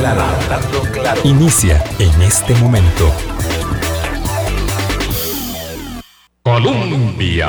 claro, 0.00 0.20
hablando 0.20 0.82
claro. 0.92 1.20
Inicia 1.24 1.82
en 1.98 2.22
este 2.22 2.54
momento. 2.56 3.10
Colombia. 6.42 7.48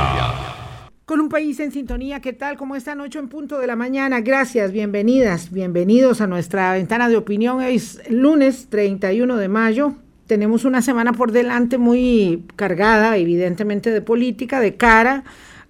Con 1.05 1.21
un 1.21 1.29
país 1.29 1.59
en 1.59 1.71
sintonía, 1.71 2.19
¿qué 2.19 2.33
tal? 2.33 2.57
¿Cómo 2.57 2.75
están? 2.75 2.99
8 3.01 3.19
en 3.19 3.29
punto 3.29 3.59
de 3.59 3.67
la 3.67 3.75
mañana. 3.75 4.21
Gracias, 4.21 4.71
bienvenidas, 4.71 5.51
bienvenidos 5.51 6.21
a 6.21 6.27
nuestra 6.27 6.73
ventana 6.73 7.09
de 7.09 7.17
opinión. 7.17 7.61
Es 7.61 8.01
lunes 8.09 8.67
31 8.69 9.37
de 9.37 9.47
mayo. 9.47 9.93
Tenemos 10.27 10.65
una 10.65 10.81
semana 10.81 11.13
por 11.13 11.31
delante 11.31 11.77
muy 11.77 12.45
cargada, 12.55 13.17
evidentemente, 13.17 13.89
de 13.91 14.01
política, 14.01 14.59
de 14.59 14.75
cara 14.75 15.23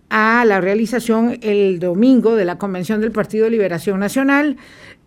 a 0.10 0.44
la 0.46 0.60
realización 0.60 1.38
el 1.42 1.80
domingo 1.80 2.36
de 2.36 2.44
la 2.44 2.58
Convención 2.58 3.00
del 3.00 3.12
Partido 3.12 3.46
de 3.46 3.52
Liberación 3.52 4.00
Nacional 4.00 4.58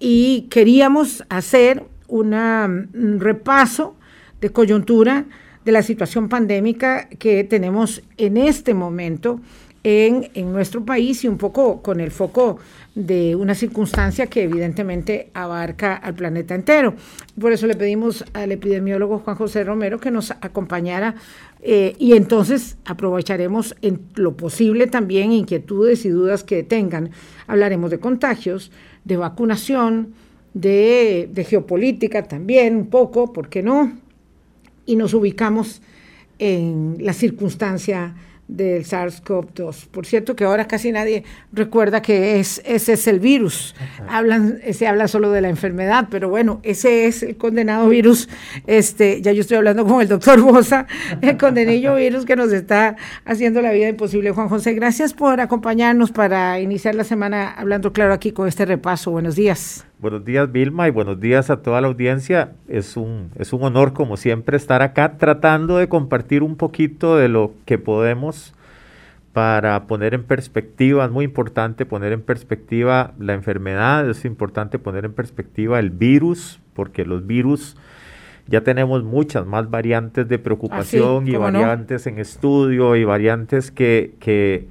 y 0.04 0.48
queríamos 0.50 1.22
hacer 1.28 1.84
un 2.08 3.20
repaso 3.20 3.94
de 4.40 4.50
coyuntura 4.50 5.26
de 5.64 5.70
la 5.70 5.82
situación 5.84 6.28
pandémica 6.28 7.08
que 7.08 7.44
tenemos 7.44 8.02
en 8.16 8.36
este 8.36 8.74
momento 8.74 9.38
en, 9.84 10.28
en, 10.34 10.52
nuestro 10.52 10.84
país 10.84 11.22
y 11.22 11.28
un 11.28 11.38
poco 11.38 11.82
con 11.82 12.00
el 12.00 12.10
foco 12.10 12.58
de 12.96 13.36
una 13.36 13.54
circunstancia 13.54 14.26
que 14.26 14.42
evidentemente 14.42 15.30
abarca 15.34 15.94
al 15.94 16.14
planeta 16.14 16.56
entero. 16.56 16.94
Por 17.40 17.52
eso 17.52 17.68
le 17.68 17.76
pedimos 17.76 18.24
al 18.32 18.50
epidemiólogo 18.50 19.20
Juan 19.20 19.36
José 19.36 19.62
Romero 19.62 20.00
que 20.00 20.10
nos 20.10 20.32
acompañara 20.32 21.14
eh, 21.62 21.94
y 21.98 22.14
entonces 22.14 22.76
aprovecharemos 22.84 23.76
en 23.82 24.00
lo 24.16 24.36
posible 24.36 24.88
también 24.88 25.30
inquietudes 25.30 26.04
y 26.04 26.08
dudas 26.08 26.42
que 26.42 26.64
tengan. 26.64 27.10
Hablaremos 27.46 27.90
de 27.92 28.00
contagios, 28.00 28.72
de 29.04 29.16
vacunación, 29.16 30.14
de, 30.54 31.46
geopolítica 31.48 32.24
también 32.24 32.76
un 32.76 32.86
poco, 32.86 33.32
¿por 33.32 33.48
qué 33.48 33.62
no? 33.62 33.92
Y 34.86 34.96
nos 34.96 35.14
ubicamos 35.14 35.82
en 36.38 36.96
la 37.00 37.12
circunstancia 37.12 38.14
del 38.48 38.84
SARS-CoV-2. 38.84 39.86
Por 39.88 40.06
cierto 40.06 40.36
que 40.36 40.44
ahora 40.44 40.66
casi 40.66 40.92
nadie 40.92 41.24
recuerda 41.52 42.02
que 42.02 42.38
es, 42.40 42.60
ese 42.64 42.94
es 42.94 43.06
el 43.06 43.20
virus. 43.20 43.74
Hablan, 44.08 44.60
se 44.72 44.86
habla 44.86 45.08
solo 45.08 45.30
de 45.30 45.40
la 45.40 45.48
enfermedad, 45.48 46.08
pero 46.10 46.28
bueno, 46.28 46.60
ese 46.62 47.06
es 47.06 47.22
el 47.22 47.36
condenado 47.36 47.88
virus. 47.88 48.28
Este, 48.66 49.22
ya 49.22 49.32
yo 49.32 49.40
estoy 49.40 49.56
hablando 49.56 49.86
con 49.86 50.00
el 50.00 50.08
doctor 50.08 50.40
Bosa, 50.40 50.86
el 51.20 51.36
condenillo 51.36 51.94
virus 51.94 52.24
que 52.24 52.36
nos 52.36 52.52
está 52.52 52.96
haciendo 53.24 53.62
la 53.62 53.72
vida 53.72 53.88
imposible. 53.88 54.30
Juan 54.32 54.48
José, 54.48 54.74
gracias 54.74 55.14
por 55.14 55.40
acompañarnos 55.40 56.12
para 56.12 56.60
iniciar 56.60 56.94
la 56.94 57.04
semana 57.04 57.50
hablando 57.50 57.92
claro 57.92 58.12
aquí 58.12 58.32
con 58.32 58.48
este 58.48 58.64
repaso. 58.64 59.10
Buenos 59.10 59.36
días. 59.36 59.86
Buenos 60.02 60.24
días 60.24 60.50
Vilma 60.50 60.88
y 60.88 60.90
buenos 60.90 61.20
días 61.20 61.48
a 61.48 61.62
toda 61.62 61.80
la 61.80 61.86
audiencia. 61.86 62.54
Es 62.66 62.96
un, 62.96 63.30
es 63.36 63.52
un 63.52 63.62
honor 63.62 63.92
como 63.92 64.16
siempre 64.16 64.56
estar 64.56 64.82
acá 64.82 65.16
tratando 65.16 65.76
de 65.76 65.88
compartir 65.88 66.42
un 66.42 66.56
poquito 66.56 67.16
de 67.16 67.28
lo 67.28 67.52
que 67.66 67.78
podemos 67.78 68.52
para 69.32 69.86
poner 69.86 70.12
en 70.14 70.24
perspectiva, 70.24 71.04
es 71.04 71.12
muy 71.12 71.24
importante 71.24 71.86
poner 71.86 72.12
en 72.12 72.20
perspectiva 72.20 73.12
la 73.20 73.34
enfermedad, 73.34 74.10
es 74.10 74.24
importante 74.24 74.80
poner 74.80 75.04
en 75.04 75.12
perspectiva 75.12 75.78
el 75.78 75.90
virus, 75.90 76.58
porque 76.74 77.04
los 77.04 77.24
virus 77.24 77.76
ya 78.48 78.62
tenemos 78.62 79.04
muchas 79.04 79.46
más 79.46 79.70
variantes 79.70 80.26
de 80.28 80.40
preocupación 80.40 81.28
y 81.28 81.36
variantes 81.36 82.08
en 82.08 82.18
estudio 82.18 82.96
y 82.96 83.04
variantes 83.04 83.70
que, 83.70 84.14
que, 84.18 84.66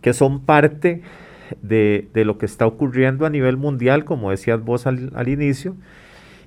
que 0.00 0.14
son 0.14 0.40
parte 0.40 1.02
de, 1.62 2.08
lo 2.14 2.38
que 2.38 2.46
está 2.46 2.66
ocurriendo 2.66 3.26
a 3.26 3.30
nivel 3.30 3.56
mundial, 3.56 4.04
como 4.04 4.30
decías 4.30 4.62
vos 4.62 4.86
al, 4.86 5.28
inicio, 5.28 5.76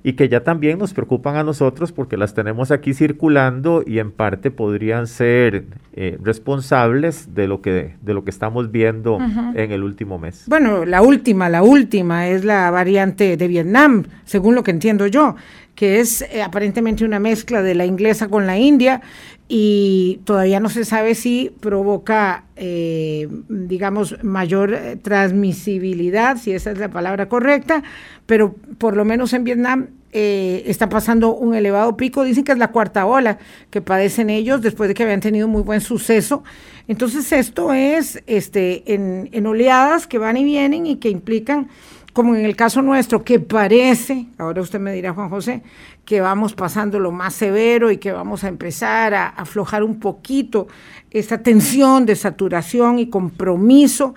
y 0.04 0.14
que 0.14 0.28
ya 0.28 0.42
también 0.42 0.78
nos 0.78 0.94
preocupan 0.94 1.36
a 1.36 1.44
nosotros 1.44 1.92
porque 1.92 2.16
las 2.16 2.34
tenemos 2.34 2.72
aquí 2.72 2.92
circulando 2.92 3.84
y 3.86 4.00
en 4.00 4.10
parte 4.10 4.50
podrían 4.50 5.06
ser 5.06 5.64
eh, 5.94 6.18
responsables 6.20 7.34
de 7.36 7.46
lo 7.46 7.62
que 7.62 7.94
de 8.02 8.12
lo 8.12 8.24
que 8.24 8.30
estamos 8.30 8.72
viendo 8.72 9.18
en 9.54 9.70
el 9.70 9.84
último 9.84 10.18
mes. 10.18 10.44
Bueno, 10.48 10.84
la 10.84 11.02
última, 11.02 11.48
la 11.48 11.62
última 11.62 12.26
es 12.26 12.44
la 12.44 12.68
variante 12.72 13.36
de 13.36 13.46
Vietnam, 13.46 14.04
según 14.24 14.56
lo 14.56 14.64
que 14.64 14.72
entiendo 14.72 15.06
yo, 15.06 15.36
que 15.74 16.00
es 16.00 16.22
eh, 16.22 16.42
aparentemente 16.42 17.04
una 17.04 17.18
mezcla 17.18 17.62
de 17.62 17.74
la 17.74 17.86
inglesa 17.86 18.28
con 18.28 18.46
la 18.46 18.58
india 18.58 19.00
y 19.48 20.20
todavía 20.24 20.60
no 20.60 20.68
se 20.68 20.84
sabe 20.84 21.14
si 21.14 21.52
provoca, 21.60 22.44
eh, 22.56 23.28
digamos, 23.48 24.22
mayor 24.22 24.74
eh, 24.74 24.96
transmisibilidad, 24.96 26.36
si 26.36 26.52
esa 26.52 26.70
es 26.70 26.78
la 26.78 26.88
palabra 26.88 27.28
correcta, 27.28 27.82
pero 28.26 28.54
por 28.78 28.96
lo 28.96 29.04
menos 29.04 29.32
en 29.32 29.44
Vietnam 29.44 29.88
está 30.14 30.90
pasando 30.90 31.34
un 31.34 31.54
elevado 31.54 31.96
pico, 31.96 32.22
dicen 32.22 32.44
que 32.44 32.52
es 32.52 32.58
la 32.58 32.70
cuarta 32.70 33.06
ola 33.06 33.38
que 33.70 33.80
padecen 33.80 34.28
ellos 34.28 34.60
después 34.60 34.88
de 34.88 34.92
que 34.92 35.04
habían 35.04 35.20
tenido 35.20 35.48
muy 35.48 35.62
buen 35.62 35.80
suceso. 35.80 36.44
Entonces 36.86 37.32
esto 37.32 37.72
es 37.72 38.22
este, 38.26 38.92
en 38.92 39.46
oleadas 39.46 40.06
que 40.06 40.18
van 40.18 40.36
y 40.36 40.44
vienen 40.44 40.84
y 40.84 40.96
que 40.96 41.08
implican 41.08 41.70
como 42.12 42.34
en 42.34 42.44
el 42.44 42.56
caso 42.56 42.82
nuestro, 42.82 43.24
que 43.24 43.40
parece, 43.40 44.26
ahora 44.36 44.60
usted 44.60 44.78
me 44.78 44.92
dirá, 44.92 45.14
Juan 45.14 45.30
José, 45.30 45.62
que 46.04 46.20
vamos 46.20 46.54
pasando 46.54 46.98
lo 46.98 47.10
más 47.10 47.34
severo 47.34 47.90
y 47.90 47.96
que 47.96 48.12
vamos 48.12 48.44
a 48.44 48.48
empezar 48.48 49.14
a 49.14 49.28
aflojar 49.28 49.82
un 49.82 49.98
poquito 49.98 50.68
esta 51.10 51.42
tensión 51.42 52.04
de 52.04 52.16
saturación 52.16 52.98
y 52.98 53.08
compromiso 53.08 54.14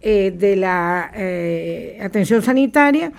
eh, 0.00 0.34
de 0.36 0.56
la 0.56 1.10
eh, 1.14 1.98
atención 2.02 2.42
sanitaria. 2.42 3.12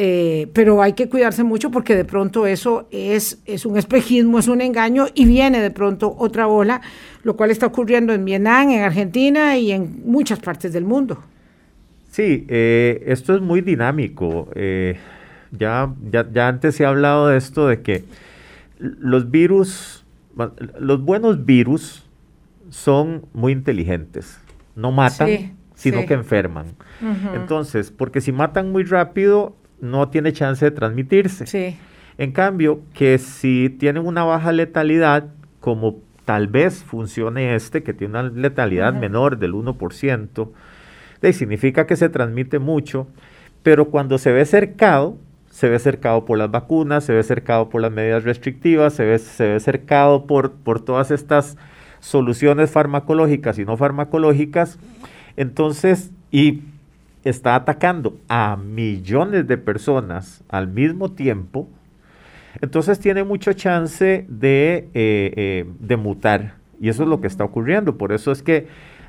Eh, 0.00 0.48
pero 0.52 0.80
hay 0.80 0.92
que 0.92 1.08
cuidarse 1.08 1.42
mucho 1.42 1.72
porque 1.72 1.96
de 1.96 2.04
pronto 2.04 2.46
eso 2.46 2.86
es, 2.92 3.38
es 3.46 3.66
un 3.66 3.76
espejismo, 3.76 4.38
es 4.38 4.46
un 4.46 4.60
engaño 4.60 5.06
y 5.12 5.24
viene 5.24 5.60
de 5.60 5.72
pronto 5.72 6.14
otra 6.16 6.46
ola, 6.46 6.80
lo 7.24 7.36
cual 7.36 7.50
está 7.50 7.66
ocurriendo 7.66 8.12
en 8.12 8.24
Vietnam, 8.24 8.70
en 8.70 8.82
Argentina 8.82 9.56
y 9.56 9.72
en 9.72 10.02
muchas 10.04 10.38
partes 10.38 10.72
del 10.72 10.84
mundo. 10.84 11.18
Sí, 12.10 12.46
eh, 12.48 13.02
esto 13.06 13.34
es 13.34 13.40
muy 13.40 13.60
dinámico. 13.60 14.48
Eh, 14.54 14.98
ya, 15.50 15.94
ya, 16.10 16.48
antes 16.48 16.74
se 16.74 16.84
ha 16.84 16.88
hablado 16.88 17.28
de 17.28 17.38
esto, 17.38 17.68
de 17.68 17.82
que 17.82 18.04
los 18.78 19.30
virus, 19.30 20.04
los 20.78 21.02
buenos 21.02 21.44
virus 21.44 22.04
son 22.70 23.26
muy 23.32 23.52
inteligentes. 23.52 24.40
No 24.74 24.92
matan, 24.92 25.56
sino 25.74 26.06
que 26.06 26.14
enferman. 26.14 26.66
Entonces, 27.34 27.90
porque 27.90 28.20
si 28.20 28.32
matan 28.32 28.72
muy 28.72 28.84
rápido, 28.84 29.56
no 29.80 30.08
tiene 30.08 30.32
chance 30.32 30.64
de 30.64 30.70
transmitirse. 30.70 31.76
En 32.18 32.32
cambio, 32.32 32.80
que 32.94 33.18
si 33.18 33.70
tienen 33.78 34.04
una 34.04 34.24
baja 34.24 34.52
letalidad, 34.52 35.28
como 35.60 36.00
tal 36.24 36.48
vez 36.48 36.84
funcione 36.84 37.54
este, 37.54 37.82
que 37.82 37.94
tiene 37.94 38.18
una 38.18 38.28
letalidad 38.28 38.92
menor 38.92 39.38
del 39.38 39.54
1%, 39.54 40.50
significa 41.32 41.86
que 41.86 41.96
se 41.96 42.08
transmite 42.08 42.58
mucho, 42.58 43.08
pero 43.62 43.86
cuando 43.90 44.18
se 44.18 44.32
ve 44.32 44.44
cercado, 44.44 45.16
se 45.50 45.68
ve 45.68 45.78
cercado 45.78 46.24
por 46.24 46.38
las 46.38 46.50
vacunas, 46.50 47.04
se 47.04 47.12
ve 47.12 47.22
cercado 47.22 47.68
por 47.68 47.82
las 47.82 47.92
medidas 47.92 48.24
restrictivas, 48.24 48.94
se 48.94 49.04
ve, 49.04 49.18
se 49.18 49.58
cercado 49.60 50.26
por, 50.26 50.52
todas 50.84 51.10
estas 51.10 51.56
soluciones 52.00 52.70
farmacológicas 52.70 53.58
y 53.58 53.64
no 53.64 53.76
farmacológicas, 53.76 54.78
entonces, 55.36 56.12
y 56.30 56.62
está 57.24 57.56
atacando 57.56 58.16
a 58.28 58.56
millones 58.56 59.46
de 59.46 59.58
personas 59.58 60.44
al 60.48 60.68
mismo 60.68 61.10
tiempo, 61.10 61.68
entonces 62.60 62.98
tiene 62.98 63.24
mucho 63.24 63.52
chance 63.52 64.24
de, 64.28 64.88
eh, 64.94 65.32
eh, 65.34 65.66
de 65.80 65.96
mutar. 65.96 66.54
Y 66.80 66.88
eso 66.88 67.02
es 67.02 67.08
lo 67.08 67.20
que 67.20 67.26
está 67.26 67.44
ocurriendo. 67.44 67.98
Por 67.98 68.12
eso 68.12 68.32
es 68.32 68.42
que 68.42 68.68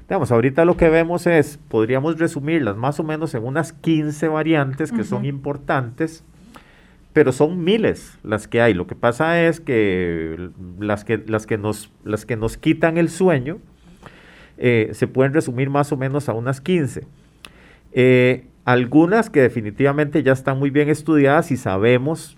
Digamos, 0.09 0.31
ahorita 0.31 0.65
lo 0.65 0.75
que 0.75 0.89
vemos 0.89 1.27
es, 1.27 1.59
podríamos 1.67 2.17
resumirlas 2.17 2.75
más 2.75 2.99
o 2.99 3.03
menos 3.03 3.35
en 3.35 3.45
unas 3.45 3.73
15 3.73 4.27
variantes 4.27 4.91
que 4.91 5.03
son 5.03 5.23
importantes, 5.23 6.23
pero 7.13 7.31
son 7.31 7.63
miles 7.63 8.17
las 8.23 8.47
que 8.47 8.59
hay. 8.59 8.73
Lo 8.73 8.87
que 8.87 8.95
pasa 8.95 9.39
es 9.43 9.59
que 9.59 10.49
las 10.79 11.03
que, 11.03 11.19
las 11.27 11.45
que, 11.45 11.59
nos, 11.59 11.91
las 12.03 12.25
que 12.25 12.37
nos 12.37 12.57
quitan 12.57 12.97
el 12.97 13.09
sueño 13.09 13.59
eh, 14.57 14.89
se 14.93 15.05
pueden 15.05 15.31
resumir 15.31 15.69
más 15.69 15.91
o 15.91 15.97
menos 15.97 16.27
a 16.27 16.33
unas 16.33 16.59
15. 16.59 17.05
Eh, 17.91 18.47
algunas 18.65 19.29
que 19.29 19.43
definitivamente 19.43 20.23
ya 20.23 20.33
están 20.33 20.57
muy 20.57 20.71
bien 20.71 20.89
estudiadas 20.89 21.51
y 21.51 21.57
sabemos 21.57 22.35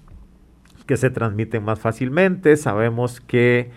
que 0.88 0.98
se 0.98 1.10
transmiten 1.10 1.64
más 1.64 1.80
fácilmente, 1.80 2.58
sabemos 2.58 3.22
que 3.22 3.72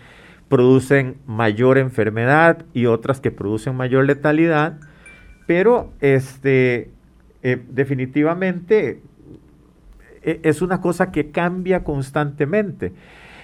producen 0.49 1.17
mayor 1.25 1.77
enfermedad 1.77 2.65
y 2.73 2.85
otras 2.85 3.19
que 3.19 3.31
producen 3.31 3.75
mayor 3.75 4.05
letalidad, 4.05 4.79
pero 5.47 5.91
este, 6.01 6.91
eh, 7.43 7.63
definitivamente 7.69 9.01
e, 10.23 10.39
es 10.43 10.61
una 10.61 10.81
cosa 10.81 11.11
que 11.11 11.31
cambia 11.31 11.83
constantemente. 11.83 12.93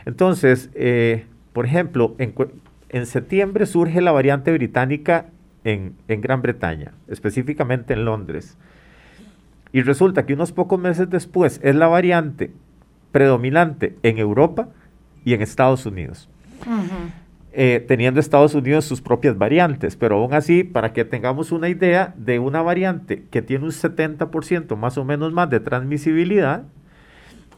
Entonces, 0.05 0.69
eh, 0.73 1.25
por 1.53 1.65
ejemplo, 1.65 2.15
en, 2.17 3.05
septiembre 3.05 3.65
surge 3.65 4.01
la 4.01 4.11
variante 4.11 4.51
británica 4.51 5.27
en, 5.63 5.95
en, 6.07 6.21
Gran 6.21 6.41
Bretaña, 6.41 6.93
específicamente 7.07 7.93
en 7.93 8.05
Londres. 8.05 8.57
y 9.73 9.81
resulta 9.83 10.25
que 10.25 10.33
unos 10.33 10.51
pocos 10.51 10.79
meses 10.79 11.09
después 11.09 11.59
es 11.63 11.75
la 11.75 11.87
variante 11.87 12.51
predominante 13.11 13.95
en 14.03 14.17
Europa 14.17 14.69
y 15.23 15.33
en 15.33 15.41
Estados 15.41 15.85
Unidos. 15.85 16.30
Eh, 17.53 17.83
teniendo 17.85 18.21
Estados 18.21 18.55
Unidos 18.55 18.85
sus 18.85 19.01
propias 19.01 19.37
variantes, 19.37 19.97
pero 19.97 20.15
aún 20.15 20.33
así, 20.33 20.63
para 20.63 20.93
que 20.93 21.03
tengamos 21.03 21.51
una 21.51 21.67
idea 21.67 22.13
de 22.17 22.39
una 22.39 22.61
variante 22.61 23.25
que 23.29 23.41
tiene 23.41 23.65
un 23.65 23.71
70% 23.71 24.77
más 24.77 24.97
o 24.97 25.03
menos 25.03 25.33
más 25.33 25.49
de 25.49 25.59
transmisibilidad, 25.59 26.63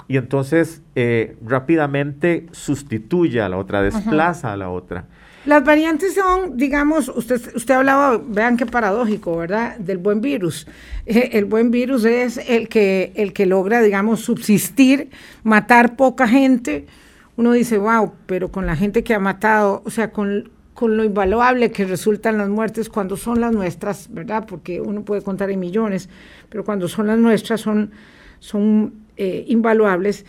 y 0.07 0.17
entonces 0.17 0.81
eh, 0.95 1.37
rápidamente 1.45 2.47
sustituye 2.51 3.39
a 3.39 3.49
la 3.49 3.57
otra, 3.57 3.83
desplaza 3.83 4.51
a 4.51 4.57
la 4.57 4.69
otra. 4.69 5.05
Las 5.45 5.63
variantes 5.63 6.15
son, 6.15 6.55
digamos, 6.55 7.09
usted, 7.09 7.41
usted 7.53 7.73
hablaba, 7.73 8.17
vean 8.17 8.55
qué 8.55 8.65
paradójico, 8.65 9.35
¿verdad? 9.37 9.77
Del 9.77 9.97
buen 9.97 10.21
virus. 10.21 10.65
Eh, 11.05 11.31
el 11.33 11.45
buen 11.45 11.69
virus 11.69 12.05
es 12.05 12.37
el 12.37 12.69
que, 12.69 13.11
el 13.15 13.33
que 13.33 13.45
logra, 13.45 13.81
digamos, 13.81 14.21
subsistir, 14.21 15.09
matar 15.43 15.97
poca 15.97 16.27
gente. 16.27 16.87
Uno 17.35 17.51
dice, 17.51 17.77
wow, 17.77 18.13
pero 18.25 18.51
con 18.51 18.65
la 18.65 18.75
gente 18.75 19.03
que 19.03 19.13
ha 19.13 19.19
matado, 19.19 19.81
o 19.85 19.89
sea, 19.89 20.11
con, 20.11 20.51
con 20.73 20.97
lo 20.97 21.03
invaluable 21.03 21.71
que 21.71 21.85
resultan 21.85 22.37
las 22.37 22.49
muertes 22.49 22.89
cuando 22.89 23.17
son 23.17 23.41
las 23.41 23.51
nuestras, 23.51 24.13
¿verdad? 24.13 24.45
Porque 24.47 24.81
uno 24.81 25.03
puede 25.03 25.21
contar 25.21 25.49
en 25.49 25.59
millones, 25.59 26.09
pero 26.49 26.63
cuando 26.63 26.87
son 26.87 27.07
las 27.07 27.17
nuestras 27.17 27.61
son, 27.61 27.91
son 28.39 28.93
eh, 29.17 29.45
invaluables. 29.47 30.25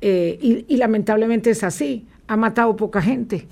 Eh, 0.00 0.38
y, 0.40 0.64
y 0.68 0.76
lamentablemente 0.76 1.50
es 1.50 1.62
así. 1.64 2.06
Ha 2.26 2.36
matado 2.36 2.76
poca 2.76 3.00
gente 3.00 3.46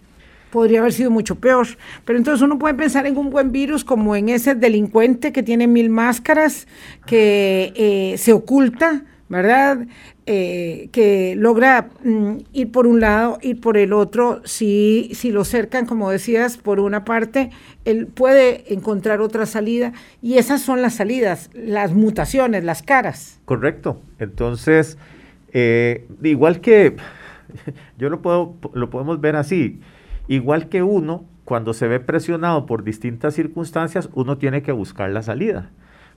podría 0.57 0.81
haber 0.81 0.95
sido 0.95 1.11
mucho 1.11 1.35
peor. 1.35 1.67
Pero 2.07 2.19
entonces 2.19 2.41
uno 2.41 2.59
puede 2.59 2.73
pensar 2.73 3.07
en 3.07 3.19
un 3.19 3.29
buen 3.29 3.53
virus 3.53 3.85
como 3.85 4.17
en 4.17 4.31
ese 4.31 4.55
delincuente 4.55 5.31
que 5.31 5.43
tiene 5.43 5.67
mil 5.67 5.91
máscaras, 5.91 6.67
que 7.05 7.75
eh, 7.77 8.17
se 8.17 8.33
oculta, 8.33 9.05
¿verdad? 9.29 9.87
Eh, 10.27 10.89
que 10.93 11.35
logra 11.37 11.89
mm, 12.05 12.37
ir 12.53 12.73
por 12.73 12.87
un 12.87 13.01
lado, 13.01 13.39
ir 13.43 13.61
por 13.61 13.77
el 13.77 13.93
otro. 13.93 14.41
Si, 14.45 15.11
si 15.15 15.31
lo 15.31 15.45
cercan, 15.45 15.87
como 15.87 16.11
decías, 16.11 16.57
por 16.57 16.81
una 16.81 17.05
parte, 17.05 17.51
él 17.85 18.07
puede 18.07 18.73
encontrar 18.73 19.21
otra 19.21 19.47
salida. 19.47 19.93
Y 20.23 20.39
esas 20.39 20.63
son 20.63 20.83
las 20.83 20.95
salidas, 20.95 21.51
las 21.55 21.93
mutaciones, 21.93 22.65
las 22.65 22.83
caras. 22.83 23.41
Correcto. 23.45 24.01
Entonces, 24.19 24.99
eh, 25.53 26.07
igual 26.23 26.61
que 26.61 26.97
yo 27.99 28.11
lo, 28.11 28.23
puedo, 28.23 28.55
lo 28.75 28.91
podemos 28.91 29.21
ver 29.21 29.37
así 29.37 29.81
Igual 30.29 30.69
que 30.69 30.83
uno, 30.83 31.25
cuando 31.45 31.73
se 31.73 31.87
ve 31.87 32.01
presionado 32.01 32.67
por 32.67 32.83
distintas 32.83 33.35
circunstancias, 33.35 34.09
uno 34.15 34.39
tiene 34.39 34.63
que 34.63 34.73
buscar 34.73 35.11
la 35.11 35.23
salida. 35.23 35.71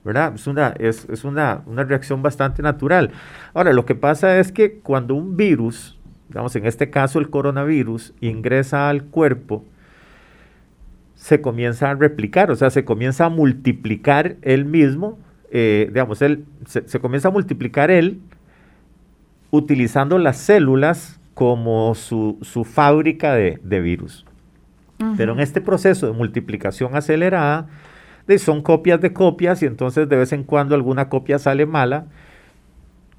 ¿Verdad? 0.04 0.34
Es, 0.34 0.46
una, 0.46 0.68
es, 0.78 1.06
es 1.10 1.24
una, 1.24 1.62
una, 1.66 1.84
reacción 1.84 2.22
bastante 2.22 2.62
natural. 2.62 3.10
Ahora, 3.54 3.72
lo 3.72 3.84
que 3.84 3.94
pasa 3.94 4.38
es 4.38 4.52
que 4.52 4.78
cuando 4.78 5.14
un 5.14 5.36
virus, 5.36 5.98
digamos 6.28 6.54
en 6.56 6.66
este 6.66 6.90
caso 6.90 7.18
el 7.18 7.30
coronavirus, 7.30 8.14
ingresa 8.20 8.88
al 8.88 9.04
cuerpo, 9.04 9.64
se 11.14 11.42
comienza 11.42 11.90
a 11.90 11.94
replicar, 11.94 12.50
o 12.50 12.56
sea, 12.56 12.70
se 12.70 12.84
comienza 12.84 13.26
a 13.26 13.28
multiplicar 13.28 14.36
él 14.40 14.64
mismo, 14.64 15.18
eh, 15.50 15.86
digamos, 15.88 16.22
él, 16.22 16.46
se, 16.64 16.98
comienza 16.98 17.28
a 17.28 17.30
multiplicar 17.30 17.90
él 17.90 18.20
utilizando 19.50 20.18
las 20.18 20.38
células 20.38 21.20
como 21.34 21.94
su, 21.94 22.38
fábrica 22.64 23.34
de, 23.34 23.80
virus. 23.80 24.24
Pero 25.16 25.32
en 25.32 25.40
este 25.40 25.62
proceso 25.62 26.06
de 26.06 26.12
multiplicación 26.12 26.94
acelerada, 26.94 27.68
son 28.38 28.62
copias 28.62 29.00
de 29.00 29.12
copias 29.12 29.62
y 29.62 29.66
entonces 29.66 30.08
de 30.08 30.16
vez 30.16 30.32
en 30.32 30.44
cuando 30.44 30.74
alguna 30.74 31.08
copia 31.08 31.38
sale 31.38 31.66
mala. 31.66 32.06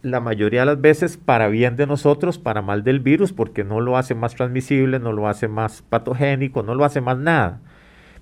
La 0.01 0.19
mayoría 0.19 0.61
de 0.61 0.65
las 0.65 0.81
veces 0.81 1.17
para 1.17 1.47
bien 1.47 1.75
de 1.75 1.85
nosotros, 1.85 2.39
para 2.39 2.61
mal 2.61 2.83
del 2.83 2.99
virus, 2.99 3.33
porque 3.33 3.63
no 3.63 3.81
lo 3.81 3.97
hace 3.97 4.15
más 4.15 4.33
transmisible, 4.35 4.99
no 4.99 5.11
lo 5.11 5.27
hace 5.27 5.47
más 5.47 5.83
patogénico, 5.83 6.63
no 6.63 6.73
lo 6.73 6.85
hace 6.85 7.01
más 7.01 7.17
nada. 7.17 7.59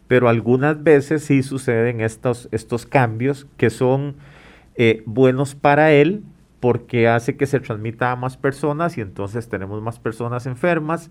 Pero 0.08 0.28
algunas 0.28 0.84
veces 0.84 1.24
sí 1.24 1.42
suceden 1.42 2.02
estos, 2.02 2.50
estos 2.52 2.86
cambios 2.86 3.48
que 3.56 3.70
son 3.70 4.16
eh, 4.76 5.04
buenos 5.06 5.56
para 5.56 5.92
él, 5.92 6.24
porque 6.60 7.08
hace 7.08 7.38
que 7.38 7.46
se 7.46 7.60
transmita 7.60 8.12
a 8.12 8.16
más 8.16 8.36
personas 8.36 8.98
y 8.98 9.02
entonces 9.02 9.48
tenemos 9.48 9.82
más 9.82 10.00
personas 10.00 10.46
enfermas. 10.46 11.10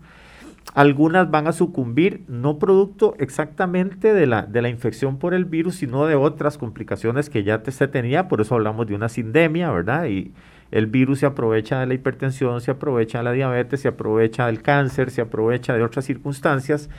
Algunas 0.75 1.31
van 1.31 1.47
a 1.47 1.51
sucumbir, 1.51 2.23
no 2.27 2.59
producto 2.59 3.15
exactamente 3.17 4.13
de 4.13 4.27
la, 4.27 4.43
de 4.43 4.61
la 4.61 4.69
infección 4.69 5.17
por 5.17 5.33
el 5.33 5.45
virus, 5.45 5.75
sino 5.75 6.05
de 6.05 6.15
otras 6.15 6.57
complicaciones 6.59 7.29
que 7.29 7.43
ya 7.43 7.61
se 7.65 7.87
tenía, 7.87 8.27
por 8.27 8.39
eso 8.39 8.55
hablamos 8.55 8.85
de 8.85 8.93
una 8.93 9.09
sindemia, 9.09 9.71
¿verdad? 9.71 10.05
Y 10.05 10.31
el 10.71 10.85
virus 10.85 11.19
se 11.19 11.25
aprovecha 11.25 11.79
de 11.79 11.87
la 11.87 11.95
hipertensión, 11.95 12.61
se 12.61 12.71
aprovecha 12.71 13.17
de 13.17 13.23
la 13.23 13.31
diabetes, 13.31 13.81
se 13.81 13.87
aprovecha 13.87 14.45
del 14.45 14.61
cáncer, 14.61 15.09
se 15.09 15.21
aprovecha 15.21 15.73
de 15.73 15.81
otras 15.81 16.05
circunstancias. 16.05 16.89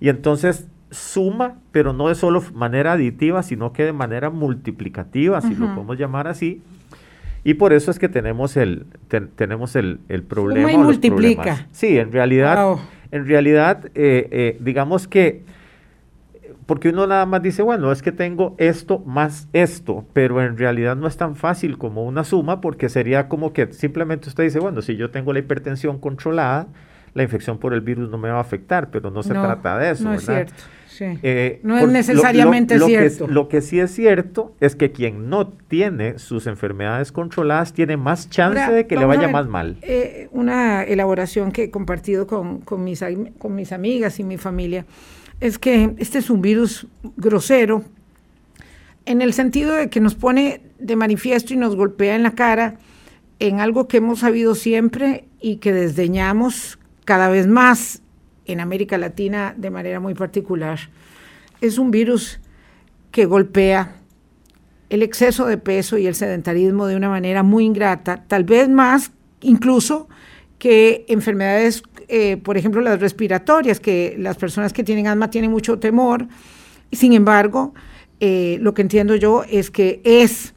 Y 0.00 0.08
entonces 0.08 0.66
suma, 0.90 1.58
pero 1.70 1.92
no 1.92 2.08
de 2.08 2.16
solo 2.16 2.42
manera 2.54 2.92
aditiva, 2.92 3.42
sino 3.44 3.72
que 3.72 3.84
de 3.84 3.92
manera 3.92 4.30
multiplicativa, 4.30 5.40
si 5.40 5.54
lo 5.54 5.66
podemos 5.74 5.96
llamar 5.96 6.26
así, 6.26 6.62
y 7.44 7.54
por 7.54 7.72
eso 7.72 7.92
es 7.92 8.00
que 8.00 8.08
tenemos 8.08 8.56
el, 8.56 8.86
tenemos 9.36 9.76
el, 9.76 10.00
el 10.08 10.24
problema. 10.24 10.72
y 10.72 10.76
multiplica. 10.76 11.68
Sí, 11.70 11.96
en 11.96 12.10
realidad, 12.10 12.76
en 13.10 13.26
realidad 13.26 13.86
eh, 13.94 14.28
eh, 14.30 14.56
digamos 14.60 15.08
que, 15.08 15.44
porque 16.66 16.88
uno 16.88 17.06
nada 17.06 17.26
más 17.26 17.42
dice, 17.42 17.62
bueno, 17.62 17.92
es 17.92 18.02
que 18.02 18.12
tengo 18.12 18.54
esto 18.58 18.98
más 19.00 19.48
esto, 19.52 20.04
pero 20.12 20.42
en 20.42 20.56
realidad 20.58 20.96
no 20.96 21.06
es 21.06 21.16
tan 21.16 21.36
fácil 21.36 21.78
como 21.78 22.04
una 22.04 22.24
suma, 22.24 22.60
porque 22.60 22.88
sería 22.88 23.28
como 23.28 23.52
que 23.52 23.72
simplemente 23.72 24.28
usted 24.28 24.44
dice, 24.44 24.58
bueno, 24.58 24.82
si 24.82 24.96
yo 24.96 25.10
tengo 25.10 25.32
la 25.32 25.38
hipertensión 25.38 25.98
controlada, 25.98 26.66
la 27.14 27.22
infección 27.22 27.58
por 27.58 27.72
el 27.72 27.80
virus 27.80 28.10
no 28.10 28.18
me 28.18 28.28
va 28.28 28.38
a 28.38 28.40
afectar, 28.40 28.90
pero 28.90 29.10
no 29.10 29.22
se 29.22 29.30
trata 29.30 29.78
de 29.78 29.90
eso. 29.92 30.04
No 30.04 30.14
es 30.14 30.26
cierto. 30.26 30.52
Eh, 31.00 31.60
no 31.62 31.78
es 31.78 31.88
necesariamente 31.88 32.78
cierto. 32.78 33.26
lo 33.26 33.48
que 33.48 33.60
sí 33.60 33.78
es 33.80 33.94
cierto 33.94 34.54
es 34.60 34.76
que 34.76 34.92
quien 34.92 35.28
no 35.28 35.48
tiene 35.48 36.18
sus 36.18 36.46
enfermedades 36.46 37.12
controladas 37.12 37.72
tiene 37.72 37.96
más 37.96 38.30
chance 38.30 38.70
de 38.72 38.86
que 38.86 38.96
le 38.96 39.04
vaya 39.04 39.28
más 39.28 39.46
mal. 39.46 39.76
Eh, 39.82 40.28
una 40.32 40.82
elaboración 40.84 41.52
que 41.52 41.64
he 41.64 41.70
compartido 41.70 42.26
con, 42.26 42.60
con, 42.60 42.84
mis, 42.84 43.04
con 43.38 43.54
mis 43.54 43.72
amigas 43.72 44.18
y 44.18 44.24
mi 44.24 44.36
familia 44.36 44.86
es 45.40 45.58
que 45.58 45.94
este 45.98 46.18
es 46.18 46.30
un 46.30 46.40
virus 46.40 46.86
grosero 47.16 47.84
en 49.04 49.22
el 49.22 49.32
sentido 49.32 49.74
de 49.74 49.88
que 49.88 50.00
nos 50.00 50.14
pone 50.14 50.60
de 50.78 50.96
manifiesto 50.96 51.54
y 51.54 51.56
nos 51.56 51.76
golpea 51.76 52.16
en 52.16 52.22
la 52.22 52.32
cara 52.32 52.76
en 53.38 53.60
algo 53.60 53.86
que 53.86 53.98
hemos 53.98 54.20
sabido 54.20 54.54
siempre 54.54 55.24
y 55.40 55.56
que 55.56 55.72
desdeñamos 55.72 56.78
cada 57.04 57.28
vez 57.28 57.46
más 57.46 58.02
en 58.46 58.60
América 58.60 58.98
Latina 58.98 59.54
de 59.56 59.70
manera 59.70 60.00
muy 60.00 60.14
particular. 60.14 60.78
Es 61.60 61.78
un 61.78 61.90
virus 61.90 62.40
que 63.10 63.24
golpea 63.24 63.96
el 64.88 65.02
exceso 65.02 65.46
de 65.46 65.58
peso 65.58 65.98
y 65.98 66.06
el 66.06 66.14
sedentarismo 66.14 66.86
de 66.86 66.96
una 66.96 67.08
manera 67.08 67.42
muy 67.42 67.64
ingrata, 67.64 68.24
tal 68.28 68.44
vez 68.44 68.68
más 68.68 69.10
incluso 69.40 70.08
que 70.58 71.04
enfermedades, 71.08 71.82
eh, 72.08 72.36
por 72.38 72.56
ejemplo, 72.56 72.80
las 72.80 73.00
respiratorias, 73.00 73.80
que 73.80 74.16
las 74.18 74.36
personas 74.36 74.72
que 74.72 74.84
tienen 74.84 75.06
asma 75.06 75.30
tienen 75.30 75.50
mucho 75.50 75.78
temor. 75.78 76.26
Sin 76.92 77.12
embargo, 77.12 77.74
eh, 78.20 78.58
lo 78.60 78.74
que 78.74 78.82
entiendo 78.82 79.16
yo 79.16 79.44
es 79.48 79.70
que 79.70 80.00
es 80.04 80.54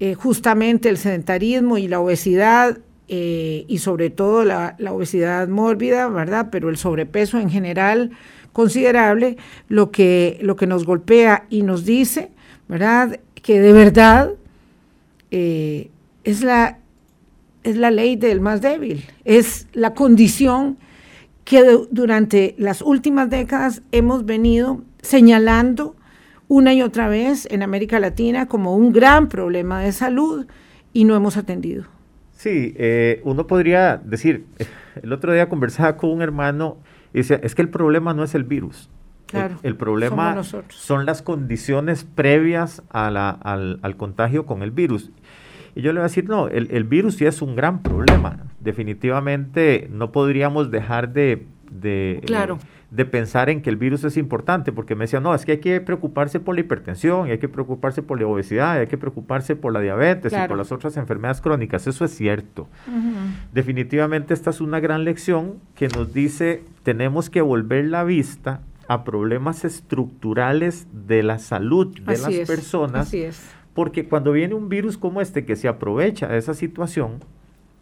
eh, 0.00 0.14
justamente 0.14 0.88
el 0.88 0.98
sedentarismo 0.98 1.78
y 1.78 1.88
la 1.88 2.00
obesidad 2.00 2.78
eh, 3.08 3.64
y 3.68 3.78
sobre 3.78 4.10
todo 4.10 4.44
la, 4.44 4.76
obesidad 4.90 5.46
mórbida, 5.48 6.08
¿verdad? 6.08 6.48
Pero 6.50 6.70
el 6.70 6.76
sobrepeso 6.76 7.38
en 7.38 7.50
general 7.50 8.10
considerable, 8.52 9.36
lo 9.68 9.90
que, 9.90 10.38
lo 10.40 10.56
que 10.56 10.66
nos 10.66 10.84
golpea 10.84 11.46
y 11.50 11.62
nos 11.62 11.84
dice, 11.84 12.30
¿verdad? 12.68 13.20
Que 13.34 13.60
de 13.60 13.72
verdad 13.72 14.32
eh, 15.30 15.90
es, 16.24 16.42
la, 16.42 16.78
es 17.62 17.76
la 17.76 17.90
ley 17.90 18.16
del 18.16 18.40
más 18.40 18.60
débil, 18.60 19.04
es 19.24 19.68
la 19.72 19.94
condición 19.94 20.78
que 21.44 21.62
durante 21.92 22.56
las 22.58 22.82
últimas 22.82 23.30
décadas 23.30 23.82
hemos 23.92 24.24
venido 24.24 24.82
señalando 25.00 25.94
una 26.48 26.74
y 26.74 26.82
otra 26.82 27.08
vez 27.08 27.46
en 27.50 27.62
América 27.62 28.00
Latina 28.00 28.46
como 28.46 28.74
un 28.74 28.92
gran 28.92 29.28
problema 29.28 29.80
de 29.80 29.92
salud 29.92 30.46
y 30.92 31.04
no 31.04 31.14
hemos 31.14 31.36
atendido. 31.36 31.95
Sí, 32.36 32.74
eh, 32.76 33.22
uno 33.24 33.46
podría 33.46 33.96
decir, 33.96 34.44
el 35.02 35.12
otro 35.12 35.32
día 35.32 35.48
conversaba 35.48 35.96
con 35.96 36.10
un 36.10 36.20
hermano 36.20 36.76
y 37.14 37.18
decía, 37.18 37.40
es 37.42 37.54
que 37.54 37.62
el 37.62 37.70
problema 37.70 38.12
no 38.12 38.22
es 38.22 38.34
el 38.34 38.44
virus. 38.44 38.90
Claro, 39.24 39.56
el, 39.64 39.74
problema 39.74 40.40
son 40.68 41.04
las 41.04 41.20
condiciones 41.22 42.04
previas 42.04 42.82
al, 42.90 43.96
contagio 43.96 44.46
con 44.46 44.62
el 44.62 44.70
virus. 44.70 45.10
Y 45.74 45.80
yo 45.80 45.92
le 45.92 45.98
voy 45.98 46.04
a 46.04 46.08
decir, 46.08 46.28
no, 46.28 46.46
el, 46.48 46.84
virus 46.84 47.16
sí 47.16 47.24
es 47.24 47.42
un 47.42 47.56
gran 47.56 47.82
problema. 47.82 48.44
Definitivamente 48.60 49.88
no 49.90 50.12
podríamos 50.12 50.70
dejar 50.70 51.12
de, 51.12 51.46
de, 51.70 52.20
claro. 52.24 52.58
De 52.90 53.04
pensar 53.04 53.50
en 53.50 53.62
que 53.62 53.70
el 53.70 53.76
virus 53.76 54.04
es 54.04 54.16
importante, 54.16 54.72
porque 54.72 54.94
me 54.94 55.04
decían, 55.04 55.22
no, 55.22 55.34
es 55.34 55.44
que 55.44 55.52
hay 55.52 55.58
que 55.58 55.80
preocuparse 55.80 56.38
por 56.38 56.54
la 56.54 56.60
hipertensión, 56.60 57.26
y 57.26 57.32
hay 57.32 57.38
que 57.38 57.48
preocuparse 57.48 58.02
por 58.02 58.20
la 58.20 58.26
obesidad, 58.26 58.76
y 58.76 58.80
hay 58.80 58.86
que 58.86 58.98
preocuparse 58.98 59.56
por 59.56 59.72
la 59.72 59.80
diabetes 59.80 60.32
y 60.32 60.48
por 60.48 60.56
las 60.56 60.70
otras 60.70 60.96
enfermedades 60.96 61.40
crónicas. 61.40 61.86
Eso 61.86 62.04
es 62.04 62.12
cierto. 62.12 62.68
Definitivamente 63.52 64.34
esta 64.34 64.50
es 64.50 64.60
una 64.60 64.80
gran 64.80 65.04
lección 65.04 65.54
que 65.74 65.88
nos 65.88 66.12
dice, 66.12 66.62
tenemos 66.84 67.28
que 67.28 67.40
volver 67.40 67.86
la 67.86 68.04
vista 68.04 68.60
a 68.88 69.02
problemas 69.02 69.64
estructurales 69.64 70.86
de 70.92 71.24
la 71.24 71.40
salud 71.40 71.98
de 71.98 72.18
las 72.18 72.32
personas, 72.46 73.12
porque 73.74 74.08
cuando 74.08 74.30
viene 74.32 74.54
un 74.54 74.68
virus 74.68 74.96
como 74.96 75.20
este 75.20 75.44
que 75.44 75.56
se 75.56 75.66
aprovecha 75.66 76.28
de 76.28 76.38
esa 76.38 76.54
situación, 76.54 77.18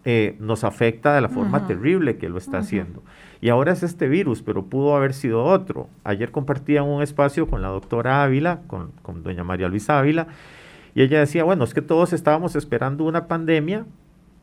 eh, 0.06 0.36
nos 0.38 0.64
afecta 0.64 1.14
de 1.14 1.22
la 1.22 1.30
forma 1.30 1.66
terrible 1.66 2.18
que 2.18 2.28
lo 2.28 2.36
está 2.36 2.58
haciendo. 2.58 3.02
Y 3.44 3.50
ahora 3.50 3.72
es 3.72 3.82
este 3.82 4.08
virus, 4.08 4.40
pero 4.40 4.64
pudo 4.64 4.96
haber 4.96 5.12
sido 5.12 5.44
otro. 5.44 5.90
Ayer 6.02 6.30
compartía 6.30 6.82
un 6.82 7.02
espacio 7.02 7.46
con 7.46 7.60
la 7.60 7.68
doctora 7.68 8.22
Ávila, 8.22 8.60
con, 8.68 8.94
doña 9.22 9.44
María 9.44 9.68
Luisa 9.68 9.98
Ávila, 9.98 10.28
y 10.94 11.02
ella 11.02 11.18
decía, 11.18 11.44
bueno, 11.44 11.62
es 11.64 11.74
que 11.74 11.82
todos 11.82 12.14
estábamos 12.14 12.56
esperando 12.56 13.04
una 13.04 13.28
pandemia 13.28 13.84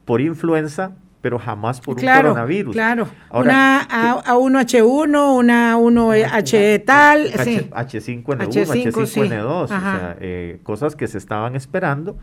por 0.06 0.22
influenza, 0.22 0.92
pero 1.20 1.40
jamás 1.40 1.82
por 1.82 1.98
un 1.98 2.06
coronavirus. 2.06 2.74
Claro, 2.76 3.08
una 3.32 3.88
A1H1, 4.24 5.36
una 5.36 5.80
1H 5.80 6.86
tal, 6.86 7.32
H, 7.72 8.02
5 8.02 8.34
n 8.34 8.46
1 8.46 8.54
H5N2, 8.54 9.46
o 9.48 9.68
sea, 9.68 10.16
eh, 10.20 10.60
cosas 10.62 10.96
que 10.96 11.08
se 11.08 11.18
estaban 11.18 11.56
esperando, 11.56 12.20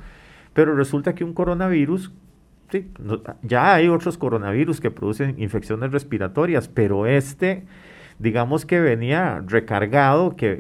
pero 0.52 0.76
resulta 0.76 1.16
que 1.16 1.24
un 1.24 1.34
coronavirus 1.34 2.12
sí, 2.70 2.90
ya 3.42 3.74
hay 3.74 3.88
otros 3.88 4.18
coronavirus 4.18 4.80
que 4.80 4.90
producen 4.90 5.34
infecciones 5.38 5.92
respiratorias, 5.92 6.68
pero 6.68 7.06
este, 7.06 7.64
digamos 8.18 8.66
que 8.66 8.80
venía 8.80 9.42
recargado, 9.46 10.36
que, 10.36 10.58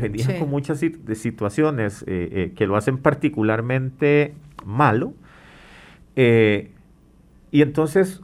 venía 0.00 0.38
con 0.38 0.50
muchas 0.50 0.80
situaciones 1.14 2.02
eh, 2.02 2.28
eh, 2.32 2.52
que 2.54 2.66
lo 2.66 2.76
hacen 2.76 2.98
particularmente 2.98 4.34
malo. 4.64 5.14
Eh, 6.16 6.70
y 7.50 7.62
entonces 7.62 8.20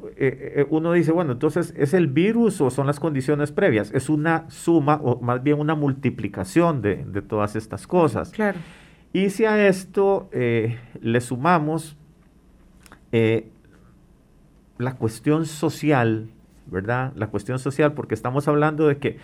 uno 0.69 0.93
dice, 0.93 1.11
bueno, 1.11 1.33
entonces 1.33 1.73
¿es 1.79 1.95
el 1.95 2.09
virus 2.09 2.61
o 2.61 2.69
son 2.69 2.87
las 2.87 3.01
condiciones 3.01 3.53
previas? 3.53 3.91
Es 3.95 4.11
una 4.11 4.45
suma 4.51 5.01
o 5.03 5.19
más 5.23 5.43
bien 5.43 5.59
una 5.59 5.75
multiplicación 5.75 6.83
de, 6.83 7.07
de 7.07 7.23
todas 7.23 7.57
estas 7.57 7.87
cosas. 7.87 8.33
Claro. 8.33 8.59
Y 9.15 9.31
si 9.31 9.47
a 9.47 9.67
esto 9.67 10.29
le 10.31 11.21
sumamos 11.23 11.97
eh, 13.17 13.47
la 14.77 14.97
cuestión 14.97 15.47
social, 15.47 16.31
¿verdad? 16.67 17.13
La 17.15 17.29
cuestión 17.29 17.61
social, 17.61 17.93
porque 17.93 18.13
estamos 18.13 18.49
hablando 18.49 18.89
de 18.89 18.99
que 18.99 19.19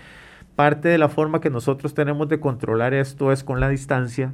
parte 0.55 0.87
de 0.87 0.97
la 0.97 1.09
forma 1.09 1.41
que 1.41 1.51
nosotros 1.51 1.93
tenemos 1.93 2.29
de 2.29 2.39
controlar 2.39 2.95
esto 2.95 3.33
es 3.33 3.43
con 3.43 3.59
la 3.59 3.69
distancia, 3.69 4.33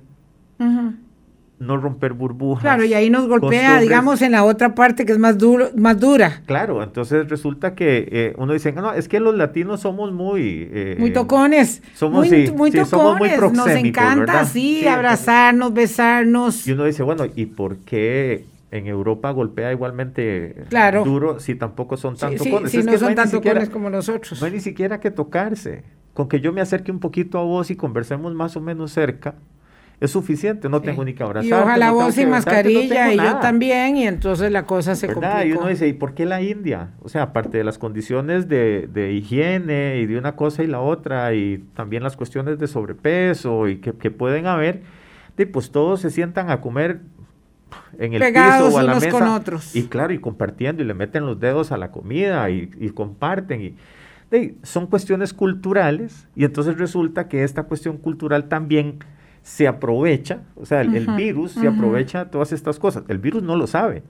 no 1.58 1.78
romper 1.78 2.12
burbujas. 2.12 2.64
Claro, 2.64 2.84
y 2.84 2.92
ahí 2.92 3.08
nos 3.08 3.28
golpea, 3.28 3.80
digamos, 3.80 4.20
en 4.20 4.32
la 4.32 4.44
otra 4.44 4.74
parte 4.74 5.06
que 5.06 5.12
es 5.12 5.18
más, 5.18 5.38
duro, 5.38 5.70
más 5.74 5.98
dura. 5.98 6.42
Claro, 6.44 6.82
entonces 6.82 7.26
resulta 7.30 7.74
que 7.74 8.06
eh, 8.12 8.34
uno 8.36 8.52
dice, 8.52 8.72
no, 8.72 8.92
es 8.92 9.08
que 9.08 9.20
los 9.20 9.34
latinos 9.34 9.80
somos 9.80 10.12
muy... 10.12 10.68
Eh, 10.70 10.96
muy 10.98 11.14
tocones. 11.14 11.82
Somos 11.94 12.28
muy, 12.28 12.50
muy 12.50 12.70
tocones. 12.70 12.88
Somos 12.90 13.18
muy 13.18 13.30
Nos 13.56 13.68
encanta, 13.68 14.44
sí, 14.44 14.86
abrazarnos, 14.86 15.72
besarnos. 15.72 16.66
Y 16.66 16.72
uno 16.72 16.84
dice, 16.84 17.02
bueno, 17.02 17.24
¿y 17.34 17.46
por 17.46 17.78
qué 17.78 18.44
en 18.70 18.86
Europa 18.86 19.30
golpea 19.30 19.72
igualmente 19.72 20.64
duro 21.04 21.38
si 21.38 21.54
tampoco 21.54 21.96
son 21.96 22.16
tan 22.16 22.36
tocones. 22.36 22.70
Si, 22.70 22.82
no 22.82 22.98
son 22.98 23.14
tan 23.14 23.30
tocones 23.30 23.70
como 23.70 23.90
nosotros. 23.90 24.40
No 24.40 24.46
hay 24.46 24.52
ni 24.52 24.60
siquiera 24.60 25.00
que 25.00 25.10
tocarse. 25.10 25.84
Con 26.14 26.28
que 26.28 26.40
yo 26.40 26.52
me 26.52 26.60
acerque 26.60 26.90
un 26.90 26.98
poquito 26.98 27.38
a 27.38 27.42
vos 27.42 27.70
y 27.70 27.76
conversemos 27.76 28.34
más 28.34 28.56
o 28.56 28.60
menos 28.60 28.90
cerca, 28.90 29.34
es 30.00 30.10
suficiente, 30.10 30.68
no 30.68 30.80
tengo 30.80 31.04
ni 31.04 31.14
que 31.14 31.22
abrazar. 31.22 31.48
Y 31.48 31.52
ojalá 31.52 31.90
vos 31.90 32.14
sin 32.14 32.30
mascarilla 32.30 33.12
y 33.12 33.16
yo 33.16 33.36
también, 33.36 33.96
y 33.96 34.06
entonces 34.06 34.50
la 34.50 34.64
cosa 34.64 34.94
se 34.94 35.08
complica. 35.08 35.44
Y 35.44 35.52
uno 35.52 35.68
dice, 35.68 35.88
¿y 35.88 35.92
por 35.92 36.14
qué 36.14 36.26
la 36.26 36.42
India? 36.42 36.90
O 37.02 37.08
sea, 37.08 37.22
aparte 37.22 37.58
de 37.58 37.64
las 37.64 37.78
condiciones 37.78 38.48
de, 38.48 38.88
de, 38.92 39.12
higiene 39.12 39.98
y 39.98 40.06
de 40.06 40.18
una 40.18 40.36
cosa 40.36 40.62
y 40.62 40.66
la 40.66 40.80
otra, 40.80 41.34
y 41.34 41.64
también 41.74 42.02
las 42.02 42.16
cuestiones 42.16 42.58
de 42.58 42.66
sobrepeso 42.66 43.68
y 43.68 43.78
que, 43.78 43.92
que 43.92 44.10
pueden 44.10 44.46
haber, 44.46 44.82
pues 45.52 45.70
todos 45.70 46.00
se 46.00 46.10
sientan 46.10 46.50
a 46.50 46.60
comer 46.60 47.00
en 47.98 48.14
el 48.14 48.32
piso 48.32 48.68
o 48.74 48.78
a 48.78 48.82
la 48.82 48.94
mesa. 48.94 49.10
Con 49.10 49.28
otros. 49.28 49.74
Y 49.74 49.84
claro, 49.84 50.12
y 50.12 50.18
compartiendo, 50.18 50.82
y 50.82 50.86
le 50.86 50.94
meten 50.94 51.26
los 51.26 51.38
dedos 51.38 51.72
a 51.72 51.76
la 51.76 51.90
comida 51.90 52.48
y, 52.50 52.90
comparten. 52.94 53.62
Y, 53.62 53.76
son 54.62 54.86
cuestiones 54.86 55.32
culturales, 55.32 56.26
y 56.34 56.44
entonces 56.44 56.78
resulta 56.78 57.28
que 57.28 57.44
esta 57.44 57.64
cuestión 57.64 57.96
cultural 57.96 58.48
también 58.48 58.98
se 59.42 59.68
aprovecha, 59.68 60.40
o 60.56 60.66
sea, 60.66 60.80
el, 60.80 61.06
virus 61.16 61.52
se 61.52 61.68
aprovecha 61.68 62.24
de 62.24 62.30
todas 62.30 62.52
estas 62.52 62.80
cosas. 62.80 63.04
El 63.06 63.18
virus 63.18 63.44
no 63.44 63.56
lo 63.56 63.68
sabe, 63.68 64.02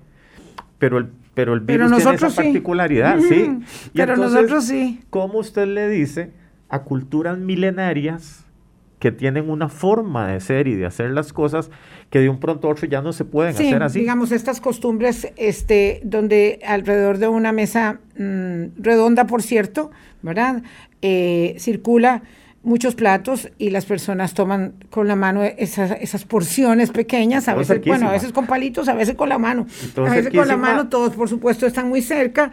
pero 0.78 0.96
el, 0.96 1.08
pero 1.34 1.52
el 1.52 1.60
virus 1.60 1.94
tiene 1.94 2.14
esa 2.14 2.30
particularidad, 2.30 3.20
sí. 3.20 3.58
pero 3.92 4.16
nosotros 4.16 4.64
sí. 4.64 5.02
¿Cómo 5.10 5.38
usted 5.38 5.66
le 5.66 5.90
dice 5.90 6.32
a 6.70 6.82
culturas 6.82 7.36
milenarias 7.36 8.45
que 8.98 9.12
tienen 9.12 9.50
una 9.50 9.68
forma 9.68 10.28
de 10.28 10.40
ser 10.40 10.68
y 10.68 10.74
de 10.74 10.86
hacer 10.86 11.10
las 11.10 11.32
cosas 11.32 11.70
que 12.10 12.20
de 12.20 12.28
un 12.28 12.40
pronto 12.40 12.68
a 12.68 12.70
otro 12.70 12.86
ya 12.86 13.02
no 13.02 13.12
se 13.12 13.24
pueden 13.24 13.54
hacer 13.54 13.82
así. 13.82 14.00
Digamos, 14.00 14.32
estas 14.32 14.60
costumbres, 14.60 15.28
este, 15.36 16.00
donde 16.04 16.60
alrededor 16.66 17.18
de 17.18 17.28
una 17.28 17.52
mesa 17.52 18.00
mm, 18.18 18.64
redonda, 18.78 19.26
por 19.26 19.42
cierto, 19.42 19.90
¿verdad? 20.22 20.62
Eh, 21.02 21.56
circula 21.58 22.22
muchos 22.66 22.96
platos 22.96 23.48
y 23.58 23.70
las 23.70 23.86
personas 23.86 24.34
toman 24.34 24.74
con 24.90 25.06
la 25.06 25.14
mano 25.14 25.44
esas, 25.44 25.92
esas 26.00 26.24
porciones 26.24 26.90
pequeñas, 26.90 27.46
a 27.46 27.54
veces, 27.54 27.80
bueno, 27.86 28.08
a 28.08 28.12
veces 28.12 28.32
con 28.32 28.46
palitos, 28.46 28.88
a 28.88 28.94
veces 28.94 29.14
con 29.14 29.28
la 29.28 29.38
mano. 29.38 29.66
a 29.96 30.00
veces 30.00 30.32
con 30.34 30.48
la 30.48 30.56
mano, 30.56 30.88
todos 30.88 31.14
por 31.14 31.28
supuesto 31.28 31.64
están 31.64 31.88
muy 31.88 32.02
cerca. 32.02 32.50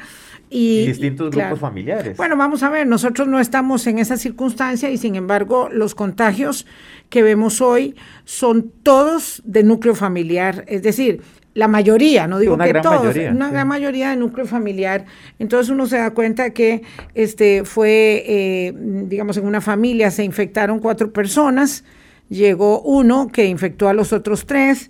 Y, 0.50 0.86
distintos 0.86 1.32
grupos 1.32 1.60
familiares. 1.60 2.16
Bueno, 2.16 2.38
vamos 2.38 2.62
a 2.64 2.70
ver, 2.70 2.86
nosotros 2.86 3.28
no 3.28 3.40
estamos 3.40 3.88
en 3.88 3.98
esa 3.98 4.18
circunstancia 4.18 4.90
y 4.92 4.98
sin 4.98 5.16
embargo 5.16 5.70
los 5.72 5.96
contagios 5.96 6.68
que 7.10 7.24
vemos 7.24 7.60
hoy 7.62 7.96
son 8.24 8.72
todos 8.84 9.42
de 9.46 9.64
núcleo 9.64 9.96
familiar, 9.96 10.64
es 10.68 10.84
decir, 10.84 11.22
la 11.54 11.68
mayoría, 11.68 12.28
no 12.28 12.40
digo 12.40 12.58
que 12.58 12.74
todos, 12.74 13.16
una 13.16 13.52
gran 13.52 13.68
mayoría 13.68 14.10
de 14.10 14.16
núcleo 14.16 14.46
familiar. 14.46 15.06
Entonces 15.38 15.70
uno 15.70 15.86
se 15.86 15.98
da 15.98 16.12
cuenta 16.12 16.50
que 16.50 16.82
este 17.14 17.64
fue, 17.64 18.24
eh, 18.26 18.74
digamos, 18.76 19.38
en 19.38 19.46
una 19.46 19.62
familia 19.62 20.10
se 20.10 20.24
infectaron 20.24 20.80
cuatro 20.80 21.14
personas, 21.14 21.84
llegó 22.30 22.82
uno 22.82 23.30
que 23.32 23.46
infectó 23.46 23.88
a 23.88 23.94
los 23.94 24.14
otros 24.14 24.46
tres, 24.48 24.90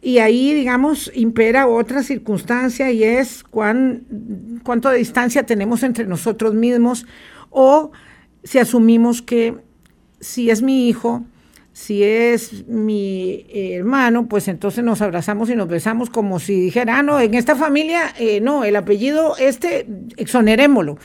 y 0.00 0.18
ahí, 0.18 0.54
digamos, 0.54 1.10
impera 1.14 1.66
otra 1.66 2.02
circunstancia 2.02 2.90
y 2.92 3.02
es 3.02 3.42
cuán, 3.42 4.60
cuánto 4.62 4.90
de 4.90 4.98
distancia 4.98 5.44
tenemos 5.44 5.82
entre 5.82 6.06
nosotros 6.06 6.54
mismos 6.54 7.06
o 7.50 7.90
si 8.44 8.58
asumimos 8.58 9.22
que 9.22 9.56
si 10.20 10.50
es 10.50 10.62
mi 10.62 10.88
hijo, 10.88 11.24
si 11.78 12.02
es 12.02 12.66
mi 12.66 13.46
hermano, 13.54 14.26
pues 14.26 14.48
entonces 14.48 14.82
nos 14.82 15.00
abrazamos 15.00 15.48
y 15.48 15.54
nos 15.54 15.68
besamos 15.68 16.10
como 16.10 16.40
si 16.40 16.60
dijera, 16.60 16.98
ah, 16.98 17.02
no, 17.04 17.20
en 17.20 17.34
esta 17.34 17.54
familia, 17.54 18.12
eh, 18.18 18.40
no, 18.40 18.64
el 18.64 18.74
apellido 18.74 19.36
este, 19.38 19.86
exonerémoslo. 20.16 20.98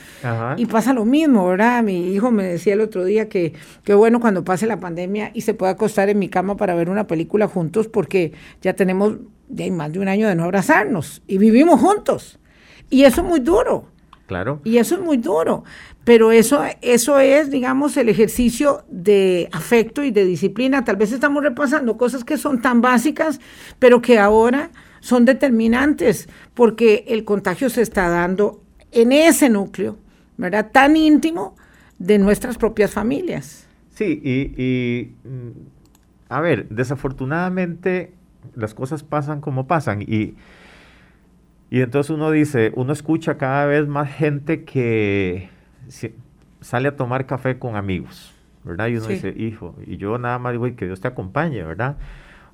Y 0.56 0.66
pasa 0.66 0.92
lo 0.92 1.04
mismo, 1.04 1.46
¿verdad? 1.46 1.84
Mi 1.84 2.12
hijo 2.12 2.32
me 2.32 2.42
decía 2.42 2.74
el 2.74 2.80
otro 2.80 3.04
día 3.04 3.28
que, 3.28 3.52
qué 3.84 3.94
bueno 3.94 4.18
cuando 4.18 4.42
pase 4.42 4.66
la 4.66 4.80
pandemia 4.80 5.30
y 5.32 5.42
se 5.42 5.54
pueda 5.54 5.70
acostar 5.70 6.08
en 6.08 6.18
mi 6.18 6.28
cama 6.28 6.56
para 6.56 6.74
ver 6.74 6.90
una 6.90 7.06
película 7.06 7.46
juntos 7.46 7.86
porque 7.86 8.32
ya 8.60 8.74
tenemos 8.74 9.18
ya 9.50 9.66
hay 9.66 9.70
más 9.70 9.92
de 9.92 10.00
un 10.00 10.08
año 10.08 10.26
de 10.26 10.34
no 10.34 10.42
abrazarnos 10.42 11.22
y 11.28 11.38
vivimos 11.38 11.80
juntos. 11.80 12.40
Y 12.90 13.04
eso 13.04 13.20
es 13.20 13.28
muy 13.28 13.38
duro. 13.38 13.93
Claro. 14.26 14.60
Y 14.64 14.78
eso 14.78 14.94
es 14.94 15.00
muy 15.02 15.18
duro. 15.18 15.64
Pero 16.04 16.32
eso, 16.32 16.62
eso 16.82 17.18
es, 17.18 17.50
digamos, 17.50 17.96
el 17.96 18.08
ejercicio 18.08 18.84
de 18.88 19.48
afecto 19.52 20.02
y 20.02 20.10
de 20.10 20.24
disciplina. 20.24 20.84
Tal 20.84 20.96
vez 20.96 21.12
estamos 21.12 21.42
repasando 21.42 21.96
cosas 21.96 22.24
que 22.24 22.36
son 22.36 22.60
tan 22.60 22.80
básicas, 22.80 23.40
pero 23.78 24.00
que 24.00 24.18
ahora 24.18 24.70
son 25.00 25.24
determinantes, 25.24 26.28
porque 26.54 27.04
el 27.08 27.24
contagio 27.24 27.68
se 27.68 27.82
está 27.82 28.08
dando 28.08 28.62
en 28.92 29.12
ese 29.12 29.50
núcleo, 29.50 29.98
¿verdad? 30.38 30.70
Tan 30.72 30.96
íntimo 30.96 31.56
de 31.98 32.18
nuestras 32.18 32.56
propias 32.56 32.90
familias. 32.90 33.66
Sí, 33.94 34.20
y, 34.24 34.62
y 34.62 35.14
mm, 35.28 35.50
a 36.28 36.40
ver, 36.40 36.68
desafortunadamente 36.68 38.14
las 38.54 38.74
cosas 38.74 39.02
pasan 39.02 39.40
como 39.40 39.66
pasan 39.66 40.02
y 40.02 40.34
y 41.74 41.80
entonces 41.80 42.10
uno 42.10 42.30
dice, 42.30 42.70
uno 42.76 42.92
escucha 42.92 43.36
cada 43.36 43.66
vez 43.66 43.88
más 43.88 44.08
gente 44.08 44.62
que 44.62 45.48
sale 46.60 46.86
a 46.86 46.94
tomar 46.94 47.26
café 47.26 47.58
con 47.58 47.74
amigos, 47.74 48.32
¿verdad? 48.62 48.86
Y 48.86 48.98
uno 48.98 49.08
dice, 49.08 49.34
hijo, 49.36 49.74
y 49.84 49.96
yo 49.96 50.16
nada 50.16 50.38
más 50.38 50.52
digo, 50.52 50.66
que 50.76 50.86
Dios 50.86 51.00
te 51.00 51.08
acompañe, 51.08 51.64
¿verdad? 51.64 51.96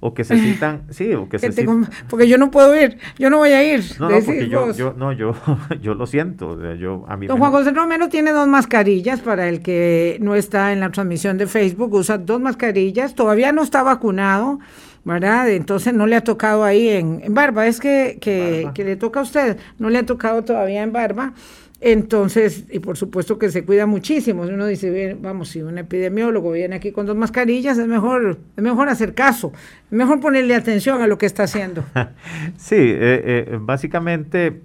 o 0.00 0.14
que 0.14 0.24
se 0.24 0.38
citan, 0.38 0.84
sí, 0.90 1.12
o 1.12 1.28
que, 1.28 1.38
se 1.38 1.52
citan. 1.52 1.86
Porque 2.08 2.26
yo 2.28 2.38
no 2.38 2.50
puedo 2.50 2.74
ir, 2.80 2.96
yo 3.18 3.28
no 3.28 3.36
voy 3.36 3.50
a 3.50 3.74
ir. 3.74 3.84
No, 4.00 4.08
no, 4.08 4.20
porque 4.20 4.48
yo, 4.48 4.72
yo, 4.72 4.94
no, 4.96 5.12
yo, 5.12 5.34
yo 5.82 5.92
lo 5.92 6.06
siento. 6.06 6.74
Yo, 6.76 7.04
a 7.06 7.18
mí 7.18 7.26
Don 7.26 7.38
Juan 7.38 7.52
José 7.52 7.72
Romero 7.72 8.08
tiene 8.08 8.32
dos 8.32 8.48
mascarillas 8.48 9.20
para 9.20 9.50
el 9.50 9.60
que 9.60 10.16
no 10.22 10.34
está 10.34 10.72
en 10.72 10.80
la 10.80 10.90
transmisión 10.90 11.36
de 11.36 11.46
Facebook, 11.46 11.92
usa 11.92 12.16
dos 12.16 12.40
mascarillas, 12.40 13.14
todavía 13.14 13.52
no 13.52 13.62
está 13.62 13.82
vacunado. 13.82 14.60
¿Verdad? 15.04 15.50
Entonces 15.50 15.94
no 15.94 16.06
le 16.06 16.16
ha 16.16 16.24
tocado 16.24 16.64
ahí 16.64 16.88
en, 16.88 17.20
en 17.22 17.34
barba, 17.34 17.66
es 17.66 17.80
que, 17.80 18.18
que, 18.20 18.70
que, 18.74 18.84
le 18.84 18.96
toca 18.96 19.20
a 19.20 19.22
usted, 19.22 19.56
no 19.78 19.90
le 19.90 19.98
ha 19.98 20.06
tocado 20.06 20.44
todavía 20.44 20.82
en 20.82 20.92
barba. 20.92 21.32
Entonces, 21.82 22.66
y 22.70 22.78
por 22.78 22.98
supuesto 22.98 23.38
que 23.38 23.50
se 23.50 23.64
cuida 23.64 23.86
muchísimo. 23.86 24.42
Uno 24.42 24.66
dice, 24.66 25.16
vamos, 25.18 25.48
si 25.48 25.62
un 25.62 25.78
epidemiólogo 25.78 26.52
viene 26.52 26.76
aquí 26.76 26.92
con 26.92 27.06
dos 27.06 27.16
mascarillas, 27.16 27.78
es 27.78 27.86
mejor, 27.86 28.38
es 28.54 28.62
mejor 28.62 28.90
hacer 28.90 29.14
caso, 29.14 29.52
es 29.86 29.92
mejor 29.92 30.20
ponerle 30.20 30.54
atención 30.54 31.00
a 31.00 31.06
lo 31.06 31.16
que 31.16 31.24
está 31.24 31.44
haciendo. 31.44 31.82
sí, 32.58 32.76
eh, 32.76 33.46
eh, 33.48 33.58
básicamente, 33.58 34.60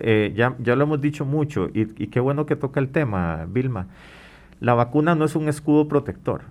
eh, 0.00 0.32
ya, 0.34 0.56
ya 0.58 0.74
lo 0.74 0.84
hemos 0.84 1.00
dicho 1.00 1.24
mucho, 1.24 1.68
y, 1.72 1.82
y 2.02 2.08
qué 2.08 2.18
bueno 2.18 2.46
que 2.46 2.56
toca 2.56 2.80
el 2.80 2.88
tema, 2.88 3.46
Vilma. 3.48 3.86
La 4.58 4.74
vacuna 4.74 5.14
no 5.14 5.24
es 5.26 5.36
un 5.36 5.48
escudo 5.48 5.86
protector. 5.86 6.42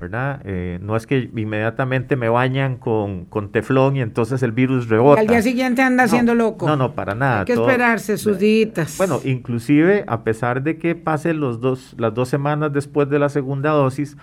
¿Verdad? 0.00 0.40
Eh, 0.44 0.78
no 0.82 0.96
es 0.96 1.06
que 1.06 1.30
inmediatamente 1.34 2.16
me 2.16 2.28
bañan 2.28 2.76
con, 2.76 3.24
con, 3.24 3.50
teflón 3.50 3.96
y 3.96 4.00
entonces 4.00 4.42
el 4.42 4.52
virus 4.52 4.88
rebota. 4.88 5.20
al 5.20 5.26
día 5.26 5.42
siguiente 5.42 5.82
anda 5.82 6.04
haciendo 6.04 6.34
loco. 6.34 6.66
No, 6.66 6.76
no, 6.76 6.92
para 6.92 7.14
nada. 7.14 7.40
Hay 7.40 7.44
que 7.46 7.52
esperarse 7.52 8.18
sus 8.18 8.38
días. 8.38 8.94
Bueno, 8.98 9.20
inclusive 9.24 10.04
a 10.06 10.22
pesar 10.24 10.62
de 10.62 10.78
que 10.78 10.94
pase 10.94 11.34
los 11.34 11.60
dos, 11.60 11.94
las 11.98 12.14
dos 12.14 12.28
semanas 12.28 12.72
después 12.72 13.08
de 13.08 13.18
la 13.18 13.28
segunda 13.28 13.70
dosis, 13.70 14.16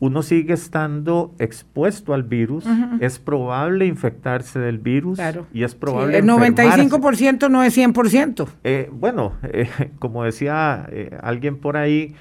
uno 0.00 0.22
sigue 0.22 0.54
estando 0.54 1.34
expuesto 1.38 2.14
al 2.14 2.22
virus, 2.22 2.64
es 3.00 3.18
probable 3.18 3.86
infectarse 3.86 4.58
del 4.60 4.78
virus 4.78 5.18
y 5.52 5.64
es 5.64 5.74
probable... 5.74 6.18
el 6.18 6.24
95% 6.24 7.50
no 7.50 7.62
es 7.64 7.76
100%. 7.76 8.48
Eh, 8.62 8.88
bueno, 8.92 9.34
eh, 9.42 9.68
como 9.98 10.22
decía 10.22 10.86
eh, 10.90 11.18
alguien 11.20 11.58
por 11.58 11.76
ahí, 11.76 12.14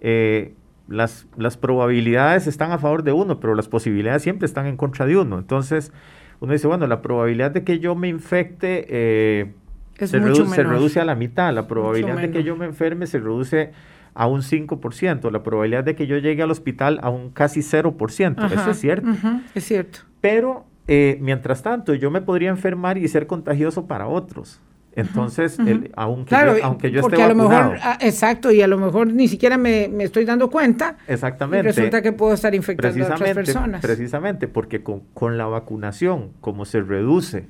eh, 0.00 0.54
las, 0.88 1.26
las 1.36 1.56
probabilidades 1.56 2.46
están 2.46 2.72
a 2.72 2.78
favor 2.78 3.02
de 3.02 3.12
uno, 3.12 3.40
pero 3.40 3.54
las 3.54 3.68
posibilidades 3.68 4.22
siempre 4.22 4.46
están 4.46 4.66
en 4.66 4.76
contra 4.76 5.06
de 5.06 5.16
uno. 5.16 5.38
Entonces, 5.38 5.92
uno 6.40 6.52
dice, 6.52 6.66
bueno, 6.66 6.86
la 6.86 7.02
probabilidad 7.02 7.50
de 7.50 7.64
que 7.64 7.78
yo 7.78 7.94
me 7.94 8.08
infecte 8.08 8.86
eh, 8.88 9.52
se, 9.98 10.18
reduce, 10.18 11.00
a 11.00 11.04
la 11.04 11.14
mitad, 11.14 11.54
la 11.54 11.66
probabilidad 11.66 12.16
de 12.16 12.30
que 12.30 12.42
yo 12.42 12.56
me 12.56 12.66
enferme 12.66 13.06
se 13.06 13.18
reduce 13.18 13.72
a 14.14 14.26
un 14.26 14.42
5%, 14.42 15.30
la 15.30 15.42
probabilidad 15.42 15.84
de 15.84 15.94
que 15.94 16.06
yo 16.06 16.18
llegue 16.18 16.42
al 16.42 16.50
hospital 16.50 17.00
a 17.02 17.10
un 17.10 17.30
casi 17.30 17.60
0%, 17.60 18.52
eso 18.52 18.70
es 18.70 18.78
cierto. 18.78 19.08
es 19.54 19.64
cierto. 19.64 20.00
Pero, 20.20 20.66
eh, 20.86 21.18
mientras 21.20 21.62
tanto, 21.62 21.94
yo 21.94 22.10
me 22.10 22.20
podría 22.20 22.50
enfermar 22.50 22.98
y 22.98 23.08
ser 23.08 23.26
contagioso 23.26 23.86
para 23.86 24.06
otros. 24.06 24.60
Entonces, 24.96 25.58
aunque, 25.96 26.34
yo, 26.34 26.64
aunque 26.64 26.90
yo 26.90 27.00
esté 27.00 27.22
a 27.22 27.28
lo 27.28 27.34
mejor, 27.34 27.78
ah, 27.82 27.98
exacto, 28.00 28.52
y 28.52 28.62
a 28.62 28.68
lo 28.68 28.78
mejor 28.78 29.12
ni 29.12 29.26
siquiera 29.26 29.58
me, 29.58 29.90
estoy 30.04 30.24
dando 30.24 30.50
cuenta. 30.50 30.96
Exactamente. 31.08 31.68
Y 31.68 31.72
resulta 31.72 32.00
que 32.00 32.12
puedo 32.12 32.32
estar 32.34 32.54
infectando 32.54 33.04
a 33.04 33.14
otras 33.14 33.34
personas. 33.34 33.80
Precisamente, 33.82 34.46
porque 34.46 34.82
con, 34.82 35.36
la 35.36 35.46
vacunación, 35.46 36.30
como 36.40 36.64
se 36.64 36.80
reduce 36.80 37.46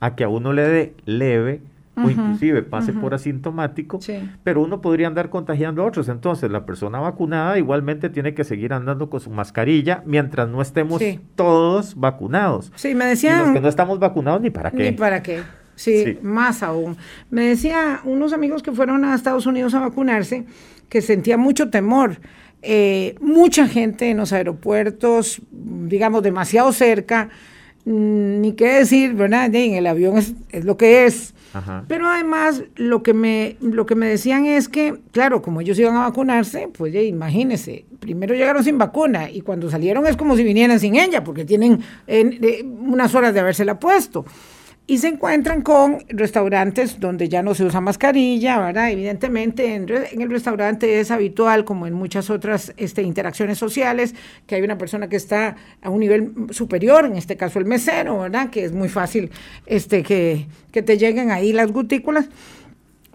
a 0.00 0.14
que 0.14 0.24
a 0.24 0.28
uno 0.28 0.54
le 0.54 0.62
dé 0.62 0.94
leve, 1.04 1.60
o 2.02 2.08
inclusive 2.08 2.62
pase 2.62 2.94
por 2.94 3.12
asintomático, 3.12 4.00
pero 4.42 4.62
uno 4.62 4.80
podría 4.80 5.06
andar 5.06 5.28
contagiando 5.28 5.82
a 5.82 5.86
otros. 5.86 6.08
Entonces, 6.08 6.50
la 6.50 6.64
persona 6.64 6.98
vacunada 6.98 7.58
igualmente 7.58 8.08
tiene 8.08 8.32
que 8.32 8.42
seguir 8.44 8.72
andando 8.72 9.10
con 9.10 9.20
su 9.20 9.28
mascarilla 9.28 10.02
mientras 10.06 10.48
no 10.48 10.62
estemos 10.62 11.02
todos 11.34 11.94
vacunados. 11.94 12.72
Sí, 12.74 12.94
me 12.94 13.04
decían... 13.04 13.40
Y 13.40 13.44
los 13.44 13.52
que 13.52 13.60
no 13.60 13.68
estamos 13.68 13.98
vacunados, 13.98 14.40
ni 14.40 14.48
para 14.48 14.70
qué. 14.70 14.92
Ni 14.92 14.96
para 14.96 15.22
qué. 15.22 15.42
Sí, 15.80 16.18
más 16.20 16.62
aún. 16.62 16.98
Me 17.30 17.46
decía 17.46 18.02
unos 18.04 18.34
amigos 18.34 18.62
que 18.62 18.70
fueron 18.70 19.02
a 19.02 19.14
Estados 19.14 19.46
Unidos 19.46 19.72
a 19.72 19.80
vacunarse 19.80 20.44
que 20.90 21.00
sentía 21.00 21.38
mucho 21.38 21.70
temor. 21.70 22.18
Eh, 22.60 23.14
mucha 23.22 23.66
gente 23.66 24.10
en 24.10 24.18
los 24.18 24.34
aeropuertos, 24.34 25.40
digamos, 25.50 26.22
demasiado 26.22 26.70
cerca, 26.74 27.30
mm, 27.86 28.42
ni 28.42 28.52
qué 28.52 28.74
decir, 28.74 29.14
¿verdad? 29.14 29.54
En 29.54 29.72
el 29.72 29.86
avión 29.86 30.18
es, 30.18 30.34
lo 30.66 30.76
que 30.76 31.06
es. 31.06 31.32
Pero 31.88 32.08
además, 32.08 32.62
lo 32.76 33.02
que, 33.02 33.14
me, 33.14 33.56
lo 33.62 33.86
que 33.86 33.94
me 33.94 34.06
decían 34.06 34.44
es 34.44 34.68
que, 34.68 34.98
claro, 35.12 35.40
como 35.40 35.62
ellos 35.62 35.78
iban 35.78 35.96
a 35.96 36.00
vacunarse, 36.00 36.68
pues 36.76 36.92
ya 36.92 37.00
imagínense, 37.00 37.86
primero 38.00 38.34
llegaron 38.34 38.62
sin 38.62 38.76
vacuna 38.76 39.30
y 39.30 39.40
cuando 39.40 39.70
salieron 39.70 40.06
es 40.06 40.18
como 40.18 40.36
si 40.36 40.44
vinieran 40.44 40.78
sin 40.78 40.96
ella, 40.96 41.24
porque 41.24 41.46
tienen 41.46 41.80
eh, 42.06 42.62
unas 42.64 43.14
horas 43.14 43.32
de 43.32 43.40
habérsela 43.40 43.80
puesto 43.80 44.26
y 44.90 44.98
se 44.98 45.06
encuentran 45.06 45.62
con 45.62 46.00
restaurantes 46.08 46.98
donde 46.98 47.28
ya 47.28 47.44
no 47.44 47.54
se 47.54 47.62
usa 47.62 47.80
mascarilla, 47.80 48.58
¿verdad? 48.58 48.90
Evidentemente 48.90 49.76
en, 49.76 49.88
el 49.88 50.28
restaurante 50.28 50.98
es 50.98 51.12
habitual, 51.12 51.64
como 51.64 51.86
en 51.86 51.94
muchas 51.94 52.28
otras 52.28 52.74
este, 52.76 53.02
interacciones 53.02 53.56
sociales, 53.56 54.16
que 54.48 54.56
hay 54.56 54.62
una 54.62 54.78
persona 54.78 55.08
que 55.08 55.14
está 55.14 55.54
a 55.80 55.90
un 55.90 56.00
nivel 56.00 56.32
superior, 56.50 57.04
en 57.04 57.14
este 57.14 57.36
caso 57.36 57.60
el 57.60 57.66
mesero, 57.66 58.18
¿verdad? 58.18 58.50
Que 58.50 58.64
es 58.64 58.72
muy 58.72 58.88
fácil 58.88 59.30
este, 59.64 60.02
que, 60.02 60.48
que 60.72 60.82
te 60.82 60.98
lleguen 60.98 61.30
ahí 61.30 61.52
las 61.52 61.70
gutículas. 61.70 62.28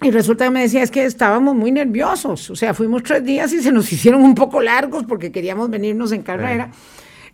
Y 0.01 0.11
resulta 0.11 0.45
que 0.45 0.51
me 0.51 0.61
decía, 0.61 0.81
es 0.81 0.91
que 0.91 1.03
estábamos 1.03 1.55
muy 1.55 1.73
nerviosos, 1.73 2.51
o 2.51 2.55
sea, 2.55 2.73
fuimos 2.73 3.03
tres 3.03 3.25
días 3.25 3.51
y 3.51 3.61
se 3.61 3.73
nos 3.73 3.91
hicieron 3.91 4.21
un 4.21 4.33
poco 4.33 4.61
largos 4.61 5.03
porque 5.03 5.29
queríamos 5.29 5.69
venirnos 5.69 6.13
en 6.13 6.21
carrera. 6.21 6.71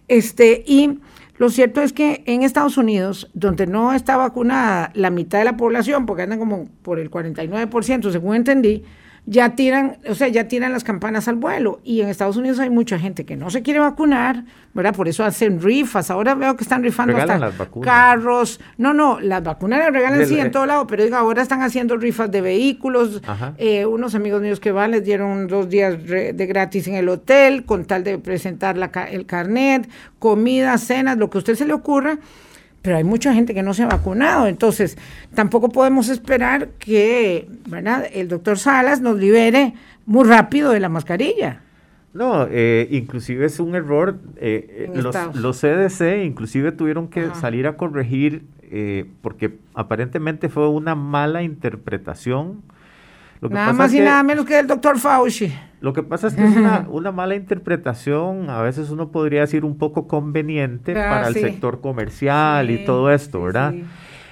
Este, 0.07 0.63
y 0.65 0.97
lo 1.41 1.49
cierto 1.49 1.81
es 1.81 1.91
que 1.91 2.21
en 2.27 2.43
Estados 2.43 2.77
Unidos, 2.77 3.27
donde 3.33 3.65
no 3.65 3.93
está 3.93 4.15
vacunada 4.15 4.91
la 4.93 5.09
mitad 5.09 5.39
de 5.39 5.45
la 5.45 5.57
población, 5.57 6.05
porque 6.05 6.21
andan 6.21 6.37
como 6.37 6.65
por 6.83 6.99
el 6.99 7.09
49%, 7.09 8.11
según 8.11 8.35
entendí, 8.35 8.83
ya 9.27 9.55
tiran, 9.55 9.97
o 10.09 10.15
sea, 10.15 10.27
ya 10.29 10.47
tiran 10.47 10.73
las 10.73 10.83
campanas 10.83 11.27
al 11.27 11.35
vuelo. 11.35 11.79
Y 11.83 12.01
en 12.01 12.09
Estados 12.09 12.37
Unidos 12.37 12.59
hay 12.59 12.69
mucha 12.69 12.97
gente 12.97 13.25
que 13.25 13.35
no 13.35 13.49
se 13.51 13.61
quiere 13.61 13.79
vacunar, 13.79 14.45
¿verdad? 14.73 14.95
Por 14.95 15.07
eso 15.07 15.23
hacen 15.23 15.61
rifas. 15.61 16.09
Ahora 16.09 16.33
veo 16.33 16.55
que 16.57 16.63
están 16.63 16.81
rifando 16.81 17.15
hasta 17.15 17.51
carros. 17.81 18.59
No, 18.77 18.93
no, 18.93 19.19
las 19.19 19.43
vacunas 19.43 19.79
las 19.79 19.93
regalan 19.93 20.25
sí 20.25 20.39
en 20.39 20.51
todo 20.51 20.65
lado, 20.65 20.87
pero 20.87 21.03
diga, 21.03 21.19
ahora 21.19 21.43
están 21.43 21.61
haciendo 21.61 21.97
rifas 21.97 22.31
de 22.31 22.41
vehículos. 22.41 23.21
Eh, 23.57 23.85
unos 23.85 24.15
amigos 24.15 24.41
míos 24.41 24.59
que 24.59 24.71
van 24.71 24.91
les 24.91 25.05
dieron 25.05 25.47
dos 25.47 25.69
días 25.69 26.03
de 26.03 26.45
gratis 26.47 26.87
en 26.87 26.95
el 26.95 27.07
hotel 27.07 27.65
con 27.65 27.85
tal 27.85 28.03
de 28.03 28.17
presentar 28.17 28.75
la, 28.75 28.87
el 29.11 29.25
carnet, 29.27 29.87
comida, 30.17 30.77
cenas, 30.79 31.17
lo 31.17 31.29
que 31.29 31.37
a 31.37 31.39
usted 31.39 31.55
se 31.55 31.65
le 31.65 31.73
ocurra 31.73 32.17
pero 32.81 32.97
hay 32.97 33.03
mucha 33.03 33.33
gente 33.33 33.53
que 33.53 33.63
no 33.63 33.73
se 33.73 33.83
ha 33.83 33.87
vacunado, 33.87 34.47
entonces 34.47 34.97
tampoco 35.33 35.69
podemos 35.69 36.09
esperar 36.09 36.69
que 36.79 37.47
¿verdad? 37.67 38.05
el 38.11 38.27
doctor 38.27 38.57
Salas 38.57 39.01
nos 39.01 39.17
libere 39.17 39.73
muy 40.05 40.27
rápido 40.27 40.71
de 40.71 40.79
la 40.79 40.89
mascarilla. 40.89 41.61
No, 42.13 42.45
eh, 42.49 42.89
inclusive 42.91 43.45
es 43.45 43.59
un 43.59 43.73
error. 43.73 44.17
Eh, 44.35 44.89
eh 44.93 45.01
los, 45.01 45.15
los, 45.35 45.61
CDC 45.61 46.25
inclusive 46.25 46.73
tuvieron 46.73 47.07
que 47.07 47.29
salir 47.35 47.67
a 47.67 47.77
corregir 47.77 48.43
eh, 48.73 49.05
porque 49.21 49.59
aparentemente 49.73 50.47
fue 50.47 50.69
una 50.69 50.95
mala 50.95 51.43
interpretación 51.43 52.61
nada 53.49 53.73
más 53.73 53.93
y 53.93 53.99
nada 53.99 54.21
menos 54.23 54.45
que 54.45 54.59
el 54.59 54.67
doctor 54.67 54.99
Fauci. 54.99 55.51
Lo 55.81 55.93
que 55.93 56.03
pasa 56.03 56.27
es 56.27 56.35
que 56.35 56.43
es 56.43 56.55
una, 56.55 57.11
mala 57.11 57.35
interpretación, 57.35 58.51
a 58.51 58.61
veces 58.61 58.91
uno 58.91 59.09
podría 59.09 59.41
decir 59.41 59.65
un 59.65 59.79
poco 59.79 60.07
conveniente 60.07 60.91
ah, 60.91 61.09
para 61.09 61.27
el 61.29 61.33
sector 61.33 61.81
comercial 61.81 62.69
y 62.69 62.85
todo 62.85 63.11
esto, 63.11 63.41
¿verdad? 63.41 63.73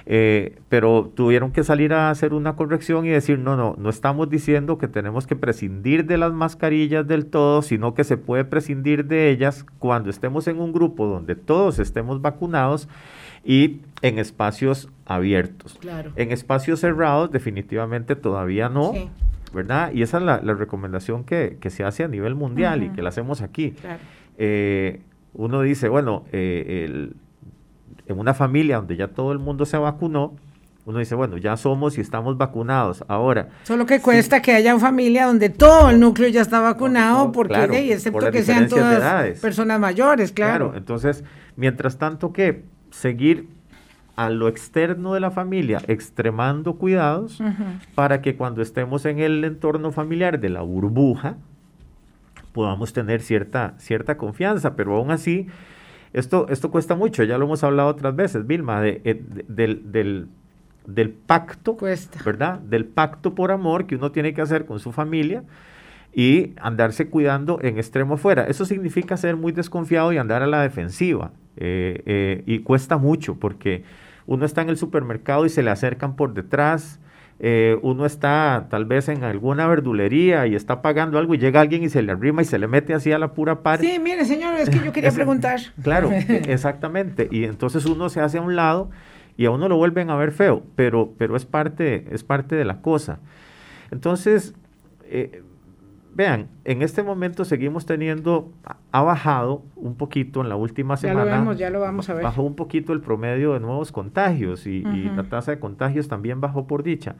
Eh, 0.06 0.58
pero 0.68 1.10
tuvieron 1.14 1.52
que 1.52 1.64
salir 1.64 1.92
a 1.92 2.10
hacer 2.10 2.34
una 2.34 2.54
corrección 2.54 3.04
y 3.04 3.10
decir, 3.10 3.38
no, 3.38 3.56
no, 3.56 3.74
no 3.78 3.90
estamos 3.90 4.30
diciendo 4.30 4.78
que 4.78 4.88
tenemos 4.88 5.26
que 5.26 5.36
prescindir 5.36 6.06
de 6.06 6.18
las 6.18 6.32
mascarillas 6.32 7.06
del 7.06 7.26
todo, 7.26 7.62
sino 7.62 7.94
que 7.94 8.04
se 8.04 8.16
puede 8.16 8.44
prescindir 8.44 9.06
de 9.06 9.30
ellas 9.30 9.66
cuando 9.78 10.08
estemos 10.08 10.46
en 10.48 10.60
un 10.60 10.72
grupo 10.72 11.06
donde 11.06 11.34
todos 11.34 11.78
estemos 11.78 12.22
vacunados 12.22 12.88
y 13.44 13.80
en 14.02 14.18
espacios 14.18 14.88
abiertos. 15.06 15.78
En 16.16 16.32
espacios 16.32 16.80
cerrados 16.80 17.30
definitivamente 17.30 18.16
todavía 18.16 18.68
no, 18.68 18.92
¿verdad? 19.52 19.92
Y 19.92 20.02
esa 20.02 20.18
es 20.18 20.24
la, 20.24 20.38
recomendación 20.38 21.24
que, 21.24 21.58
se 21.68 21.84
hace 21.84 22.04
a 22.04 22.08
nivel 22.08 22.34
mundial 22.34 22.82
y 22.82 22.90
que 22.90 23.02
la 23.02 23.10
hacemos 23.10 23.42
aquí. 23.42 23.74
Eh, 24.38 25.00
uno 25.34 25.62
dice, 25.62 25.88
bueno, 25.88 26.24
eh, 26.32 27.10
en 28.06 28.18
una 28.18 28.34
familia 28.34 28.76
donde 28.76 28.96
ya 28.96 29.08
todo 29.08 29.32
el 29.32 29.38
mundo 29.38 29.64
se 29.64 29.76
vacunó, 29.78 30.34
uno 30.86 30.98
dice, 30.98 31.14
bueno, 31.14 31.36
ya 31.36 31.56
somos 31.56 31.98
y 31.98 32.00
estamos 32.00 32.36
vacunados. 32.38 33.04
Ahora. 33.06 33.48
Solo 33.64 33.86
que 33.86 34.00
cuesta 34.00 34.40
que 34.42 34.52
haya 34.52 34.74
una 34.74 34.84
familia 34.84 35.26
donde 35.26 35.50
todo 35.50 35.90
el 35.90 36.00
núcleo 36.00 36.28
ya 36.28 36.40
está 36.40 36.60
vacunado, 36.60 37.32
porque, 37.32 37.92
excepto 37.92 38.30
que 38.30 38.42
sean 38.42 38.68
todas 38.68 39.38
personas 39.38 39.78
mayores, 39.78 40.32
claro. 40.32 40.66
Claro, 40.66 40.78
entonces, 40.78 41.22
mientras 41.56 41.98
tanto 41.98 42.32
que 42.32 42.64
seguir 42.90 43.48
a 44.16 44.28
lo 44.28 44.48
externo 44.48 45.14
de 45.14 45.20
la 45.20 45.30
familia, 45.30 45.80
extremando 45.86 46.74
cuidados 46.74 47.42
para 47.94 48.20
que 48.20 48.36
cuando 48.36 48.60
estemos 48.60 49.06
en 49.06 49.18
el 49.18 49.44
entorno 49.44 49.92
familiar 49.92 50.40
de 50.40 50.50
la 50.50 50.60
burbuja, 50.60 51.36
podamos 52.52 52.92
tener 52.92 53.22
cierta, 53.22 53.74
cierta 53.78 54.16
confianza, 54.16 54.74
pero 54.76 54.96
aún 54.96 55.10
así 55.10 55.46
Esto, 56.12 56.48
esto 56.48 56.72
cuesta 56.72 56.96
mucho, 56.96 57.22
ya 57.22 57.38
lo 57.38 57.44
hemos 57.44 57.62
hablado 57.62 57.88
otras 57.88 58.16
veces, 58.16 58.44
Vilma, 58.44 58.80
de, 58.80 59.00
eh, 59.04 59.22
del, 59.46 59.92
del, 59.92 60.26
del, 60.86 61.10
pacto, 61.10 61.76
cuesta. 61.76 62.18
¿verdad? 62.24 62.58
Del 62.58 62.84
pacto 62.84 63.34
por 63.36 63.52
amor 63.52 63.86
que 63.86 63.94
uno 63.94 64.10
tiene 64.10 64.34
que 64.34 64.42
hacer 64.42 64.66
con 64.66 64.80
su 64.80 64.90
familia 64.90 65.44
y 66.12 66.54
andarse 66.60 67.08
cuidando 67.08 67.60
en 67.62 67.78
extremo 67.78 68.16
fuera. 68.16 68.44
Eso 68.48 68.64
significa 68.64 69.16
ser 69.16 69.36
muy 69.36 69.52
desconfiado 69.52 70.12
y 70.12 70.18
andar 70.18 70.42
a 70.42 70.48
la 70.48 70.62
defensiva. 70.62 71.30
Eh, 71.60 72.02
eh, 72.06 72.42
y 72.46 72.60
cuesta 72.60 72.96
mucho 72.96 73.36
porque 73.36 73.84
uno 74.26 74.46
está 74.46 74.62
en 74.62 74.70
el 74.70 74.76
supermercado 74.76 75.44
y 75.44 75.50
se 75.50 75.62
le 75.62 75.70
acercan 75.70 76.16
por 76.16 76.34
detrás. 76.34 76.98
Eh, 77.38 77.78
uno 77.82 78.04
está 78.04 78.66
tal 78.70 78.84
vez 78.84 79.08
en 79.08 79.24
alguna 79.24 79.66
verdulería 79.66 80.46
y 80.46 80.54
está 80.54 80.82
pagando 80.82 81.18
algo 81.18 81.34
y 81.34 81.38
llega 81.38 81.60
alguien 81.60 81.82
y 81.82 81.88
se 81.88 82.02
le 82.02 82.12
arrima 82.12 82.42
y 82.42 82.44
se 82.44 82.58
le 82.58 82.66
mete 82.66 82.92
así 82.92 83.12
a 83.12 83.18
la 83.18 83.32
pura 83.32 83.62
par. 83.62 83.80
Sí, 83.80 83.98
mire, 83.98 84.24
señor, 84.24 84.54
es 84.56 84.68
que 84.68 84.78
yo 84.78 84.92
quería 84.92 85.10
preguntar. 85.14 85.60
Claro, 85.82 86.10
exactamente. 86.28 87.28
Y 87.30 87.44
entonces 87.44 87.86
uno 87.86 88.08
se 88.08 88.20
hace 88.20 88.38
a 88.38 88.42
un 88.42 88.56
lado 88.56 88.90
y 89.36 89.46
a 89.46 89.50
uno 89.50 89.68
lo 89.68 89.76
vuelven 89.76 90.10
a 90.10 90.16
ver 90.16 90.32
feo, 90.32 90.62
pero, 90.76 91.14
pero 91.16 91.34
es, 91.34 91.46
parte, 91.46 92.06
es 92.10 92.24
parte 92.24 92.56
de 92.56 92.64
la 92.64 92.82
cosa. 92.82 93.20
Entonces, 93.90 94.54
eh, 95.04 95.42
Vean, 96.12 96.48
en 96.64 96.82
este 96.82 97.02
momento 97.02 97.44
seguimos 97.44 97.86
teniendo, 97.86 98.52
ha 98.90 99.02
bajado 99.02 99.62
un 99.76 99.94
poquito 99.96 100.40
en 100.40 100.48
la 100.48 100.56
última 100.56 100.96
semana. 100.96 101.24
Ya 101.24 101.30
lo 101.30 101.38
vemos, 101.38 101.58
ya 101.58 101.70
lo 101.70 101.80
vamos 101.80 102.10
a 102.10 102.14
ver. 102.14 102.24
Bajó 102.24 102.42
un 102.42 102.56
poquito 102.56 102.92
el 102.92 103.00
promedio 103.00 103.54
de 103.54 103.60
nuevos 103.60 103.92
contagios 103.92 104.66
y, 104.66 104.82
la 104.82 105.24
tasa 105.24 105.52
de 105.52 105.60
contagios 105.60 106.08
también 106.08 106.40
bajó 106.40 106.66
por 106.66 106.82
dicha. 106.82 107.14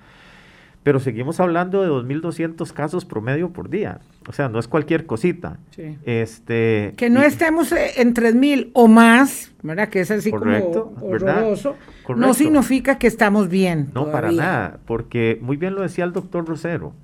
Pero 0.82 0.98
seguimos 0.98 1.40
hablando 1.40 1.82
de 1.82 1.88
2.200 1.90 2.72
casos 2.72 3.04
promedio 3.04 3.50
por 3.50 3.68
día. 3.68 4.00
O 4.26 4.32
sea, 4.32 4.48
no 4.48 4.58
es 4.58 4.66
cualquier 4.66 5.04
cosita. 5.04 5.58
Sí. 5.70 5.98
Este, 6.04 6.94
que 6.96 7.10
no 7.10 7.22
estemos 7.22 7.70
en 7.72 8.14
3.000 8.14 8.70
o 8.72 8.88
más, 8.88 9.52
¿verdad? 9.62 9.90
Que 9.90 10.00
es 10.00 10.10
así 10.10 10.30
como 10.30 10.96
horroroso. 11.02 11.76
No 12.16 12.32
significa 12.32 12.98
que 12.98 13.06
estamos 13.06 13.50
bien. 13.50 13.90
No, 13.94 14.10
para 14.10 14.32
nada. 14.32 14.78
Porque 14.86 15.38
muy 15.42 15.58
bien 15.58 15.74
lo 15.74 15.82
decía 15.82 16.04
el 16.04 16.12
doctor 16.12 16.46
Rosero 16.46 16.94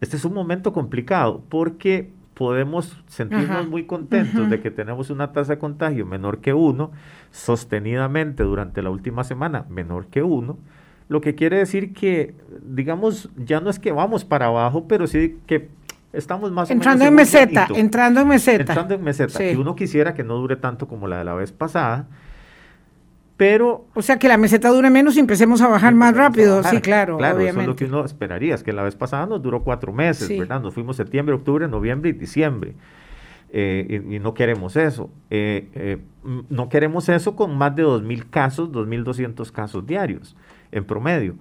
este 0.00 0.16
es 0.16 0.24
un 0.24 0.34
momento 0.34 0.72
complicado 0.72 1.42
porque 1.48 2.10
podemos 2.34 2.96
sentirnos 3.06 3.68
muy 3.68 3.84
contentos 3.84 4.48
de 4.48 4.60
que 4.60 4.70
tenemos 4.70 5.10
una 5.10 5.32
tasa 5.32 5.54
de 5.54 5.58
contagio 5.58 6.06
menor 6.06 6.38
que 6.38 6.54
uno, 6.54 6.90
sostenidamente 7.30 8.44
durante 8.44 8.80
la 8.80 8.88
última 8.88 9.24
semana 9.24 9.66
menor 9.68 10.06
que 10.06 10.22
uno, 10.22 10.56
lo 11.10 11.20
que 11.20 11.34
quiere 11.34 11.58
decir 11.58 11.92
que, 11.92 12.34
digamos, 12.62 13.28
ya 13.36 13.60
no 13.60 13.68
es 13.68 13.78
que 13.78 13.92
vamos 13.92 14.24
para 14.24 14.46
abajo, 14.46 14.86
pero 14.88 15.06
sí 15.06 15.38
que 15.46 15.68
estamos 16.14 16.50
más 16.50 16.70
entrando 16.70 17.04
en 17.04 17.14
meseta, 17.14 17.68
entrando 17.74 18.20
en 18.20 18.28
meseta. 18.28 18.72
Entrando 18.72 18.94
en 18.94 19.02
meseta. 19.02 19.50
Y 19.50 19.56
uno 19.56 19.74
quisiera 19.74 20.14
que 20.14 20.24
no 20.24 20.36
dure 20.36 20.56
tanto 20.56 20.88
como 20.88 21.08
la 21.08 21.18
de 21.18 21.24
la 21.24 21.34
vez 21.34 21.52
pasada, 21.52 22.06
pero... 23.40 23.86
O 23.94 24.02
sea, 24.02 24.18
que 24.18 24.28
la 24.28 24.36
meseta 24.36 24.68
dure 24.68 24.90
menos 24.90 25.16
y 25.16 25.20
empecemos 25.20 25.62
a 25.62 25.68
bajar 25.68 25.94
más 25.94 26.14
rápido, 26.14 26.62
sí, 26.62 26.82
claro, 26.82 27.16
claro, 27.16 27.40
Eso 27.40 27.58
es 27.58 27.66
lo 27.66 27.74
que 27.74 27.86
uno 27.86 28.04
esperaría, 28.04 28.54
es 28.54 28.62
que 28.62 28.74
la 28.74 28.82
vez 28.82 28.96
pasada 28.96 29.24
nos 29.24 29.40
duró 29.40 29.62
cuatro 29.62 29.94
meses, 29.94 30.28
¿verdad? 30.28 30.60
Nos 30.60 30.74
fuimos 30.74 30.96
septiembre, 30.96 31.34
octubre, 31.34 31.66
noviembre 31.66 32.10
y 32.10 32.12
diciembre. 32.12 32.74
Eh, 33.50 34.02
y, 34.10 34.18
no 34.18 34.34
queremos 34.34 34.76
eso. 34.76 35.08
Eh, 35.30 35.70
eh, 35.72 35.98
no 36.50 36.68
queremos 36.68 37.08
eso 37.08 37.34
con 37.34 37.56
más 37.56 37.74
de 37.74 37.82
2.000 37.82 38.28
casos, 38.28 38.70
2.200 38.72 39.50
casos 39.50 39.86
diarios 39.86 40.36
en 40.70 40.84
promedio. 40.84 41.36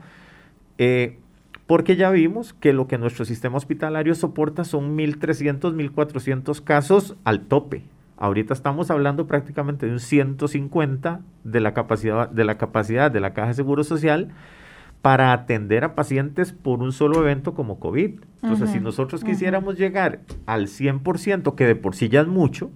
porque 1.67 1.97
ya 1.97 2.11
vimos 2.11 2.53
que 2.53 2.71
lo 2.71 2.87
que 2.87 2.97
nuestro 2.97 3.25
sistema 3.25 3.57
hospitalario 3.57 4.15
soporta 4.15 4.63
son 4.63 4.97
1.300, 4.97 5.75
1.400 5.75 6.63
casos 6.63 7.17
al 7.25 7.41
tope. 7.41 7.83
Ahorita 8.21 8.53
estamos 8.53 8.91
hablando 8.91 9.27
prácticamente 9.27 9.85
de 9.85 9.93
un 9.93 10.01
150 10.01 11.21
de 11.45 11.59
la 11.61 11.73
capacidad 11.73 12.29
de 12.29 12.43
la, 12.43 12.57
capacidad 12.57 13.09
de 13.09 13.21
la 13.21 13.33
Caja 13.33 13.47
de 13.47 13.53
Seguro 13.53 13.85
Social 13.85 14.27
para 15.01 15.31
atender 15.31 15.85
a 15.85 15.95
pacientes 15.95 16.51
por 16.51 16.79
un 16.81 16.91
solo 16.91 17.21
evento 17.21 17.53
como 17.53 17.79
COVID. 17.79 18.19
Entonces, 18.43 18.71
si 18.71 18.81
nosotros 18.81 19.23
quisiéramos 19.23 19.77
llegar 19.77 20.19
al 20.45 20.67
100%, 20.67 21.55
que 21.55 21.65
de 21.65 21.77
por 21.77 21.95
sí 21.95 22.09
ya 22.09 22.19
es 22.19 22.27
mucho, 22.27 22.69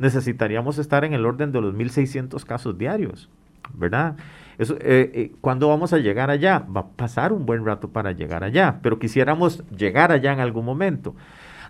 necesitaríamos 0.00 0.78
estar 0.78 1.04
en 1.04 1.14
el 1.14 1.24
orden 1.24 1.52
de 1.52 1.60
los 1.60 1.72
1.600 1.72 2.44
casos 2.44 2.76
diarios, 2.76 3.30
¿verdad? 3.74 4.16
Eso, 4.58 4.74
eh, 4.80 5.12
eh, 5.14 5.32
¿Cuándo 5.40 5.68
vamos 5.68 5.92
a 5.92 5.98
llegar 5.98 6.30
allá? 6.30 6.58
Va 6.58 6.80
a 6.80 6.88
pasar 6.88 7.32
un 7.32 7.46
buen 7.46 7.64
rato 7.64 7.90
para 7.90 8.10
llegar 8.10 8.42
allá, 8.42 8.80
pero 8.82 8.98
quisiéramos 8.98 9.62
llegar 9.68 10.10
allá 10.10 10.32
en 10.32 10.40
algún 10.40 10.64
momento. 10.64 11.14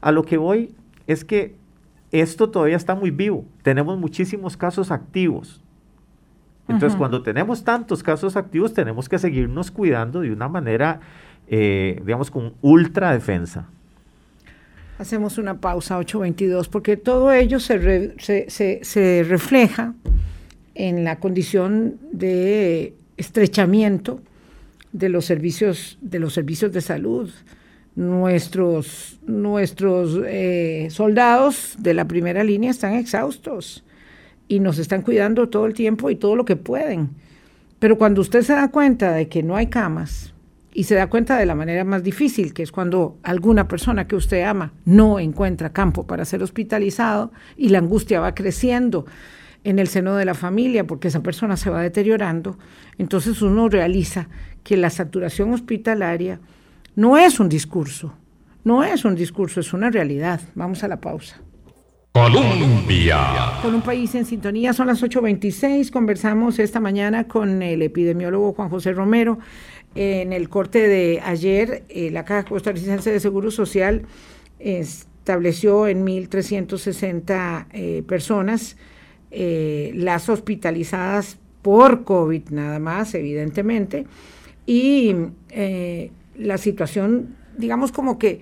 A 0.00 0.10
lo 0.10 0.22
que 0.22 0.38
voy 0.38 0.74
es 1.06 1.26
que 1.26 1.62
esto 2.20 2.48
todavía 2.48 2.76
está 2.76 2.94
muy 2.94 3.10
vivo. 3.10 3.44
Tenemos 3.62 3.98
muchísimos 3.98 4.56
casos 4.56 4.90
activos. 4.90 5.60
Entonces, 6.68 6.96
cuando 6.96 7.22
tenemos 7.22 7.64
tantos 7.64 8.02
casos 8.02 8.36
activos, 8.36 8.72
tenemos 8.72 9.08
que 9.08 9.18
seguirnos 9.18 9.70
cuidando 9.70 10.20
de 10.20 10.32
una 10.32 10.48
manera, 10.48 11.00
eh, 11.48 12.00
digamos, 12.04 12.30
con 12.30 12.54
ultra 12.62 13.12
defensa. 13.12 13.68
Hacemos 14.98 15.38
una 15.38 15.60
pausa 15.60 15.98
8.22 15.98 16.68
porque 16.68 16.96
todo 16.96 17.32
ello 17.32 17.58
se, 17.58 18.14
se, 18.48 19.24
refleja 19.28 19.92
en 20.74 21.04
la 21.04 21.16
condición 21.16 21.96
de 22.12 22.94
estrechamiento 23.16 24.20
de 24.92 25.08
los 25.08 25.24
servicios, 25.24 25.98
de 26.00 26.20
los 26.20 26.32
servicios 26.32 26.72
de 26.72 26.80
salud, 26.80 27.30
nuestros, 27.96 29.20
nuestros 29.26 30.20
eh, 30.26 30.88
soldados 30.90 31.76
de 31.78 31.94
la 31.94 32.06
primera 32.06 32.42
línea 32.42 32.70
están 32.70 32.94
exhaustos 32.94 33.84
y 34.48 34.60
nos 34.60 34.78
están 34.78 35.02
cuidando 35.02 35.48
todo 35.48 35.66
el 35.66 35.74
tiempo 35.74 36.10
y 36.10 36.16
todo 36.16 36.36
lo 36.36 36.44
que 36.44 36.56
pueden. 36.56 37.10
Pero 37.78 37.98
cuando 37.98 38.20
usted 38.20 38.42
se 38.42 38.54
da 38.54 38.70
cuenta 38.70 39.12
de 39.12 39.28
que 39.28 39.42
no 39.42 39.56
hay 39.56 39.68
camas 39.68 40.32
y 40.72 40.84
se 40.84 40.96
da 40.96 41.08
cuenta 41.08 41.38
de 41.38 41.46
la 41.46 41.54
manera 41.54 41.84
más 41.84 42.02
difícil, 42.02 42.52
que 42.52 42.62
es 42.62 42.72
cuando 42.72 43.18
alguna 43.22 43.68
persona 43.68 44.08
que 44.08 44.16
usted 44.16 44.42
ama 44.42 44.72
no 44.84 45.20
encuentra 45.20 45.72
campo 45.72 46.06
para 46.06 46.24
ser 46.24 46.42
hospitalizado 46.42 47.32
y 47.56 47.68
la 47.68 47.78
angustia 47.78 48.20
va 48.20 48.34
creciendo 48.34 49.06
en 49.62 49.78
el 49.78 49.88
seno 49.88 50.16
de 50.16 50.24
la 50.24 50.34
familia 50.34 50.86
porque 50.86 51.08
esa 51.08 51.22
persona 51.22 51.56
se 51.56 51.70
va 51.70 51.80
deteriorando, 51.80 52.58
entonces 52.98 53.40
uno 53.40 53.68
realiza 53.68 54.28
que 54.62 54.76
la 54.76 54.90
saturación 54.90 55.52
hospitalaria 55.52 56.40
no 56.96 57.16
es 57.16 57.40
un 57.40 57.48
discurso, 57.48 58.14
no 58.62 58.84
es 58.84 59.04
un 59.04 59.14
discurso, 59.14 59.60
es 59.60 59.72
una 59.72 59.90
realidad. 59.90 60.40
Vamos 60.54 60.84
a 60.84 60.88
la 60.88 61.00
pausa. 61.00 61.40
Colombia. 62.12 63.58
Con 63.60 63.74
un 63.74 63.82
país 63.82 64.14
en 64.14 64.24
sintonía, 64.24 64.72
son 64.72 64.86
las 64.86 65.02
8.26. 65.02 65.90
Conversamos 65.90 66.60
esta 66.60 66.78
mañana 66.78 67.26
con 67.26 67.60
el 67.60 67.82
epidemiólogo 67.82 68.52
Juan 68.52 68.68
José 68.68 68.92
Romero. 68.92 69.40
En 69.96 70.32
el 70.32 70.48
corte 70.48 70.86
de 70.86 71.20
ayer, 71.24 71.82
eh, 71.88 72.12
la 72.12 72.24
Caja 72.24 72.44
Costarricense 72.44 73.10
de 73.10 73.18
Seguro 73.18 73.50
Social 73.50 74.02
estableció 74.60 75.88
en 75.88 76.06
1.360 76.06 77.66
eh, 77.72 78.04
personas 78.06 78.76
eh, 79.32 79.90
las 79.96 80.28
hospitalizadas 80.28 81.38
por 81.62 82.04
COVID, 82.04 82.50
nada 82.50 82.78
más, 82.78 83.14
evidentemente. 83.14 84.06
Y 84.66 85.16
la 86.36 86.58
situación, 86.58 87.36
digamos, 87.56 87.92
como 87.92 88.18
que 88.18 88.40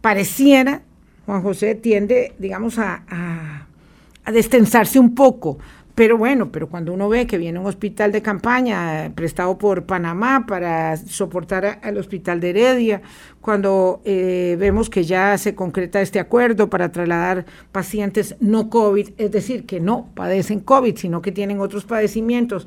pareciera, 0.00 0.82
Juan 1.26 1.42
José 1.42 1.74
tiende, 1.74 2.34
digamos, 2.38 2.78
a, 2.78 3.04
a, 3.08 4.32
destensarse 4.32 4.98
un 4.98 5.14
poco. 5.14 5.58
Pero 5.94 6.16
bueno, 6.16 6.50
pero 6.50 6.68
cuando 6.68 6.92
uno 6.94 7.08
ve 7.10 7.26
que 7.26 7.36
viene 7.36 7.58
un 7.58 7.66
hospital 7.66 8.12
de 8.12 8.22
campaña 8.22 9.04
eh, 9.04 9.10
prestado 9.10 9.58
por 9.58 9.84
Panamá 9.84 10.46
para 10.48 10.96
soportar 10.96 11.80
al 11.82 11.98
hospital 11.98 12.40
de 12.40 12.50
Heredia, 12.50 13.02
cuando 13.42 14.00
eh, 14.06 14.56
vemos 14.58 14.88
que 14.88 15.04
ya 15.04 15.36
se 15.36 15.54
concreta 15.54 16.00
este 16.00 16.18
acuerdo 16.18 16.70
para 16.70 16.90
trasladar 16.90 17.44
pacientes 17.72 18.36
no 18.40 18.70
COVID, 18.70 19.10
es 19.18 19.30
decir, 19.30 19.66
que 19.66 19.80
no 19.80 20.08
padecen 20.14 20.60
COVID, 20.60 20.96
sino 20.96 21.20
que 21.20 21.30
tienen 21.30 21.60
otros 21.60 21.84
padecimientos, 21.84 22.66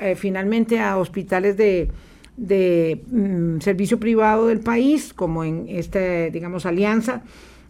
eh, 0.00 0.16
finalmente 0.16 0.80
a 0.80 0.98
hospitales 0.98 1.56
de, 1.56 1.92
de 2.36 3.02
mm, 3.10 3.60
servicio 3.60 3.98
privado 3.98 4.48
del 4.48 4.60
país, 4.60 5.14
como 5.14 5.44
en 5.44 5.66
esta, 5.68 6.30
digamos, 6.30 6.66
alianza 6.66 7.22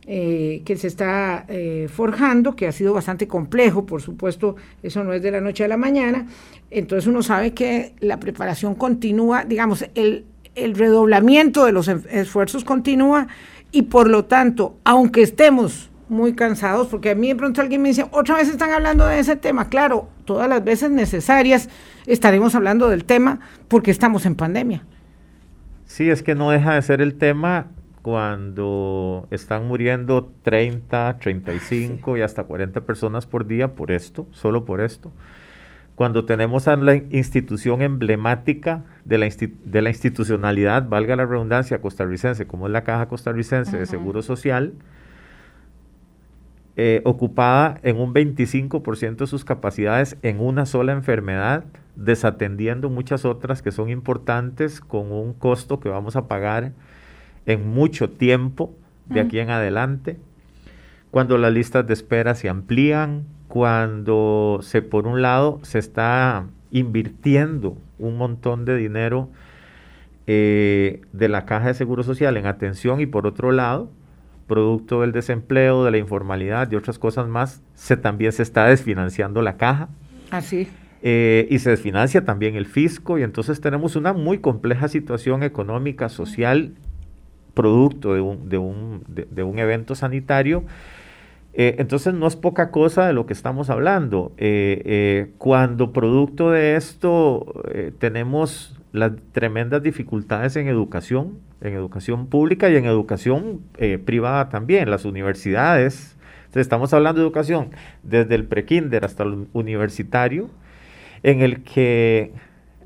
eh, 0.07 0.62
que 0.64 0.77
se 0.77 0.87
está 0.87 1.46
eh, 1.48 1.88
forjando, 1.90 2.55
que 2.57 2.66
ha 2.66 2.72
sido 2.72 2.92
bastante 2.92 3.27
complejo, 3.27 3.87
por 3.87 4.03
supuesto, 4.03 4.57
eso 4.83 5.03
no 5.03 5.12
es 5.12 5.22
de 5.22 5.31
la 5.31 5.40
noche 5.40 5.64
a 5.64 5.68
la 5.68 5.77
mañana, 5.77 6.27
entonces 6.70 7.07
uno 7.07 7.22
sabe 7.22 7.55
que 7.55 7.94
la 8.00 8.20
preparación 8.20 8.74
continúa, 8.74 9.44
digamos, 9.44 9.87
el, 9.94 10.27
el 10.55 10.74
redoblamiento 10.74 11.64
de 11.64 11.72
los 11.72 11.88
esfuerzos 11.88 12.64
continúa 12.64 13.29
y 13.72 13.83
por 13.83 14.09
lo 14.09 14.27
tanto, 14.27 14.77
aunque 14.85 15.22
estemos 15.22 15.90
muy 16.09 16.35
cansados, 16.35 16.88
porque 16.88 17.11
a 17.11 17.14
mí 17.14 17.29
de 17.29 17.37
pronto 17.37 17.61
alguien 17.61 17.83
me 17.83 17.88
dice, 17.88 18.07
otra 18.11 18.37
vez 18.37 18.49
están 18.49 18.73
hablando 18.73 19.07
de 19.07 19.19
ese 19.19 19.37
tema. 19.37 19.69
Claro, 19.69 20.09
todas 20.25 20.49
las 20.49 20.62
veces 20.64 20.90
necesarias 20.90 21.69
estaremos 22.07 22.55
hablando 22.55 22.88
del 22.88 23.05
tema 23.05 23.40
porque 23.69 23.90
estamos 23.90 24.27
en 24.27 24.35
pandemia. 24.35 24.85
Sí, 25.87 26.11
es 26.11 26.23
que 26.23 26.35
no 26.35 26.51
deja 26.51 26.75
de 26.75 26.83
ser 26.83 27.01
el 27.01 27.14
tema 27.14 27.69
cuando 28.03 29.27
están 29.31 29.67
muriendo 29.67 30.31
30, 30.43 31.17
35 31.21 32.19
y 32.19 32.21
hasta 32.21 32.45
40 32.45 32.83
personas 32.83 33.25
por 33.27 33.47
día 33.47 33.75
por 33.75 33.90
esto, 33.90 34.27
solo 34.31 34.64
por 34.64 34.81
esto. 34.83 35.11
Cuando 35.95 36.25
tenemos 36.25 36.67
a 36.67 36.77
la 36.77 36.97
institución 36.97 37.81
emblemática 37.81 38.85
de 39.05 39.17
la, 39.19 39.29
de 39.29 39.83
la 39.83 39.88
institucionalidad, 39.90 40.88
valga 40.88 41.17
la 41.17 41.25
redundancia, 41.25 41.81
costarricense, 41.81 42.47
como 42.47 42.67
es 42.67 42.73
la 42.73 42.83
Caja 42.83 43.07
Costarricense 43.07 43.79
de 43.79 43.87
Seguro 43.87 44.21
Social, 44.21 44.75
eh, 46.77 47.03
ocupada 47.05 47.79
en 47.85 48.01
un 48.01 48.13
25% 48.13 49.17
de 49.17 49.27
sus 49.29 49.45
capacidades 49.45 50.17
en 50.23 50.41
una 50.41 50.67
sola 50.67 50.93
enfermedad, 50.93 51.65
desatendiendo 51.95 52.91
muchas 52.91 53.25
otras 53.25 53.63
que 53.63 53.71
son 53.71 53.91
importantes 53.91 54.81
con 54.81 55.13
un 55.13 55.35
costo 55.35 55.79
que 55.79 55.89
vamos 55.89 56.17
a 56.17 56.27
pagar 56.27 56.73
en 57.47 57.69
mucho 57.69 58.11
tiempo 58.11 58.75
de 59.07 59.21
aquí 59.21 59.39
en 59.39 59.51
adelante. 59.51 60.19
Cuando 61.13 61.39
las 61.39 61.53
listas 61.53 61.87
de 61.87 61.93
espera 61.93 62.35
se 62.35 62.49
amplían, 62.49 63.25
cuando 63.47 64.59
se 64.63 64.83
por 64.83 65.07
un 65.07 65.23
lado 65.23 65.61
se 65.63 65.79
está 65.79 66.47
invirtiendo 66.73 67.79
un 68.01 68.17
montón 68.17 68.65
de 68.65 68.77
dinero 68.77 69.29
eh, 70.27 71.03
de 71.13 71.29
la 71.29 71.45
caja 71.45 71.69
de 71.69 71.75
seguro 71.75 72.03
social 72.03 72.37
en 72.37 72.47
atención 72.47 73.01
y 73.01 73.07
por 73.07 73.29
otro 73.29 73.53
lado 73.53 73.91
producto 74.46 75.00
del 75.00 75.12
desempleo, 75.12 75.85
de 75.85 75.90
la 75.90 75.98
informalidad 75.98 76.70
y 76.70 76.76
otras 76.76 76.98
cosas 76.98 77.28
más, 77.28 77.62
se 77.74 77.96
también 77.96 78.33
se 78.33 78.42
está 78.42 78.66
desfinanciando 78.66 79.42
la 79.42 79.57
caja. 79.57 79.88
Así. 80.30 80.68
Eh, 81.07 81.46
y 81.50 81.59
se 81.59 81.68
desfinancia 81.68 82.24
también 82.24 82.57
el 82.57 82.64
fisco 82.64 83.18
y 83.18 83.22
entonces 83.22 83.61
tenemos 83.61 83.94
una 83.94 84.14
muy 84.14 84.38
compleja 84.38 84.88
situación 84.88 85.42
económica, 85.42 86.09
social, 86.09 86.72
producto 87.52 88.14
de 88.14 88.22
un, 88.22 88.48
de 88.48 88.57
un, 88.57 89.04
de, 89.07 89.42
un 89.42 89.59
evento 89.59 89.94
sanitario. 89.94 90.64
Eh, 91.52 91.76
entonces 91.78 92.14
no 92.14 92.26
es 92.26 92.37
poca 92.37 92.70
cosa 92.70 93.07
de 93.07 93.12
lo 93.12 93.26
que 93.26 93.35
estamos 93.35 93.68
hablando. 93.68 94.33
Eh, 94.38 95.30
cuando 95.37 95.92
producto 95.92 96.50
de 96.50 96.76
esto 96.76 97.62
tenemos 97.98 98.74
las 98.94 99.12
tremendas 99.33 99.83
dificultades 99.83 100.54
en 100.54 100.68
educación, 100.68 101.40
en 101.61 101.74
educación 101.74 102.28
pública 102.28 102.70
y 102.70 102.76
en 102.76 102.85
educación 102.85 103.61
privada 104.04 104.48
también, 104.48 104.88
las 104.88 105.04
universidades. 105.04 106.16
Entonces 106.44 106.62
estamos 106.62 106.94
hablando 106.94 107.20
de 107.20 107.26
educación 107.26 107.70
desde 108.04 108.37
el 108.37 108.44
prekinder 108.44 109.04
hasta 109.04 109.24
el 109.24 109.48
universitario 109.52 110.48
en 111.24 111.40
el 111.40 111.64
que 111.64 112.33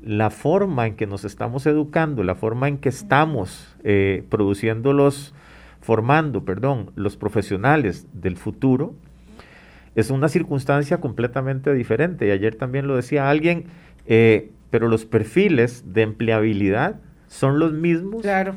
la 0.01 0.29
forma 0.29 0.87
en 0.87 0.95
que 0.95 1.07
nos 1.07 1.25
estamos 1.25 1.65
educando, 1.65 2.23
la 2.23 2.35
forma 2.35 2.67
en 2.67 2.77
que 2.77 2.89
estamos 2.89 3.75
eh, 3.83 4.23
produciendo 4.29 4.93
los, 4.93 5.33
formando, 5.81 6.45
perdón, 6.45 6.91
los 6.95 7.17
profesionales 7.17 8.07
del 8.13 8.37
futuro, 8.37 8.95
es 9.95 10.09
una 10.09 10.29
circunstancia 10.29 10.99
completamente 10.99 11.73
diferente. 11.73 12.27
Y 12.27 12.31
ayer 12.31 12.55
también 12.55 12.87
lo 12.87 12.95
decía 12.95 13.29
alguien, 13.29 13.65
eh, 14.05 14.51
pero 14.69 14.87
los 14.87 15.05
perfiles 15.05 15.93
de 15.93 16.03
empleabilidad 16.03 16.99
son 17.27 17.59
los 17.59 17.73
mismos 17.73 18.21
claro. 18.21 18.55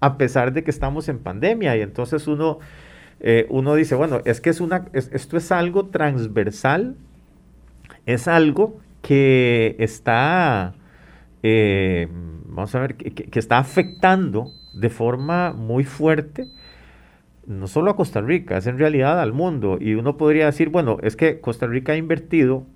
a 0.00 0.16
pesar 0.16 0.52
de 0.52 0.64
que 0.64 0.70
estamos 0.70 1.08
en 1.08 1.18
pandemia. 1.18 1.76
Y 1.76 1.80
entonces 1.80 2.26
uno, 2.26 2.58
eh, 3.20 3.46
uno 3.50 3.74
dice, 3.74 3.94
bueno, 3.94 4.20
es 4.24 4.40
que 4.40 4.50
es 4.50 4.60
una, 4.60 4.86
esto 4.92 5.36
es 5.36 5.52
algo 5.52 5.86
transversal, 5.86 6.96
es 8.06 8.28
algo 8.28 8.80
que 9.02 9.76
está, 9.78 10.74
eh, 11.42 12.08
vamos 12.46 12.74
a 12.74 12.80
ver, 12.80 12.96
que, 12.96 13.38
está 13.38 13.58
afectando 13.58 14.52
de 14.74 14.88
forma 14.88 15.52
muy 15.52 15.84
fuerte 15.84 16.46
no 17.46 17.66
solo 17.66 17.90
a 17.90 17.96
Costa 17.96 18.20
Rica, 18.20 18.56
es 18.56 18.66
en 18.66 18.78
realidad 18.78 19.20
al 19.20 19.32
mundo. 19.32 19.78
Y 19.80 19.94
uno 19.94 20.16
podría 20.16 20.46
decir, 20.46 20.68
bueno, 20.68 20.98
es 21.02 21.16
que 21.16 21.40
Costa 21.40 21.66
Rica 21.66 21.92
ha 21.92 21.96
invertido 21.96 22.66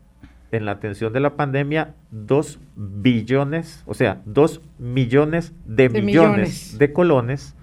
en 0.53 0.65
la 0.65 0.73
atención 0.73 1.13
de 1.13 1.21
la 1.21 1.37
pandemia 1.37 1.95
dos 2.11 2.61
billones, 2.77 3.83
o 3.87 3.95
sea, 3.95 4.21
dos 4.25 4.61
millones 4.79 5.53
de, 5.65 5.89
millones, 5.89 6.79
de 6.79 6.93
colones 6.93 7.55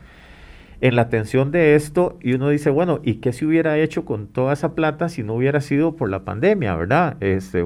en 0.81 0.97
la 0.97 1.03
atención 1.03 1.51
de 1.51 1.75
esto 1.75 2.17
y 2.21 2.33
uno 2.33 2.49
dice, 2.49 2.69
bueno, 2.69 2.99
¿y 3.03 3.15
qué 3.15 3.31
se 3.31 3.45
hubiera 3.45 3.77
hecho 3.77 4.03
con 4.03 4.27
toda 4.27 4.51
esa 4.51 4.75
plata 4.75 5.07
si 5.07 5.23
no 5.23 5.33
hubiera 5.35 5.61
sido 5.61 5.95
por 5.95 6.09
la 6.09 6.25
pandemia, 6.25 6.75
verdad? 6.75 7.15
Este, 7.21 7.65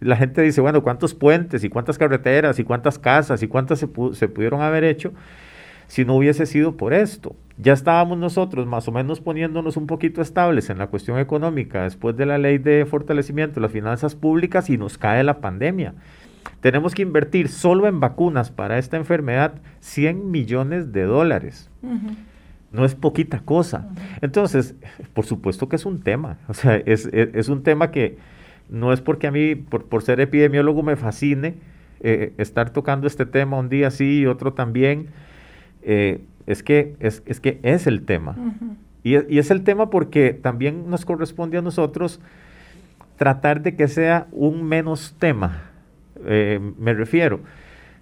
la 0.00 0.16
gente 0.16 0.42
dice, 0.42 0.60
bueno, 0.60 0.82
¿cuántos 0.82 1.14
puentes 1.14 1.62
y 1.62 1.68
cuántas 1.68 1.98
carreteras 1.98 2.58
y 2.58 2.64
cuántas 2.64 2.98
casas 2.98 3.42
y 3.44 3.48
cuántas 3.48 3.78
se, 3.78 3.88
se 4.12 4.28
pudieron 4.28 4.60
haber 4.60 4.82
hecho 4.82 5.12
si 5.86 6.04
no 6.04 6.16
hubiese 6.16 6.46
sido 6.46 6.76
por 6.76 6.94
esto? 6.94 7.36
Ya 7.58 7.72
estábamos 7.72 8.18
nosotros 8.18 8.66
más 8.66 8.86
o 8.88 8.92
menos 8.92 9.20
poniéndonos 9.20 9.76
un 9.76 9.86
poquito 9.86 10.20
estables 10.20 10.68
en 10.68 10.78
la 10.78 10.88
cuestión 10.88 11.18
económica 11.18 11.84
después 11.84 12.16
de 12.16 12.26
la 12.26 12.36
ley 12.36 12.58
de 12.58 12.84
fortalecimiento 12.84 13.56
de 13.56 13.60
las 13.62 13.72
finanzas 13.72 14.14
públicas 14.14 14.68
y 14.68 14.76
nos 14.76 14.98
cae 14.98 15.24
la 15.24 15.40
pandemia. 15.40 15.94
Tenemos 16.60 16.94
que 16.94 17.02
invertir 17.02 17.48
solo 17.48 17.86
en 17.86 18.00
vacunas 18.00 18.50
para 18.50 18.78
esta 18.78 18.96
enfermedad 18.96 19.54
100 19.80 20.30
millones 20.30 20.92
de 20.92 21.02
dólares. 21.04 21.70
No 22.72 22.84
es 22.84 22.94
poquita 22.94 23.40
cosa. 23.40 23.88
Entonces, 24.20 24.74
por 25.14 25.24
supuesto 25.24 25.68
que 25.68 25.76
es 25.76 25.86
un 25.86 26.02
tema. 26.02 26.38
O 26.48 26.54
sea, 26.54 26.76
es, 26.76 27.06
es 27.06 27.48
un 27.48 27.62
tema 27.62 27.90
que, 27.90 28.18
no 28.68 28.92
es 28.92 29.00
porque 29.00 29.26
a 29.26 29.30
mí, 29.30 29.54
por, 29.54 30.02
ser 30.02 30.20
epidemiólogo, 30.20 30.82
me 30.82 30.96
fascine 30.96 31.54
eh, 32.00 32.32
estar 32.38 32.70
tocando 32.70 33.06
este 33.06 33.26
tema 33.26 33.58
un 33.58 33.68
día 33.68 33.90
sí 33.90 34.20
y 34.20 34.26
otro 34.26 34.52
también. 34.52 35.08
Eh, 35.82 36.20
es, 36.46 36.62
que, 36.62 36.96
es, 37.00 37.20
que 37.40 37.60
es 37.62 37.86
el 37.86 38.04
tema. 38.04 38.36
y, 39.02 39.14
es 39.14 39.50
el 39.50 39.62
tema 39.62 39.90
porque 39.90 40.32
también 40.32 40.88
nos 40.90 41.04
corresponde 41.04 41.58
a 41.58 41.62
nosotros 41.62 42.20
tratar 43.16 43.62
de 43.62 43.76
que 43.76 43.88
sea 43.88 44.26
un 44.32 44.62
menos 44.64 45.14
tema. 45.18 45.62
Eh, 46.24 46.60
me 46.78 46.94
refiero, 46.94 47.40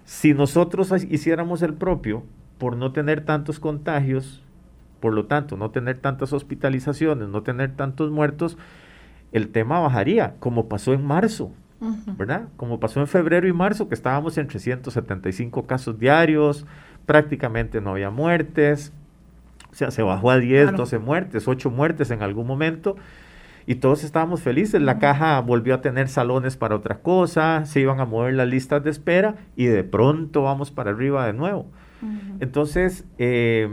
si 0.03 0.33
nosotros 0.33 0.91
hiciéramos 1.09 1.61
el 1.61 1.73
propio, 1.73 2.23
por 2.57 2.77
no 2.77 2.91
tener 2.91 3.25
tantos 3.25 3.59
contagios, 3.59 4.41
por 4.99 5.13
lo 5.13 5.25
tanto, 5.25 5.57
no 5.57 5.71
tener 5.71 5.99
tantas 5.99 6.33
hospitalizaciones, 6.33 7.27
no 7.27 7.43
tener 7.43 7.75
tantos 7.75 8.11
muertos, 8.11 8.57
el 9.31 9.49
tema 9.49 9.79
bajaría, 9.79 10.35
como 10.39 10.67
pasó 10.69 10.93
en 10.93 11.05
marzo, 11.05 11.51
¿verdad? 12.17 12.47
Como 12.55 12.79
pasó 12.79 13.01
en 13.01 13.07
febrero 13.07 13.47
y 13.47 13.53
marzo, 13.53 13.89
que 13.89 13.95
estábamos 13.95 14.37
en 14.37 14.47
375 14.47 15.67
casos 15.67 15.99
diarios, 15.99 16.65
prácticamente 17.05 17.81
no 17.81 17.91
había 17.91 18.09
muertes, 18.09 18.93
o 19.71 19.75
sea, 19.75 19.91
se 19.91 20.03
bajó 20.03 20.31
a 20.31 20.39
10, 20.39 20.75
12 20.75 20.99
muertes, 20.99 21.47
8 21.47 21.69
muertes 21.69 22.11
en 22.11 22.23
algún 22.23 22.47
momento, 22.47 22.95
y 23.67 23.75
todos 23.75 24.03
estábamos 24.03 24.41
felices. 24.41 24.81
La 24.81 24.99
caja 24.99 25.39
volvió 25.41 25.75
a 25.75 25.81
tener 25.81 26.07
salones 26.07 26.55
para 26.55 26.75
otra 26.75 26.99
cosa, 26.99 27.65
se 27.65 27.81
iban 27.81 27.99
a 27.99 28.05
mover 28.05 28.35
las 28.35 28.47
listas 28.47 28.83
de 28.83 28.91
espera, 28.91 29.35
y 29.55 29.65
de 29.65 29.83
pronto 29.83 30.43
vamos 30.43 30.71
para 30.71 30.91
arriba 30.91 31.25
de 31.25 31.33
nuevo. 31.33 31.65
Entonces, 32.39 33.05
eh, 33.17 33.69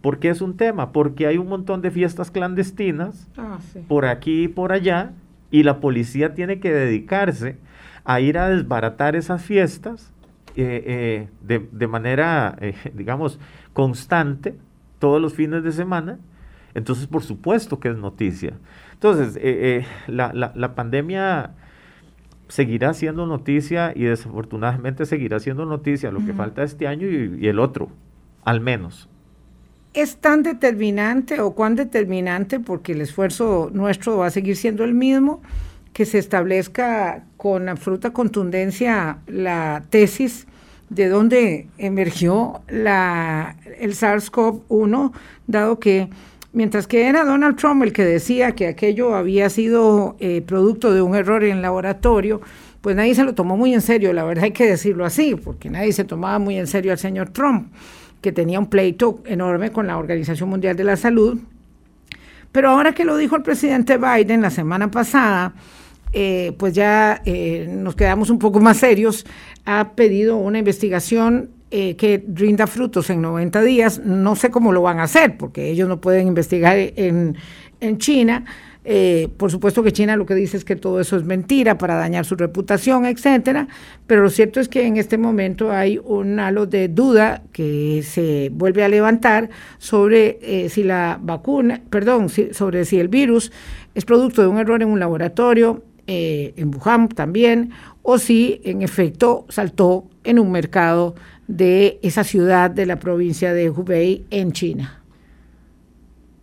¿Por 0.00 0.18
qué 0.18 0.30
es 0.30 0.40
un 0.40 0.56
tema? 0.56 0.92
Porque 0.92 1.26
hay 1.26 1.36
un 1.36 1.48
montón 1.48 1.82
de 1.82 1.90
fiestas 1.90 2.30
clandestinas 2.30 3.28
ah, 3.36 3.58
por 3.86 4.06
aquí 4.06 4.44
y 4.44 4.48
por 4.48 4.72
allá 4.72 5.12
y 5.50 5.62
la 5.62 5.80
policía 5.80 6.34
tiene 6.34 6.58
que 6.58 6.72
dedicarse 6.72 7.58
a 8.04 8.20
ir 8.20 8.38
a 8.38 8.48
desbaratar 8.48 9.14
esas 9.14 9.42
fiestas 9.42 10.12
eh, 10.56 11.28
eh, 11.42 11.60
de, 11.70 11.86
manera, 11.86 12.56
eh, 12.60 12.74
digamos, 12.94 13.38
constante 13.72 14.54
todos 14.98 15.20
los 15.20 15.34
fines 15.34 15.62
de 15.62 15.72
semana. 15.72 16.18
Entonces, 16.74 17.06
por 17.06 17.22
supuesto 17.22 17.80
que 17.80 17.88
es 17.88 17.96
noticia. 17.96 18.54
Entonces, 18.92 19.38
la, 20.06 20.32
la, 20.32 20.74
pandemia 20.74 21.50
seguirá 22.46 22.94
siendo 22.94 23.26
noticia 23.26 23.92
y 23.94 24.04
desafortunadamente 24.04 25.04
seguirá 25.04 25.40
siendo 25.40 25.66
noticia 25.66 26.12
lo 26.12 26.24
que 26.24 26.32
falta 26.32 26.62
este 26.62 26.86
año 26.86 27.08
y 27.08 27.48
el 27.48 27.58
otro, 27.58 27.88
al 28.44 28.60
menos 28.60 29.08
es 29.92 30.16
tan 30.16 30.42
determinante 30.42 31.40
o 31.40 31.52
cuán 31.52 31.74
determinante, 31.74 32.60
porque 32.60 32.92
el 32.92 33.00
esfuerzo 33.00 33.70
nuestro 33.72 34.18
va 34.18 34.26
a 34.26 34.30
seguir 34.30 34.56
siendo 34.56 34.84
el 34.84 34.94
mismo, 34.94 35.42
que 35.92 36.04
se 36.04 36.18
establezca 36.18 37.24
con 37.36 37.68
absoluta 37.68 38.12
contundencia 38.12 39.18
la 39.26 39.82
tesis 39.90 40.46
de 40.88 41.08
dónde 41.08 41.68
emergió 41.78 42.62
la, 42.68 43.56
el 43.78 43.92
SARS-CoV-1, 43.92 45.12
dado 45.46 45.78
que 45.78 46.08
mientras 46.52 46.86
que 46.86 47.06
era 47.06 47.24
Donald 47.24 47.56
Trump 47.56 47.82
el 47.82 47.92
que 47.92 48.04
decía 48.04 48.52
que 48.52 48.66
aquello 48.66 49.14
había 49.14 49.48
sido 49.50 50.16
eh, 50.18 50.42
producto 50.42 50.92
de 50.92 51.00
un 51.02 51.14
error 51.14 51.44
en 51.44 51.62
laboratorio, 51.62 52.40
pues 52.80 52.96
nadie 52.96 53.14
se 53.14 53.24
lo 53.24 53.34
tomó 53.34 53.56
muy 53.56 53.74
en 53.74 53.82
serio, 53.82 54.12
la 54.12 54.24
verdad 54.24 54.44
hay 54.44 54.52
que 54.52 54.66
decirlo 54.66 55.04
así, 55.04 55.34
porque 55.36 55.70
nadie 55.70 55.92
se 55.92 56.04
tomaba 56.04 56.38
muy 56.38 56.58
en 56.58 56.66
serio 56.66 56.92
al 56.92 56.98
señor 56.98 57.30
Trump 57.30 57.72
que 58.20 58.32
tenía 58.32 58.58
un 58.58 58.66
pleito 58.66 59.22
enorme 59.24 59.70
con 59.70 59.86
la 59.86 59.98
Organización 59.98 60.48
Mundial 60.50 60.76
de 60.76 60.84
la 60.84 60.96
Salud. 60.96 61.38
Pero 62.52 62.70
ahora 62.70 62.92
que 62.92 63.04
lo 63.04 63.16
dijo 63.16 63.36
el 63.36 63.42
presidente 63.42 63.96
Biden 63.96 64.42
la 64.42 64.50
semana 64.50 64.90
pasada, 64.90 65.54
eh, 66.12 66.52
pues 66.58 66.74
ya 66.74 67.22
eh, 67.24 67.66
nos 67.68 67.94
quedamos 67.94 68.30
un 68.30 68.38
poco 68.38 68.60
más 68.60 68.78
serios. 68.78 69.26
Ha 69.64 69.92
pedido 69.94 70.36
una 70.36 70.58
investigación 70.58 71.50
eh, 71.70 71.96
que 71.96 72.24
rinda 72.34 72.66
frutos 72.66 73.10
en 73.10 73.22
90 73.22 73.62
días. 73.62 74.00
No 74.04 74.36
sé 74.36 74.50
cómo 74.50 74.72
lo 74.72 74.82
van 74.82 74.98
a 74.98 75.04
hacer, 75.04 75.36
porque 75.36 75.70
ellos 75.70 75.88
no 75.88 76.00
pueden 76.00 76.26
investigar 76.26 76.76
en, 76.78 77.36
en 77.80 77.98
China. 77.98 78.44
Eh, 78.82 79.28
por 79.36 79.50
supuesto 79.50 79.82
que 79.82 79.92
China 79.92 80.16
lo 80.16 80.24
que 80.24 80.34
dice 80.34 80.56
es 80.56 80.64
que 80.64 80.74
todo 80.74 81.00
eso 81.00 81.16
es 81.16 81.24
mentira 81.24 81.76
para 81.76 81.96
dañar 81.96 82.24
su 82.24 82.34
reputación, 82.34 83.04
etcétera, 83.04 83.68
pero 84.06 84.22
lo 84.22 84.30
cierto 84.30 84.58
es 84.58 84.68
que 84.68 84.86
en 84.86 84.96
este 84.96 85.18
momento 85.18 85.70
hay 85.70 86.00
un 86.02 86.40
halo 86.40 86.64
de 86.64 86.88
duda 86.88 87.42
que 87.52 88.02
se 88.02 88.50
vuelve 88.52 88.82
a 88.82 88.88
levantar 88.88 89.50
sobre 89.76 90.38
eh, 90.40 90.70
si 90.70 90.82
la 90.82 91.18
vacuna, 91.20 91.82
perdón, 91.90 92.28
sobre 92.30 92.86
si 92.86 92.98
el 92.98 93.08
virus 93.08 93.52
es 93.94 94.06
producto 94.06 94.40
de 94.40 94.48
un 94.48 94.58
error 94.58 94.80
en 94.80 94.88
un 94.88 94.98
laboratorio, 94.98 95.82
en 96.06 96.74
Wuhan 96.74 97.08
también, 97.08 97.72
o 98.02 98.18
si 98.18 98.60
en 98.64 98.82
efecto 98.82 99.46
saltó 99.48 100.08
en 100.24 100.38
un 100.38 100.50
mercado 100.50 101.14
de 101.50 101.98
esa 102.02 102.22
ciudad 102.22 102.70
de 102.70 102.86
la 102.86 102.96
provincia 103.00 103.52
de 103.52 103.70
Hubei 103.70 104.24
en 104.30 104.52
China? 104.52 105.02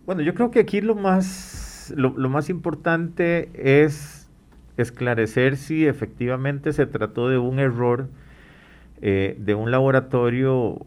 Bueno, 0.04 0.22
yo 0.22 0.34
creo 0.34 0.50
que 0.50 0.60
aquí 0.60 0.80
lo 0.80 0.94
más, 0.94 1.92
lo, 1.96 2.12
más 2.28 2.50
importante 2.50 3.50
es 3.54 4.28
esclarecer 4.76 5.56
si 5.56 5.86
efectivamente 5.86 6.72
se 6.72 6.86
trató 6.86 7.28
de 7.28 7.38
un 7.38 7.58
error 7.58 8.08
eh, 9.00 9.36
de 9.38 9.54
un 9.54 9.70
laboratorio 9.70 10.86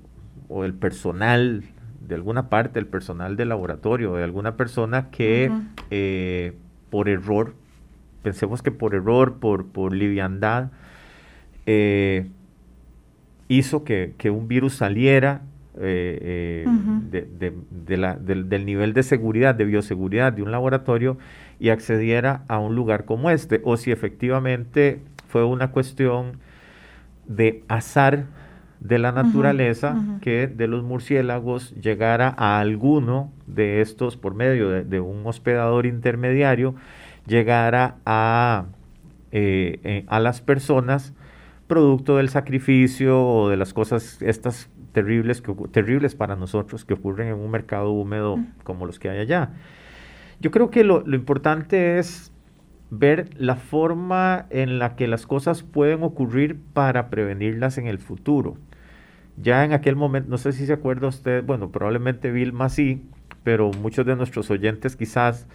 o 0.50 0.64
del 0.64 0.74
personal, 0.74 1.64
de 2.08 2.16
alguna 2.16 2.50
parte 2.50 2.80
del 2.80 2.88
personal 2.88 3.38
del 3.38 3.50
laboratorio, 3.50 4.16
de 4.16 4.24
alguna 4.24 4.56
persona 4.56 5.10
que 5.10 5.52
eh, 5.90 6.54
por 6.90 7.10
error, 7.10 7.56
pensemos 8.22 8.62
que 8.62 8.72
por 8.72 8.96
error, 8.96 9.40
por, 9.40 9.68
por 9.68 9.94
liviandad, 9.94 10.72
eh, 11.66 12.30
hizo 13.48 13.84
que, 13.84 14.14
un 14.30 14.48
virus 14.48 14.76
saliera 14.76 15.42
eh, 15.80 16.66
eh, 16.66 17.52
del, 17.82 18.66
nivel 18.66 18.94
de 18.94 19.04
seguridad, 19.04 19.56
de 19.56 19.66
bioseguridad 19.66 20.34
de 20.34 20.42
un 20.42 20.52
laboratorio 20.52 21.18
y 21.60 21.70
accediera 21.70 22.44
a 22.48 22.60
un 22.60 22.76
lugar 22.76 23.06
como 23.06 23.30
este, 23.30 23.62
o 23.64 23.78
si 23.78 23.92
efectivamente 23.92 25.02
fue 25.28 25.44
una 25.44 25.72
cuestión 25.72 26.40
de 27.28 27.64
azar 27.68 28.26
de 28.82 28.98
la 28.98 29.12
naturaleza 29.12 29.96
que 30.22 30.48
de 30.48 30.68
los 30.68 30.84
murciélagos 30.84 31.72
llegara 31.76 32.34
a 32.36 32.60
alguno 32.60 33.32
de 33.46 33.82
estos 33.82 34.18
por 34.18 34.34
medio 34.34 34.70
de, 34.70 35.00
un 35.00 35.22
hospedador 35.26 35.86
intermediario, 35.86 36.74
llegara 37.26 37.98
a, 38.06 38.66
eh, 39.32 40.06
a 40.08 40.20
las 40.20 40.42
personas 40.42 41.14
producto 41.72 42.18
del 42.18 42.28
sacrificio 42.28 43.26
o 43.26 43.48
de 43.50 43.56
las 43.56 43.74
cosas 43.74 44.22
estas 44.22 44.70
terribles, 44.92 45.42
que, 45.42 45.54
terribles 45.72 46.16
para 46.16 46.36
nosotros 46.36 46.84
que 46.84 46.94
ocurren 46.94 47.30
en 47.30 47.36
un 47.36 47.50
mercado 47.50 47.92
húmedo 47.92 48.40
como 48.66 48.86
los 48.86 49.00
que 49.00 49.10
hay 49.10 49.20
allá. 49.20 49.52
Yo 50.42 50.52
creo 50.52 50.70
que 50.70 50.84
lo, 50.84 51.04
importante 51.16 51.98
es 51.98 52.34
ver 52.90 53.30
la 53.38 53.56
forma 53.56 54.48
en 54.50 54.80
la 54.80 54.98
que 54.98 55.08
las 55.08 55.26
cosas 55.26 55.64
pueden 55.64 56.04
ocurrir 56.04 56.60
para 56.74 57.10
prevenirlas 57.10 57.78
en 57.78 57.88
el 57.88 58.00
futuro. 58.00 58.58
Ya 59.38 59.64
en 59.64 59.72
aquel 59.72 59.96
momento, 59.96 60.30
no 60.30 60.38
sé 60.38 60.52
si 60.52 60.66
se 60.66 60.74
acuerda 60.74 61.08
usted, 61.08 61.42
bueno, 61.42 61.72
probablemente 61.72 62.32
Vilma 62.32 62.68
sí, 62.68 63.06
pero 63.44 63.72
muchos 63.72 64.06
de 64.06 64.16
nuestros 64.18 64.52
oyentes 64.52 64.98
quizás 64.98 65.48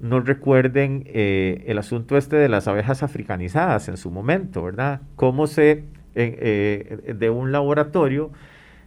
no 0.00 0.20
recuerden 0.20 1.04
eh, 1.06 1.64
el 1.66 1.78
asunto 1.78 2.16
este 2.16 2.36
de 2.36 2.48
las 2.48 2.68
abejas 2.68 3.02
africanizadas 3.02 3.88
en 3.88 3.96
su 3.96 4.10
momento, 4.10 4.62
¿verdad? 4.62 5.00
Cómo 5.16 5.46
se, 5.46 5.84
eh, 6.14 7.14
de 7.18 7.30
un 7.30 7.52
laboratorio 7.52 8.30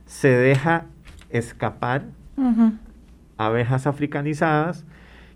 se 0.06 0.30
deja 0.30 0.86
escapar 1.30 2.04
abejas 3.38 3.88
africanizadas 3.88 4.86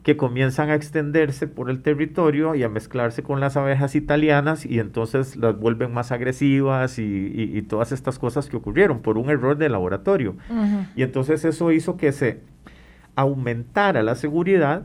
que 0.04 0.18
comienzan 0.18 0.70
a 0.70 0.76
extenderse 0.76 1.48
por 1.48 1.70
el 1.70 1.82
territorio 1.82 2.56
y 2.56 2.64
a 2.64 2.70
mezclarse 2.70 3.24
con 3.24 3.40
las 3.40 3.56
abejas 3.56 3.96
italianas 3.96 4.66
y 4.66 4.80
entonces 4.80 5.38
las 5.38 5.58
vuelven 5.58 5.94
más 5.94 6.12
agresivas 6.12 7.00
y, 7.00 7.62
todas 7.70 7.94
estas 7.94 8.20
cosas 8.20 8.50
que 8.50 8.58
ocurrieron 8.58 9.02
por 9.02 9.18
un 9.18 9.30
error 9.30 9.58
de 9.58 9.70
laboratorio. 9.70 10.36
Y 10.96 11.04
entonces 11.04 11.46
eso 11.46 11.72
hizo 11.72 11.96
que 11.96 12.12
se 12.12 12.42
aumentara 13.16 14.04
la 14.04 14.16
seguridad 14.16 14.84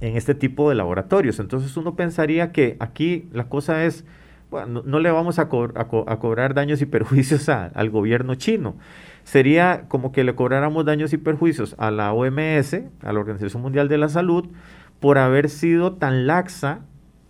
en 0.00 0.16
este 0.16 0.34
tipo 0.34 0.68
de 0.68 0.74
laboratorios. 0.74 1.38
Entonces 1.40 1.76
uno 1.76 1.94
pensaría 1.94 2.52
que 2.52 2.76
aquí 2.80 3.28
la 3.32 3.48
cosa 3.48 3.84
es, 3.84 4.04
bueno, 4.50 4.82
no, 4.84 4.98
le 4.98 5.10
vamos 5.10 5.38
a, 5.38 5.48
cobrar 5.48 6.54
daños 6.54 6.82
y 6.82 6.86
perjuicios 6.86 7.48
al 7.48 7.90
gobierno 7.90 8.34
chino. 8.34 8.76
Sería 9.24 9.84
como 9.88 10.12
que 10.12 10.24
le 10.24 10.34
cobráramos 10.34 10.84
daños 10.84 11.12
y 11.12 11.18
perjuicios 11.18 11.76
a 11.78 11.90
la 11.90 12.12
OMS, 12.12 12.74
a 13.02 13.12
la 13.12 13.20
Organización 13.20 13.62
Mundial 13.62 13.88
de 13.88 13.98
la 13.98 14.08
Salud, 14.08 14.48
por 14.98 15.18
haber 15.18 15.48
sido 15.50 15.92
tan 15.94 16.26
laxa 16.26 16.80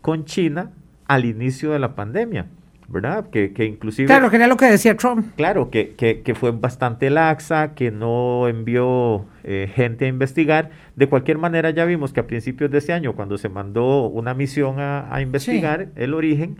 con 0.00 0.24
China 0.24 0.70
al 1.06 1.24
inicio 1.24 1.72
de 1.72 1.78
la 1.78 1.94
pandemia. 1.94 2.46
¿Verdad? 2.90 3.30
Que, 3.30 3.52
que, 3.52 3.64
inclusive... 3.64 4.06
Claro, 4.06 4.30
que 4.30 4.36
era 4.36 4.48
lo 4.48 4.56
que 4.56 4.66
decía 4.66 4.96
Trump. 4.96 5.34
Claro, 5.36 5.70
que, 5.70 5.94
que, 5.94 6.34
fue 6.34 6.50
bastante 6.50 7.08
laxa, 7.08 7.74
que 7.74 7.92
no 7.92 8.48
envió 8.48 9.26
eh, 9.44 9.70
gente 9.72 10.06
a 10.06 10.08
investigar. 10.08 10.70
De 10.96 11.06
cualquier 11.06 11.38
manera, 11.38 11.70
ya 11.70 11.84
vimos 11.84 12.12
que 12.12 12.20
a 12.20 12.26
principios 12.26 12.70
de 12.70 12.78
ese 12.78 12.92
año, 12.92 13.14
cuando 13.14 13.38
se 13.38 13.48
mandó 13.48 14.08
una 14.08 14.34
misión 14.34 14.80
a, 14.80 15.20
investigar 15.22 15.88
el 15.94 16.14
origen, 16.14 16.56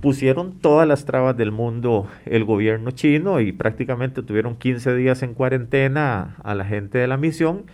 pusieron 0.00 0.58
todas 0.58 0.88
las 0.88 1.04
trabas 1.04 1.36
del 1.36 1.52
mundo 1.52 2.08
el 2.24 2.44
gobierno 2.44 2.90
chino 2.90 3.40
y 3.40 3.52
prácticamente 3.52 4.22
tuvieron 4.22 4.56
15 4.56 4.96
días 4.96 5.22
en 5.22 5.34
cuarentena 5.34 6.36
a, 6.42 6.54
la 6.54 6.64
gente 6.64 6.98
de 6.98 7.06
la 7.06 7.18
misión 7.18 7.64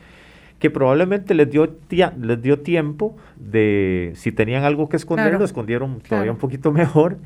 que 0.59 0.69
probablemente 0.71 1.35
les 1.35 1.49
dio, 1.49 1.77
les 1.89 2.43
dio 2.43 2.59
tiempo 2.59 3.17
de, 3.37 4.13
si 4.17 4.33
tenían 4.33 4.65
algo 4.65 4.89
que 4.89 4.97
esconder, 4.97 5.39
lo 5.39 5.45
escondieron 5.45 6.01
todavía 6.01 6.33
un 6.33 6.39
poquito 6.39 6.73
mejor. 6.73 7.19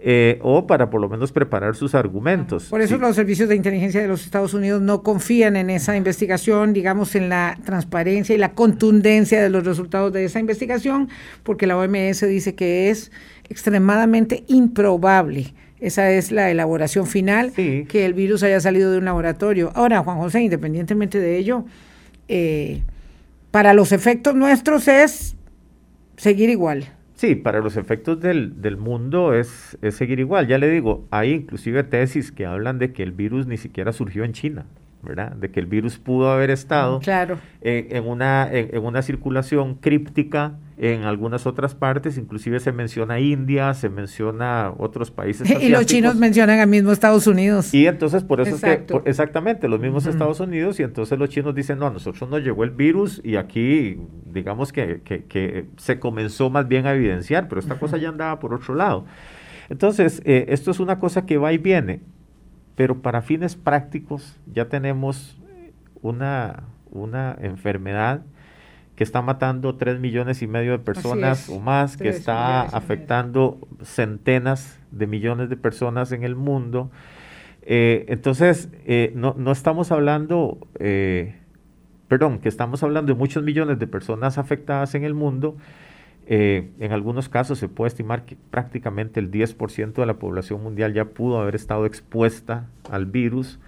Eh, 0.00 0.38
o 0.42 0.64
para 0.64 0.90
por 0.90 1.00
lo 1.00 1.08
menos 1.08 1.32
preparar 1.32 1.74
sus 1.74 1.96
argumentos. 1.96 2.66
Por 2.66 2.80
eso 2.80 2.98
los 2.98 3.16
servicios 3.16 3.48
de 3.48 3.56
inteligencia 3.56 4.00
de 4.00 4.06
los 4.06 4.24
Estados 4.24 4.54
Unidos 4.54 4.80
no 4.80 5.02
confían 5.02 5.56
en 5.56 5.70
esa 5.70 5.96
investigación, 5.96 6.72
digamos, 6.72 7.16
en 7.16 7.28
la 7.28 7.58
transparencia 7.64 8.32
y 8.32 8.38
la 8.38 8.52
contundencia 8.52 9.42
de 9.42 9.50
los 9.50 9.64
resultados 9.64 10.12
de 10.12 10.24
esa 10.24 10.38
investigación, 10.38 11.08
porque 11.42 11.66
la 11.66 11.76
OMS 11.76 12.20
dice 12.28 12.54
que 12.54 12.90
es 12.90 13.10
extremadamente 13.48 14.44
improbable. 14.46 15.52
Esa 15.80 16.10
es 16.12 16.30
la 16.30 16.48
elaboración 16.48 17.06
final, 17.06 17.52
que 17.52 18.04
el 18.04 18.14
virus 18.14 18.44
haya 18.44 18.60
salido 18.60 18.92
de 18.92 18.98
un 18.98 19.04
laboratorio. 19.04 19.72
Ahora, 19.74 20.02
Juan 20.02 20.18
José, 20.18 20.42
independientemente 20.42 21.18
de 21.18 21.38
ello, 21.38 21.64
eh, 22.28 22.82
para 23.50 23.74
los 23.74 23.92
efectos 23.92 24.34
nuestros 24.34 24.86
es 24.86 25.36
seguir 26.16 26.50
igual. 26.50 26.97
Sí, 27.18 27.34
para 27.34 27.58
los 27.58 27.76
efectos 27.76 28.20
del, 28.20 28.62
del 28.62 28.76
mundo 28.76 29.34
es, 29.34 29.76
es, 29.82 29.96
seguir 29.96 30.20
igual. 30.20 30.46
Ya 30.46 30.56
le 30.56 30.70
digo, 30.70 31.04
hay 31.10 31.32
inclusive 31.32 31.82
tesis 31.82 32.30
que 32.30 32.46
hablan 32.46 32.78
de 32.78 32.92
que 32.92 33.02
el 33.02 33.10
virus 33.10 33.48
ni 33.48 33.56
siquiera 33.56 33.92
surgió 33.92 34.22
en 34.22 34.32
China. 34.32 34.66
¿verdad? 35.02 35.32
De 35.32 35.50
que 35.50 35.58
el 35.58 35.66
virus 35.66 35.98
pudo 35.98 36.30
haber 36.30 36.50
estado 36.50 37.00
claro. 37.00 37.38
en, 37.60 38.06
una, 38.06 38.48
en, 38.52 38.84
una 38.84 39.02
circulación 39.02 39.74
críptica 39.74 40.54
en 40.78 41.02
algunas 41.02 41.46
otras 41.46 41.74
partes, 41.74 42.16
inclusive 42.16 42.60
se 42.60 42.72
menciona 42.72 43.18
India, 43.18 43.74
se 43.74 43.88
menciona 43.88 44.72
otros 44.78 45.10
países. 45.10 45.48
Y 45.60 45.70
los 45.70 45.86
chinos 45.86 46.16
mencionan 46.16 46.60
al 46.60 46.68
mismo 46.68 46.92
Estados 46.92 47.26
Unidos. 47.26 47.74
Y 47.74 47.86
entonces 47.86 48.22
por 48.22 48.40
eso 48.40 48.54
es 48.54 48.62
que, 48.62 49.00
exactamente, 49.04 49.68
los 49.68 49.80
mismos 49.80 50.06
Estados 50.06 50.40
Unidos, 50.40 50.78
y 50.80 50.84
entonces 50.84 51.18
los 51.18 51.28
chinos 51.28 51.54
dicen, 51.54 51.78
no, 51.78 51.88
a 51.88 51.90
nosotros 51.90 52.30
nos 52.30 52.42
llegó 52.42 52.64
el 52.64 52.70
virus 52.70 53.20
y 53.24 53.36
aquí, 53.36 53.98
digamos 54.32 54.72
que, 54.72 55.00
que, 55.02 55.66
se 55.76 55.98
comenzó 55.98 56.48
más 56.50 56.68
bien 56.68 56.86
a 56.86 56.94
evidenciar, 56.94 57.48
pero 57.48 57.60
esta 57.60 57.78
cosa 57.78 57.96
ya 57.96 58.08
andaba 58.08 58.38
por 58.38 58.54
otro 58.54 58.74
lado. 58.74 59.04
Entonces, 59.68 60.22
eh, 60.24 60.46
esto 60.48 60.70
es 60.70 60.80
una 60.80 60.98
cosa 60.98 61.26
que 61.26 61.36
va 61.36 61.52
y 61.52 61.58
viene 61.58 62.00
pero 62.78 63.02
para 63.02 63.22
fines 63.22 63.56
prácticos 63.56 64.38
ya 64.46 64.68
tenemos 64.68 65.36
una, 66.00 66.62
una 66.92 67.36
enfermedad 67.40 68.22
que 68.98 69.04
está 69.04 69.22
matando 69.22 69.76
3 69.76 70.00
millones 70.00 70.42
y 70.42 70.48
medio 70.48 70.72
de 70.72 70.80
personas 70.80 71.48
o 71.48 71.60
más, 71.60 71.96
que 71.96 72.08
está 72.08 72.62
afectando 72.62 73.60
centenas 73.80 74.80
de 74.90 75.06
millones 75.06 75.48
de 75.48 75.56
personas 75.56 76.10
en 76.10 76.24
el 76.24 76.34
mundo. 76.34 76.90
Eh, 77.62 78.06
entonces, 78.08 78.68
eh, 78.86 79.12
no, 79.14 79.36
no, 79.38 79.52
estamos 79.52 79.92
hablando, 79.92 80.58
eh, 80.80 81.36
perdón, 82.08 82.40
que 82.40 82.48
estamos 82.48 82.82
hablando 82.82 83.12
de 83.12 83.16
muchos 83.16 83.44
millones 83.44 83.78
de 83.78 83.86
personas 83.86 84.36
afectadas 84.36 84.96
en 84.96 85.04
el 85.04 85.14
mundo, 85.14 85.56
en 86.26 86.92
algunos 86.92 87.28
casos 87.28 87.58
se 87.58 87.68
puede 87.68 87.88
estimar 87.90 88.24
que 88.24 88.36
prácticamente 88.50 89.20
el 89.20 89.30
10% 89.30 89.92
de 89.92 90.06
la 90.06 90.14
población 90.14 90.60
mundial 90.60 90.92
ya 90.92 91.04
pudo 91.04 91.40
haber 91.40 91.54
estado 91.54 91.86
expuesta 91.86 92.66
al 92.90 93.06
virus. 93.06 93.60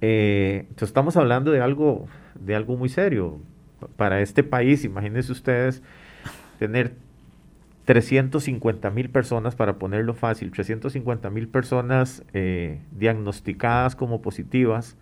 Entonces 0.00 0.88
estamos 0.88 1.16
hablando 1.16 1.50
de 1.50 1.60
algo, 1.60 2.06
de 2.40 2.54
algo 2.54 2.76
muy 2.76 2.88
serio 2.88 3.40
para 3.96 4.20
este 4.20 4.42
país. 4.42 4.84
Imagínense 4.84 5.32
ustedes 5.32 5.82
tener 6.58 6.94
350 7.88 8.90
mil 8.90 9.08
personas, 9.08 9.54
para 9.54 9.78
ponerlo 9.78 10.12
fácil, 10.12 10.50
350 10.50 11.30
mil 11.30 11.48
personas 11.48 12.22
eh, 12.34 12.80
diagnosticadas 12.92 13.96
como 13.96 14.20
positivas 14.20 14.98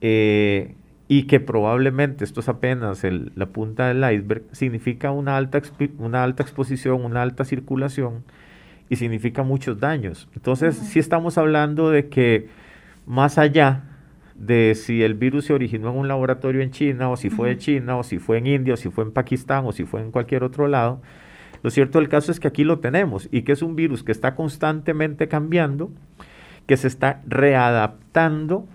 eh, 0.00 0.76
y 1.08 1.24
que 1.24 1.40
probablemente, 1.40 2.24
esto 2.24 2.38
es 2.38 2.48
apenas 2.48 3.02
la 3.02 3.46
punta 3.46 3.88
del 3.88 3.98
iceberg, 3.98 4.44
significa 4.52 5.10
una 5.10 5.36
alta, 5.36 5.60
una 5.98 6.22
alta 6.22 6.44
exposición, 6.44 7.04
una 7.04 7.22
alta 7.22 7.44
circulación 7.44 8.22
y 8.88 8.96
significa 8.96 9.42
muchos 9.42 9.80
daños. 9.80 10.28
Entonces, 10.36 10.76
sí 10.76 11.00
estamos 11.00 11.38
hablando 11.38 11.90
de 11.90 12.08
que 12.08 12.48
más 13.04 13.36
allá 13.36 13.82
de 14.38 14.74
si 14.74 15.02
el 15.02 15.14
virus 15.14 15.46
se 15.46 15.52
originó 15.52 15.90
en 15.90 15.96
un 15.96 16.08
laboratorio 16.08 16.60
en 16.60 16.70
China, 16.70 17.10
o 17.10 17.16
si 17.16 17.30
fue 17.30 17.50
de 17.50 17.58
China, 17.58 17.96
o 17.96 18.02
si 18.02 18.18
fue 18.18 18.38
en 18.38 18.46
India, 18.46 18.74
o 18.74 18.76
si 18.76 18.90
fue 18.90 19.04
en 19.04 19.12
Pakistán, 19.12 19.64
o 19.66 19.72
si 19.72 19.84
fue 19.84 20.00
en 20.00 20.10
cualquier 20.10 20.44
otro 20.44 20.68
lado, 20.68 21.00
lo 21.62 21.70
cierto 21.70 21.98
del 21.98 22.08
caso 22.08 22.30
es 22.30 22.38
que 22.38 22.48
aquí 22.48 22.64
lo 22.64 22.78
tenemos 22.78 23.28
y 23.32 23.42
que 23.42 23.52
es 23.52 23.62
un 23.62 23.76
virus 23.76 24.02
que 24.02 24.12
está 24.12 24.34
constantemente 24.34 25.28
cambiando, 25.28 25.90
que 26.66 26.76
se 26.76 26.88
está 26.88 27.22
readaptando 27.26 28.66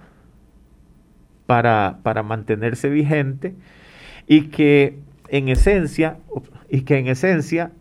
para, 1.45 1.99
para 2.03 2.23
mantenerse 2.23 2.89
vigente 2.89 3.55
y 4.27 4.47
que 4.47 4.97
en 5.29 5.49
esencia, 5.49 6.17
y 6.69 6.81
que 6.81 6.97
en 6.97 7.07
esencia, 7.07 7.71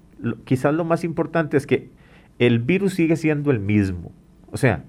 quizás 0.44 0.74
lo 0.74 0.84
más 0.84 1.02
importante 1.02 1.56
es 1.56 1.66
que 1.66 1.90
el 2.38 2.58
virus 2.58 2.94
sigue 2.94 3.16
siendo 3.16 3.50
el 3.50 3.60
mismo. 3.60 4.12
O 4.50 4.56
sea, 4.56 4.84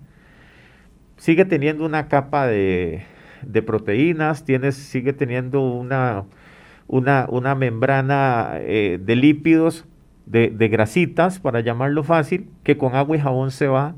sigue 1.22 1.46
teniendo 1.46 1.86
una 1.86 2.08
capa 2.08 2.48
de, 2.48 3.04
proteínas, 3.64 4.44
sigue 4.74 5.14
teniendo 5.14 5.62
una, 5.62 6.24
una, 6.88 7.54
membrana 7.54 8.54
eh, 8.56 9.00
de 9.00 9.16
lípidos, 9.16 9.86
de, 10.26 10.50
de, 10.50 10.68
grasitas, 10.68 11.40
para 11.40 11.60
llamarlo 11.60 12.04
fácil, 12.04 12.50
que 12.64 12.76
con 12.76 12.96
agua 12.96 13.18
y 13.18 13.20
jabón 13.20 13.52
se 13.52 13.68
va, 13.68 13.94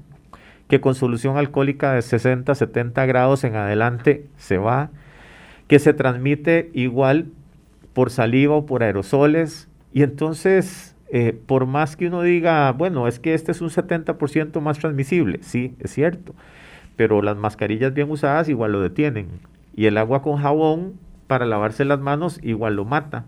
que 0.67 0.81
con 0.81 0.95
solución 0.95 1.37
alcohólica 1.37 1.93
de 1.93 2.01
60, 2.01 2.53
70 2.55 3.05
grados 3.05 3.45
en 3.45 3.55
adelante 3.55 4.27
se 4.35 4.57
va, 4.57 4.89
que 5.69 5.79
se 5.79 5.93
transmite 5.93 6.71
igual 6.73 7.27
por 7.93 8.09
saliva 8.09 8.55
o 8.55 8.65
por 8.65 8.83
aerosoles. 8.83 9.69
Y 9.93 10.03
entonces, 10.03 10.97
eh, 11.09 11.39
por 11.45 11.67
más 11.67 11.95
que 11.95 12.07
uno 12.07 12.21
diga, 12.21 12.69
bueno, 12.73 13.07
es 13.07 13.19
que 13.19 13.33
este 13.33 13.53
es 13.53 13.61
un 13.61 13.69
70% 13.69 14.59
más 14.59 14.79
transmisible, 14.79 15.39
sí, 15.41 15.73
es 15.79 15.91
cierto 15.91 16.35
pero 16.95 17.21
las 17.21 17.37
mascarillas 17.37 17.93
bien 17.93 18.09
usadas 18.11 18.49
igual 18.49 18.71
lo 18.71 18.81
detienen. 18.81 19.27
Y 19.75 19.85
el 19.85 19.97
agua 19.97 20.21
con 20.21 20.37
jabón 20.37 20.93
para 21.27 21.45
lavarse 21.45 21.85
las 21.85 21.99
manos 21.99 22.39
igual 22.43 22.75
lo 22.75 22.85
mata. 22.85 23.25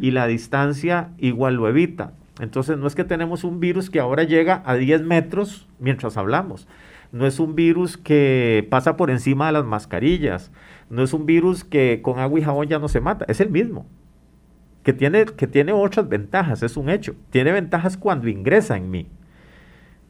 Y 0.00 0.10
la 0.10 0.26
distancia 0.26 1.10
igual 1.18 1.54
lo 1.54 1.68
evita. 1.68 2.12
Entonces 2.40 2.78
no 2.78 2.86
es 2.86 2.94
que 2.94 3.04
tenemos 3.04 3.44
un 3.44 3.60
virus 3.60 3.90
que 3.90 4.00
ahora 4.00 4.24
llega 4.24 4.62
a 4.64 4.74
10 4.74 5.02
metros 5.02 5.68
mientras 5.78 6.16
hablamos. 6.16 6.66
No 7.12 7.26
es 7.26 7.38
un 7.38 7.54
virus 7.54 7.98
que 7.98 8.66
pasa 8.70 8.96
por 8.96 9.10
encima 9.10 9.46
de 9.46 9.52
las 9.52 9.64
mascarillas. 9.64 10.50
No 10.88 11.02
es 11.02 11.12
un 11.12 11.26
virus 11.26 11.62
que 11.62 12.00
con 12.02 12.18
agua 12.18 12.40
y 12.40 12.42
jabón 12.42 12.68
ya 12.68 12.78
no 12.78 12.88
se 12.88 13.00
mata. 13.00 13.26
Es 13.28 13.40
el 13.40 13.50
mismo. 13.50 13.86
Que 14.82 14.94
tiene, 14.94 15.26
que 15.26 15.46
tiene 15.46 15.72
otras 15.72 16.08
ventajas, 16.08 16.62
es 16.62 16.76
un 16.76 16.88
hecho. 16.88 17.14
Tiene 17.30 17.52
ventajas 17.52 17.96
cuando 17.98 18.28
ingresa 18.28 18.76
en 18.76 18.90
mí. 18.90 19.08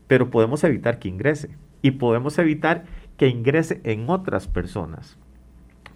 Pero 0.07 0.31
podemos 0.31 0.63
evitar 0.63 0.99
que 1.01 1.09
ingrese 1.09 1.51
y 1.83 1.93
podemos 1.93 2.39
evitar 2.39 2.85
que 3.17 3.29
ingrese 3.29 3.81
en 3.85 4.09
otras 4.09 4.49
personas. 4.49 5.19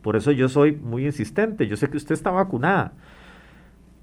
Por 0.02 0.16
eso 0.16 0.32
yo 0.32 0.48
soy 0.48 0.72
muy 0.72 1.06
insistente. 1.06 1.66
Yo 1.66 1.76
sé 1.76 1.88
que 1.88 1.96
usted 1.96 2.12
está 2.12 2.30
vacunada, 2.30 2.92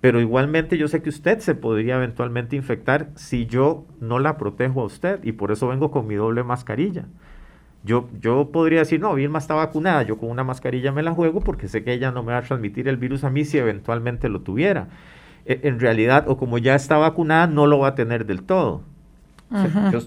pero 0.02 0.20
igualmente 0.20 0.78
yo 0.78 0.88
sé 0.88 1.02
que 1.02 1.10
usted 1.10 1.40
se 1.40 1.56
podría 1.56 1.96
eventualmente 1.96 2.56
infectar 2.56 3.12
si 3.16 3.46
yo 3.46 3.86
no 4.02 4.20
la 4.20 4.38
protejo 4.38 4.82
a 4.82 4.86
usted 4.86 5.24
y 5.24 5.34
por 5.34 5.52
eso 5.52 5.68
vengo 5.68 5.92
con 5.92 6.08
mi 6.08 6.16
doble 6.16 6.44
mascarilla. 6.44 7.06
Yo, 7.86 8.10
yo 8.20 8.50
podría 8.52 8.80
decir, 8.80 9.02
no, 9.02 9.14
Vilma 9.14 9.40
está 9.40 9.56
vacunada, 9.56 10.04
yo 10.04 10.18
con 10.18 10.30
una 10.30 10.46
mascarilla 10.46 10.94
me 10.94 11.04
la 11.04 11.14
juego 11.14 11.42
porque 11.42 11.68
sé 11.68 11.84
que 11.84 11.94
ella 11.94 12.12
no 12.12 12.24
me 12.24 12.32
va 12.32 12.40
a 12.40 12.44
transmitir 12.44 12.88
el 12.88 12.98
virus 12.98 13.26
a 13.26 13.30
mí 13.30 13.44
si 13.44 13.58
eventualmente 13.58 14.30
lo 14.30 14.42
tuviera. 14.42 14.88
E, 15.46 15.62
en 15.64 15.82
realidad, 15.82 16.26
o 16.28 16.38
como 16.38 16.58
ya 16.58 16.76
está 16.76 16.98
vacunada, 16.98 17.48
no 17.48 17.68
lo 17.68 17.80
va 17.80 17.90
a 17.90 17.96
tener 17.96 18.26
del 18.26 18.44
todo 18.44 18.84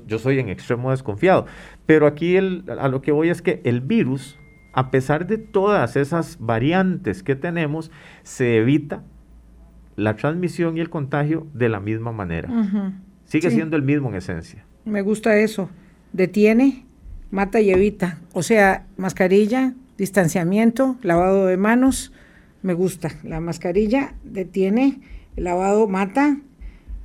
yo, 0.07 0.19
soy 0.19 0.39
en 0.39 0.49
extremo 0.49 0.91
desconfiado. 0.91 1.47
Pero 1.87 2.07
aquí 2.07 2.37
a 2.37 2.89
lo 2.89 3.03
que 3.03 3.13
voy 3.13 3.29
es 3.29 3.43
que 3.43 3.61
el 3.65 3.81
virus, 3.81 4.39
a 4.73 4.91
pesar 4.91 5.27
de 5.27 5.39
todas 5.39 5.97
esas 5.97 6.39
variantes 6.41 7.23
que 7.23 7.37
tenemos, 7.37 7.91
se 8.23 8.57
evita 8.57 9.03
la 9.97 10.17
transmisión 10.17 10.77
y 10.77 10.81
el 10.81 10.91
contagio 10.91 11.47
de 11.55 11.69
la 11.69 11.81
misma 11.81 12.13
manera. 12.13 12.49
Sigue 13.25 13.51
siendo 13.51 13.77
el 13.77 13.83
mismo 13.83 14.09
en 14.11 14.17
esencia. 14.17 14.65
Me 14.85 15.03
gusta 15.03 15.37
eso. 15.39 15.69
Detiene, 16.13 16.85
mata 17.31 17.61
y 17.61 17.71
evita. 17.71 18.21
O 18.33 18.43
sea, 18.43 18.87
mascarilla, 18.97 19.75
distanciamiento, 19.99 20.97
lavado 21.03 21.47
de 21.47 21.57
manos. 21.57 22.13
Me 22.63 22.75
gusta. 22.75 23.11
La 23.25 23.41
mascarilla 23.41 24.15
detiene, 24.23 25.01
el 25.37 25.45
lavado 25.45 25.89
mata 25.89 26.39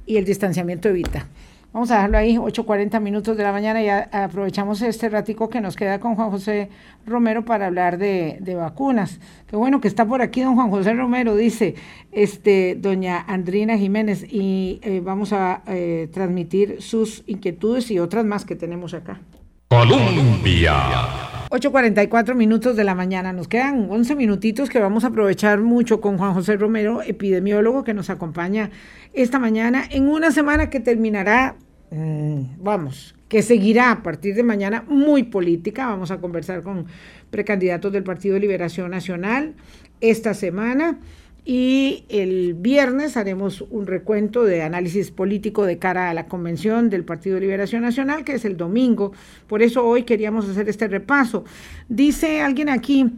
y 0.06 0.18
el 0.18 0.26
distanciamiento 0.26 0.90
evita. 0.90 1.28
Vamos 1.74 1.90
a 1.90 1.96
dejarlo 1.96 2.18
ahí, 2.18 2.36
8.40 2.36 3.00
minutos 3.00 3.38
de 3.38 3.44
la 3.44 3.54
mañana 3.54 3.82
y 3.82 3.88
aprovechamos 3.88 4.82
este 4.82 5.08
ratico 5.08 5.50
que 5.50 5.62
nos 5.62 5.78
queda 5.78 6.02
con 6.02 6.16
Juan 6.16 6.30
José 6.30 6.70
Romero 7.06 7.46
para 7.46 7.68
hablar 7.68 7.98
de, 7.98 8.56
vacunas. 8.58 9.22
Qué 9.48 9.56
bueno 9.56 9.80
que 9.80 9.88
está 9.88 10.06
por 10.06 10.22
aquí 10.22 10.42
don 10.42 10.56
Juan 10.56 10.70
José 10.70 10.94
Romero, 10.94 11.34
dice 11.34 11.76
este 12.12 12.76
doña 12.76 13.24
Andrina 13.26 13.78
Jiménez, 13.78 14.26
y 14.30 14.82
eh, 14.84 15.00
vamos 15.02 15.32
a 15.32 15.62
eh, 15.66 16.10
transmitir 16.12 16.82
sus 16.82 17.24
inquietudes 17.26 17.90
y 17.90 18.00
otras 18.00 18.26
más 18.26 18.44
que 18.44 18.58
tenemos 18.58 18.94
acá. 18.94 19.22
Colombia. 19.70 21.31
8.44 21.52 22.34
minutos 22.34 22.78
de 22.78 22.86
la 22.86 22.96
mañana. 22.96 23.34
Nos 23.34 23.50
quedan 23.50 23.92
11 23.92 24.16
minutitos 24.16 24.70
que 24.70 24.80
vamos 24.80 25.04
a 25.04 25.08
aprovechar 25.08 25.60
mucho 25.60 26.00
con 26.00 26.18
Juan 26.18 26.34
José 26.34 26.56
Romero, 26.56 27.02
epidemiólogo 27.02 27.84
que 27.84 27.94
nos 27.94 28.10
acompaña 28.10 28.72
esta 29.12 29.38
mañana 29.38 29.84
en 29.92 30.08
una 30.08 30.32
semana 30.32 30.70
que 30.70 30.80
terminará, 30.80 31.58
mm, 31.90 32.64
vamos, 32.64 33.16
que 33.28 33.42
seguirá 33.42 33.92
a 33.92 34.02
partir 34.02 34.34
de 34.34 34.44
mañana 34.44 34.86
muy 34.88 35.24
política. 35.24 35.88
Vamos 35.88 36.10
a 36.10 36.22
conversar 36.22 36.64
con 36.64 36.86
precandidatos 37.32 37.92
del 37.92 38.04
Partido 38.04 38.36
de 38.36 38.40
Liberación 38.40 38.90
Nacional 38.90 39.56
esta 40.00 40.34
semana. 40.34 41.00
Y 41.44 42.06
el 42.10 42.54
viernes 42.54 43.18
haremos 43.18 43.62
un 43.62 43.88
recuento 43.88 44.44
de 44.44 44.62
análisis 44.62 45.10
político 45.10 45.66
de 45.66 45.80
cara 45.80 46.10
a 46.10 46.14
la 46.14 46.28
convención 46.28 46.92
del 46.92 47.04
Partido 47.04 47.36
de 47.36 47.42
Liberación 47.42 47.82
Nacional, 47.82 48.24
que 48.24 48.34
es 48.34 48.46
el 48.46 48.58
domingo. 48.58 49.12
Por 49.48 49.64
eso 49.64 49.84
hoy 49.84 50.04
queríamos 50.04 50.48
hacer 50.48 50.70
este 50.70 50.88
repaso. 50.88 51.44
Dice 51.90 52.42
alguien 52.42 52.70
aquí, 52.70 53.12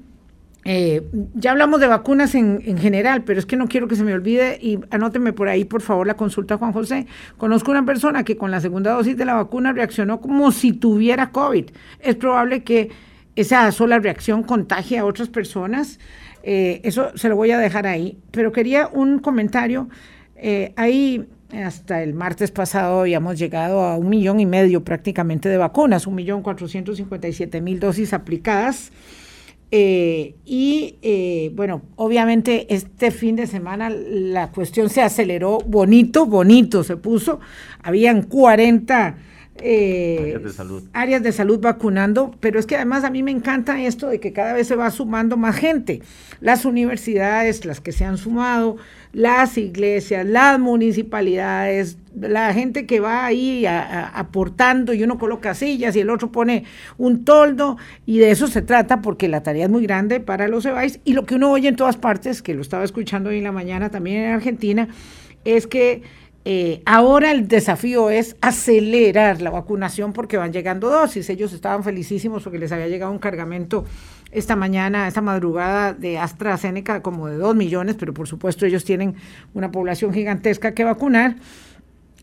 eh, 0.65 1.01
ya 1.33 1.51
hablamos 1.51 1.81
de 1.81 1.87
vacunas 1.87 2.33
en, 2.35 2.61
en, 2.65 2.77
general, 2.77 3.25
pero 3.25 3.39
es 3.39 3.45
que 3.45 3.57
no 3.57 3.67
quiero 3.67 3.89
que 3.89 3.97
se 3.97 4.05
me 4.05 4.13
olvide 4.13 4.57
y 4.61 4.79
anóteme 4.91 5.33
por 5.33 5.49
ahí, 5.49 5.65
por 5.65 5.81
favor, 5.81 6.07
la 6.07 6.15
consulta, 6.15 6.57
Juan 6.57 6.71
José. 6.71 7.07
Conozco 7.37 7.71
una 7.71 7.85
persona 7.85 8.23
que 8.23 8.37
con 8.37 8.51
la 8.51 8.61
segunda 8.61 8.93
dosis 8.93 9.17
de 9.17 9.25
la 9.25 9.33
vacuna 9.33 9.73
reaccionó 9.73 10.21
como 10.21 10.53
si 10.53 10.71
tuviera 10.71 11.31
COVID. 11.31 11.65
Es 11.99 12.15
probable 12.15 12.63
que 12.63 12.89
esa 13.35 13.69
sola 13.73 13.99
reacción 13.99 14.43
contagie 14.43 14.99
a 14.99 15.05
otras 15.05 15.27
personas. 15.27 15.99
Eh, 16.43 16.81
eso 16.83 17.17
se 17.17 17.29
lo 17.29 17.35
voy 17.35 17.51
a 17.51 17.57
dejar 17.57 17.87
ahí. 17.87 18.19
Pero 18.31 18.51
quería 18.51 18.87
un 18.87 19.19
comentario. 19.19 19.89
Eh, 20.35 20.73
ahí 20.75 21.25
hasta 21.53 22.03
el 22.03 22.13
martes 22.13 22.51
pasado 22.51 23.01
habíamos 23.01 23.39
llegado 23.39 23.81
a 23.81 23.95
un 23.95 24.09
millón 24.09 24.39
y 24.39 24.45
medio 24.45 24.83
prácticamente 24.83 25.49
de 25.49 25.57
vacunas, 25.57 26.07
un 26.07 26.15
millón 26.15 26.41
cuatrocientos 26.41 26.97
cincuenta 26.97 27.27
y 27.27 27.33
siete 27.33 27.61
mil 27.61 27.79
dosis 27.79 28.13
aplicadas. 28.13 28.91
Eh, 29.75 30.35
y 30.45 31.49
bueno, 31.55 31.81
obviamente 31.95 32.73
este 32.73 33.09
fin 33.09 33.35
de 33.35 33.47
semana 33.47 33.89
la 33.89 34.51
cuestión 34.51 34.89
se 34.89 35.01
aceleró 35.01 35.57
bonito, 35.59 36.25
bonito 36.25 36.83
se 36.83 36.97
puso. 36.97 37.39
Habían 37.81 38.23
40 38.23 39.15
eh, 39.61 40.17
áreas, 40.19 40.43
de 40.43 40.51
salud. 40.51 40.83
áreas 40.93 41.23
de 41.23 41.31
salud 41.31 41.59
vacunando, 41.59 42.35
pero 42.39 42.59
es 42.59 42.65
que 42.65 42.75
además 42.75 43.03
a 43.03 43.09
mí 43.09 43.21
me 43.21 43.31
encanta 43.31 43.81
esto 43.83 44.09
de 44.09 44.19
que 44.19 44.33
cada 44.33 44.53
vez 44.53 44.67
se 44.67 44.75
va 44.75 44.89
sumando 44.89 45.37
más 45.37 45.55
gente. 45.55 46.01
Las 46.41 46.65
universidades, 46.65 47.63
las 47.63 47.79
que 47.79 47.91
se 47.91 48.03
han 48.03 48.17
sumado, 48.17 48.77
las 49.13 49.57
iglesias, 49.59 50.25
las 50.25 50.59
municipalidades, 50.59 51.97
la 52.19 52.51
gente 52.53 52.87
que 52.87 52.99
va 52.99 53.25
ahí 53.25 53.65
aportando 53.67 54.91
y 54.93 55.03
uno 55.03 55.19
coloca 55.19 55.53
sillas 55.53 55.95
y 55.95 55.99
el 55.99 56.09
otro 56.09 56.31
pone 56.31 56.63
un 56.97 57.23
toldo 57.23 57.77
y 58.07 58.17
de 58.17 58.31
eso 58.31 58.47
se 58.47 58.63
trata 58.63 59.01
porque 59.01 59.27
la 59.27 59.43
tarea 59.43 59.65
es 59.65 59.71
muy 59.71 59.83
grande 59.83 60.19
para 60.19 60.47
los 60.47 60.65
EBAIS 60.65 60.99
y 61.05 61.13
lo 61.13 61.25
que 61.25 61.35
uno 61.35 61.51
oye 61.51 61.67
en 61.67 61.75
todas 61.75 61.97
partes, 61.97 62.41
que 62.41 62.55
lo 62.55 62.61
estaba 62.61 62.83
escuchando 62.83 63.29
hoy 63.29 63.37
en 63.37 63.43
la 63.43 63.51
mañana 63.51 63.91
también 63.91 64.23
en 64.23 64.33
Argentina, 64.33 64.87
es 65.45 65.67
que 65.67 66.01
eh, 66.45 66.81
ahora 66.85 67.31
el 67.31 67.47
desafío 67.47 68.09
es 68.09 68.35
acelerar 68.41 69.41
la 69.41 69.49
vacunación 69.49 70.11
porque 70.11 70.35
van 70.35 70.51
llegando 70.51 70.89
dosis. 70.89 71.29
Ellos 71.29 71.53
estaban 71.53 71.83
felicísimos 71.83 72.43
porque 72.43 72.59
les 72.59 72.71
había 72.71 72.87
llegado 72.87 73.11
un 73.11 73.19
cargamento 73.19 73.85
esta 74.31 74.55
mañana, 74.55 75.07
esta 75.07 75.21
madrugada 75.21 75.93
de 75.93 76.17
AstraZeneca 76.17 77.01
como 77.01 77.27
de 77.27 77.37
dos 77.37 77.55
millones, 77.55 77.95
pero 77.97 78.13
por 78.13 78.27
supuesto 78.27 78.65
ellos 78.65 78.83
tienen 78.83 79.15
una 79.53 79.71
población 79.71 80.13
gigantesca 80.13 80.73
que 80.73 80.83
vacunar. 80.83 81.35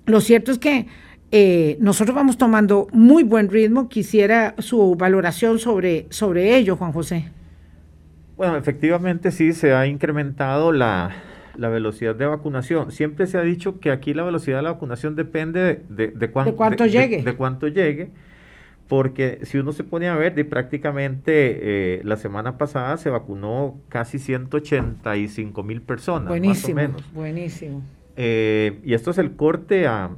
lo 0.06 0.20
cierto 0.20 0.50
es 0.50 0.58
que 0.58 0.86
eh, 1.32 1.76
nosotros 1.80 2.14
vamos 2.14 2.36
tomando 2.36 2.88
muy 2.92 3.22
buen 3.22 3.48
ritmo. 3.48 3.88
Quisiera 3.88 4.54
su 4.58 4.96
valoración 4.96 5.58
sobre, 5.58 6.06
sobre 6.10 6.56
ello, 6.56 6.76
Juan 6.76 6.92
José. 6.92 7.28
Bueno, 8.36 8.56
efectivamente 8.56 9.30
sí, 9.30 9.52
se 9.52 9.72
ha 9.72 9.86
incrementado 9.86 10.72
la, 10.72 11.14
velocidad 11.68 12.14
de 12.14 12.26
vacunación. 12.26 12.90
Siempre 12.90 13.26
se 13.26 13.38
ha 13.38 13.42
dicho 13.42 13.80
que 13.80 13.90
aquí 13.90 14.14
la 14.14 14.22
velocidad 14.22 14.58
de 14.58 14.62
la 14.62 14.72
vacunación 14.72 15.16
depende 15.16 15.82
de, 15.88 16.08
de, 16.08 16.30
cuánto 16.30 16.86
llegue. 16.86 17.22
De, 17.22 17.36
cuánto 17.36 17.68
llegue, 17.68 18.10
porque 18.88 19.40
si 19.42 19.58
uno 19.58 19.72
se 19.72 19.84
pone 19.84 20.08
a 20.08 20.16
ver, 20.16 20.34
de 20.34 20.44
prácticamente 20.44 21.32
eh, 21.98 22.00
la 22.04 22.16
semana 22.16 22.58
pasada 22.58 22.96
se 22.96 23.10
vacunó 23.10 23.78
casi 23.88 24.18
185 24.18 25.62
mil 25.62 25.82
personas. 25.82 26.28
Buenísimo, 26.28 26.74
más 26.74 26.84
o 26.84 26.88
menos. 26.88 27.12
buenísimo. 27.12 27.82
Eh, 28.16 28.80
y 28.84 28.94
esto 28.94 29.12
es 29.12 29.18
el 29.18 29.36
corte 29.36 29.86
a, 29.86 30.10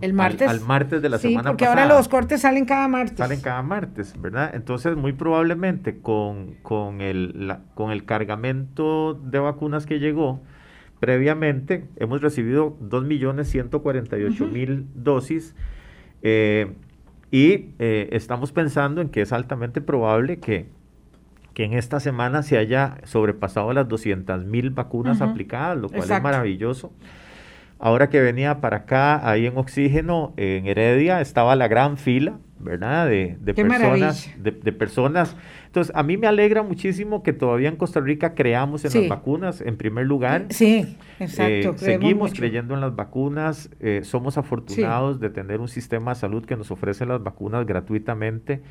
el 0.00 0.12
martes. 0.12 0.48
Al, 0.48 0.60
martes 0.60 1.02
de 1.02 1.08
la 1.08 1.18
semana 1.18 1.36
pasada. 1.36 1.52
porque 1.52 1.66
ahora 1.66 1.86
los 1.86 2.08
cortes 2.08 2.40
salen 2.40 2.64
cada 2.64 2.88
martes. 2.88 3.18
Salen 3.18 3.40
cada 3.40 3.62
martes, 3.62 4.20
¿verdad? 4.20 4.52
Entonces, 4.54 4.96
muy 4.96 5.12
probablemente 5.12 6.00
con, 6.00 6.54
con, 6.62 7.00
el, 7.00 7.56
con 7.74 7.92
el 7.92 8.04
cargamento 8.04 9.14
de 9.14 9.38
vacunas 9.38 9.86
que 9.86 10.00
llegó 10.00 10.40
previamente, 11.04 11.86
hemos 11.96 12.22
recibido 12.22 12.78
2.148.000 12.80 14.86
dosis 14.94 15.54
eh, 16.22 16.72
y 17.30 17.66
eh, 17.78 18.08
estamos 18.12 18.52
pensando 18.52 19.02
en 19.02 19.10
que 19.10 19.20
es 19.20 19.30
altamente 19.30 19.82
probable 19.82 20.38
que 20.38 20.72
que 21.52 21.64
en 21.64 21.74
esta 21.74 22.00
semana 22.00 22.42
se 22.42 22.56
haya 22.58 22.96
sobrepasado 23.04 23.72
las 23.72 23.86
200.000 23.86 24.74
vacunas 24.74 25.20
aplicadas, 25.20 25.78
lo 25.78 25.88
cual 25.88 26.10
es 26.10 26.22
maravilloso. 26.22 26.92
Ahora 27.78 28.08
que 28.08 28.20
venía 28.20 28.60
para 28.60 28.78
acá, 28.78 29.28
ahí 29.28 29.46
en 29.46 29.58
Oxígeno, 29.58 30.32
en 30.36 30.66
Heredia, 30.66 31.20
estaba 31.20 31.56
la 31.56 31.68
gran 31.68 31.96
fila, 31.96 32.38
¿verdad? 32.58 33.08
De, 33.08 33.36
personas, 33.54 34.30
de, 34.38 34.72
personas. 34.72 35.36
Entonces, 35.66 35.94
a 35.94 36.02
mí 36.02 36.16
me 36.16 36.26
alegra 36.26 36.62
muchísimo 36.62 37.22
que 37.22 37.32
todavía 37.32 37.68
en 37.68 37.76
Costa 37.76 38.00
Rica 38.00 38.34
creamos 38.34 38.84
en 38.84 39.00
las 39.00 39.08
vacunas, 39.08 39.60
en 39.60 39.76
primer 39.76 40.06
lugar. 40.06 40.46
Sí, 40.50 40.96
exacto. 41.18 41.70
Eh, 41.70 41.74
seguimos 41.76 42.32
creyendo 42.32 42.74
en 42.74 42.80
las 42.80 42.96
vacunas. 42.96 43.70
Eh, 43.80 44.00
somos 44.04 44.38
afortunados 44.38 45.20
de 45.20 45.28
tener 45.30 45.60
un 45.60 45.68
sistema 45.68 46.14
de 46.14 46.20
salud 46.20 46.44
que 46.46 46.56
nos 46.56 46.70
ofrece 46.70 47.04
las 47.04 47.22
vacunas 47.22 47.66
gratuitamente. 47.66 48.62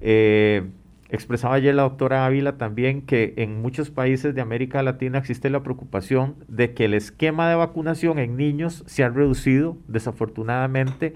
Eh, 0.00 0.64
Expresaba 1.12 1.56
ayer 1.56 1.74
la 1.74 1.82
doctora 1.82 2.24
Ávila 2.24 2.56
también 2.56 3.02
que 3.02 3.34
en 3.36 3.60
muchos 3.60 3.90
países 3.90 4.34
de 4.34 4.40
América 4.40 4.82
Latina 4.82 5.18
existe 5.18 5.50
la 5.50 5.62
preocupación 5.62 6.36
de 6.48 6.72
que 6.72 6.86
el 6.86 6.94
esquema 6.94 7.50
de 7.50 7.54
vacunación 7.54 8.18
en 8.18 8.38
niños 8.38 8.82
se 8.86 9.04
ha 9.04 9.10
reducido, 9.10 9.76
desafortunadamente, 9.88 11.12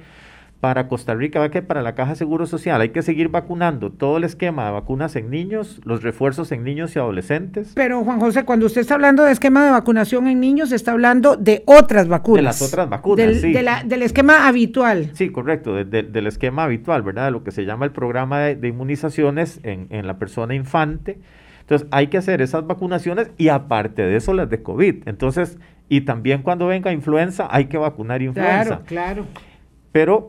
para 0.61 0.89
Costa 0.89 1.15
Rica, 1.15 1.39
va 1.39 1.51
que 1.51 1.63
para 1.63 1.83
la 1.83 1.95
Caja 1.95 2.15
Seguro 2.15 2.47
Social 2.47 2.81
hay 2.81 2.89
que 2.89 3.03
seguir 3.03 3.29
vacunando 3.29 3.93
todo 3.93 4.17
el 4.17 4.25
esquema 4.25 4.65
de 4.67 4.73
vacunas 4.73 5.15
en 5.15 5.31
niños, 5.31 5.81
los 5.85 6.03
refuerzos 6.03 6.51
en 6.51 6.65
niños 6.65 6.97
y 6.97 6.99
adolescentes. 6.99 7.73
Pero 7.75 8.03
Juan 8.05 8.19
José, 8.21 8.45
cuando 8.45 8.67
usted 8.67 8.81
está 8.81 8.95
hablando 8.95 9.23
de 9.23 9.33
esquema 9.33 9.65
de 9.65 9.71
vacunación 9.71 10.27
en 10.29 10.41
niños, 10.41 10.73
está 10.73 10.93
hablando 10.93 11.37
de 11.37 11.63
otras 11.67 12.09
vacunas. 12.09 12.39
De 12.39 12.43
las 12.43 12.63
otras 12.63 12.89
vacunas, 12.89 13.27
del, 13.27 13.41
sí. 13.41 13.53
del 13.53 14.03
esquema 14.03 14.49
habitual. 14.49 15.11
Sí, 15.13 15.31
correcto, 15.31 15.75
del 15.85 16.27
esquema 16.27 16.65
habitual, 16.65 17.03
¿verdad? 17.03 17.27
De 17.27 17.31
lo 17.33 17.45
que 17.45 17.51
se 17.51 17.65
llama 17.65 17.85
el 17.85 17.93
programa 17.93 18.41
de, 18.41 18.69
inmunizaciones 18.69 19.61
en, 19.63 19.87
en 19.91 20.07
la 20.07 20.19
persona 20.19 20.55
infante. 20.55 21.19
Entonces 21.61 21.87
hay 21.91 22.07
que 22.07 22.17
hacer 22.17 22.43
esas 22.43 22.67
vacunaciones 22.67 23.31
y 23.37 23.49
aparte 23.49 24.03
de 24.03 24.17
eso 24.17 24.33
las 24.33 24.49
de 24.49 24.63
COVID. 24.63 25.07
Entonces, 25.07 25.59
y 25.89 26.03
también 26.03 26.43
cuando 26.43 26.67
venga 26.69 26.93
influenza 26.93 27.49
hay 27.51 27.67
que 27.67 27.77
vacunar 27.77 28.23
influenza. 28.23 28.83
Claro, 28.85 28.85
claro. 28.87 29.27
Pero 29.93 30.27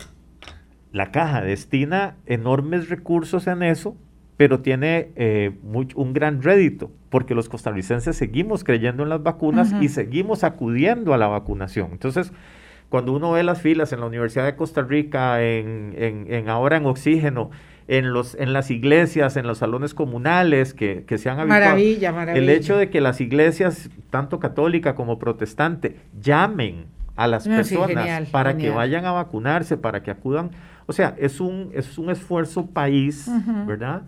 la 0.92 1.12
caja 1.12 1.42
destina 1.42 2.16
enormes 2.26 2.90
recursos 2.90 3.48
en 3.48 3.64
eso, 3.64 3.96
pero 4.38 4.60
tiene 4.60 5.10
eh, 5.16 5.52
un 5.64 6.14
gran 6.14 6.42
rédito, 6.44 6.92
porque 7.10 7.36
los 7.36 7.50
costarricenses 7.50 8.16
seguimos 8.16 8.64
creyendo 8.64 9.04
en 9.04 9.10
las 9.10 9.24
vacunas 9.24 9.74
y 9.82 9.90
seguimos 9.90 10.44
acudiendo 10.44 11.14
a 11.14 11.18
la 11.18 11.28
vacunación. 11.28 11.90
Entonces, 11.92 12.32
cuando 12.90 13.14
uno 13.14 13.32
ve 13.32 13.44
las 13.44 13.62
filas 13.62 13.92
en 13.94 14.00
la 14.00 14.06
Universidad 14.06 14.46
de 14.46 14.56
Costa 14.56 14.82
Rica, 14.82 15.44
en, 15.44 16.46
ahora 16.48 16.78
en 16.78 16.86
oxígeno, 16.86 17.50
en, 17.88 18.14
los, 18.14 18.36
en 18.36 18.54
las 18.54 18.70
iglesias, 18.70 19.38
en 19.38 19.48
los 19.48 19.58
salones 19.58 19.94
comunales 19.94 20.74
que, 20.74 21.04
se 21.18 21.30
han 21.30 21.40
habituado. 21.40 21.62
Maravilla, 21.62 22.12
maravilla. 22.12 22.44
El 22.44 22.50
hecho 22.50 22.78
de 22.78 22.90
que 22.90 23.02
las 23.02 23.20
iglesias, 23.22 23.90
tanto 24.10 24.40
católica 24.40 24.94
como 24.96 25.20
protestante, 25.20 25.96
llamen 26.22 26.86
a 27.18 27.28
las 27.28 27.46
personas 27.46 28.30
para 28.30 28.56
que 28.56 28.70
vayan 28.70 29.06
a 29.06 29.12
vacunarse, 29.12 29.76
para 29.76 30.02
que 30.02 30.12
acudan 30.12 30.52
o 30.88 30.94
sea, 30.94 31.16
es 31.20 31.40
un, 31.42 31.70
es 31.74 31.98
un 31.98 32.10
esfuerzo 32.10 32.68
país, 32.68 33.30
¿verdad? 33.68 34.04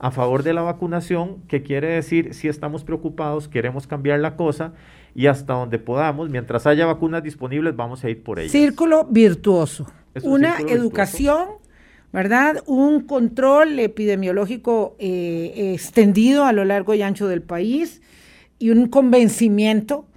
A 0.00 0.10
favor 0.10 0.42
de 0.42 0.52
la 0.52 0.62
vacunación, 0.62 1.42
que 1.46 1.62
quiere 1.62 1.86
decir, 1.86 2.34
si 2.34 2.48
estamos 2.48 2.82
preocupados, 2.82 3.46
queremos 3.46 3.86
cambiar 3.86 4.18
la 4.18 4.36
cosa 4.36 4.72
y 5.14 5.28
hasta 5.28 5.54
donde 5.54 5.78
podamos, 5.78 6.28
mientras 6.30 6.66
haya 6.66 6.86
vacunas 6.86 7.22
disponibles, 7.22 7.76
vamos 7.76 8.02
a 8.02 8.10
ir 8.10 8.22
por 8.24 8.40
ellas. 8.40 8.50
Círculo 8.50 9.06
virtuoso. 9.08 9.86
Una 10.24 10.58
educación, 10.58 11.46
¿verdad? 12.12 12.64
Un 12.66 13.02
control 13.02 13.78
epidemiológico 13.78 14.96
eh, 14.98 15.72
extendido 15.72 16.46
a 16.46 16.52
lo 16.52 16.64
largo 16.64 16.94
y 16.94 17.02
ancho 17.02 17.28
del 17.28 17.42
país 17.42 18.02
y 18.58 18.70
un 18.70 18.88
convencimiento 18.88 20.08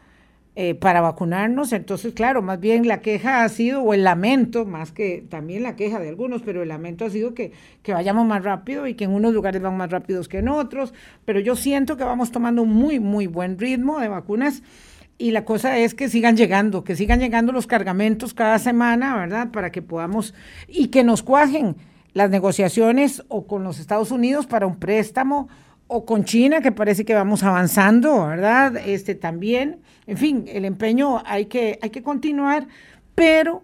eh, 0.60 0.74
para 0.74 1.02
vacunarnos. 1.02 1.72
Entonces, 1.72 2.16
claro, 2.16 2.42
más 2.42 2.60
bien 2.60 2.88
la 2.88 3.00
queja 3.02 3.44
ha 3.44 3.50
sido, 3.50 3.84
o 3.84 3.94
el 3.94 4.04
lamento, 4.04 4.66
más 4.66 4.92
que 4.92 5.24
también 5.30 5.62
la 5.62 5.76
queja 5.76 6.00
de 6.00 6.10
algunos, 6.10 6.42
pero 6.42 6.64
el 6.64 6.70
lamento 6.70 7.06
ha 7.06 7.12
sido 7.12 7.36
que, 7.36 7.52
que 7.84 7.94
vayamos 7.94 8.26
más 8.26 8.44
rápido 8.44 8.88
y 8.88 8.96
que 8.96 9.04
en 9.04 9.12
unos 9.12 9.36
lugares 9.36 9.62
van 9.62 9.78
más 9.78 9.92
rápidos 9.92 10.28
que 10.28 10.40
en 10.40 10.50
otros. 10.50 10.96
Pero 11.26 11.40
yo 11.40 11.56
siento 11.56 11.96
que 11.96 12.04
vamos 12.04 12.32
tomando 12.32 12.64
un 12.64 12.70
muy, 12.74 13.00
muy 13.00 13.28
buen 13.28 13.60
ritmo 13.60 14.00
de 14.00 14.08
vacunas. 14.08 14.64
Y 15.20 15.30
la 15.30 15.46
cosa 15.46 15.78
es 15.78 15.94
que 15.94 16.10
sigan 16.10 16.36
llegando, 16.36 16.84
que 16.84 16.96
sigan 16.96 17.20
llegando 17.20 17.52
los 17.52 17.68
cargamentos 17.68 18.34
cada 18.34 18.58
semana, 18.58 19.16
¿verdad? 19.16 19.52
Para 19.52 19.72
que 19.72 19.84
podamos, 19.84 20.34
y 20.68 20.88
que 20.88 21.04
nos 21.04 21.22
cuajen 21.22 21.76
las 22.14 22.32
negociaciones 22.32 23.24
o 23.28 23.46
con 23.46 23.64
los 23.64 23.80
Estados 23.80 24.10
Unidos 24.10 24.48
para 24.48 24.66
un 24.66 24.80
préstamo 24.80 25.50
o 25.86 26.04
con 26.04 26.26
China, 26.26 26.62
que 26.62 26.72
parece 26.72 27.06
que 27.06 27.14
vamos 27.14 27.44
avanzando, 27.44 28.26
¿verdad? 28.26 28.76
Este 28.78 29.14
también, 29.14 29.82
en 30.08 30.18
fin, 30.18 30.46
el 30.48 30.66
empeño 30.66 31.22
hay 31.26 31.46
que, 31.46 31.78
hay 31.82 31.90
que 31.90 32.02
continuar, 32.02 32.68
pero 33.14 33.64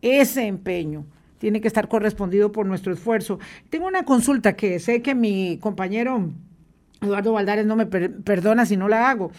ese 0.00 0.46
empeño 0.46 1.04
tiene 1.38 1.60
que 1.60 1.68
estar 1.68 1.88
correspondido 1.88 2.52
por 2.52 2.64
nuestro 2.64 2.92
esfuerzo. 2.92 3.38
Tengo 3.68 3.86
una 3.86 4.04
consulta 4.04 4.54
que 4.54 4.78
sé 4.78 5.02
que 5.02 5.14
mi 5.14 5.58
compañero 5.58 6.30
Eduardo 7.02 7.32
Valdares 7.32 7.66
no 7.66 7.76
me 7.76 7.86
perdona 7.86 8.66
si 8.66 8.76
no 8.76 8.88
la 8.88 9.10
hago. 9.10 9.32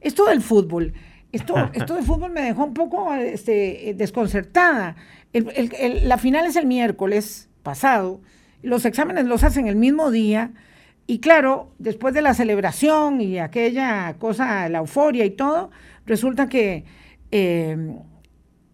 Esto 0.00 0.26
del 0.26 0.40
fútbol, 0.40 0.94
esto, 1.30 1.54
esto 1.74 1.94
del 1.94 2.04
fútbol 2.04 2.32
me 2.32 2.42
dejó 2.42 2.64
un 2.64 2.74
poco 2.74 3.14
este, 3.14 3.94
desconcertada. 3.96 4.96
la 5.32 6.18
final 6.18 6.46
es 6.46 6.56
el 6.56 6.66
miércoles 6.66 7.48
pasado, 7.62 8.20
los 8.62 8.84
exámenes 8.84 9.26
los 9.26 9.44
hacen 9.44 9.68
el 9.68 9.76
mismo 9.76 10.10
día 10.10 10.52
y 11.06 11.18
claro, 11.18 11.72
después 11.78 12.14
de 12.14 12.22
la 12.22 12.34
celebración 12.34 13.20
y 13.20 13.38
aquella 13.38 14.14
cosa, 14.18 14.68
la 14.68 14.78
euforia 14.78 15.24
y 15.24 15.30
todo, 15.30 15.70
resulta 16.06 16.48
que 16.48 16.84
eh, 17.30 17.96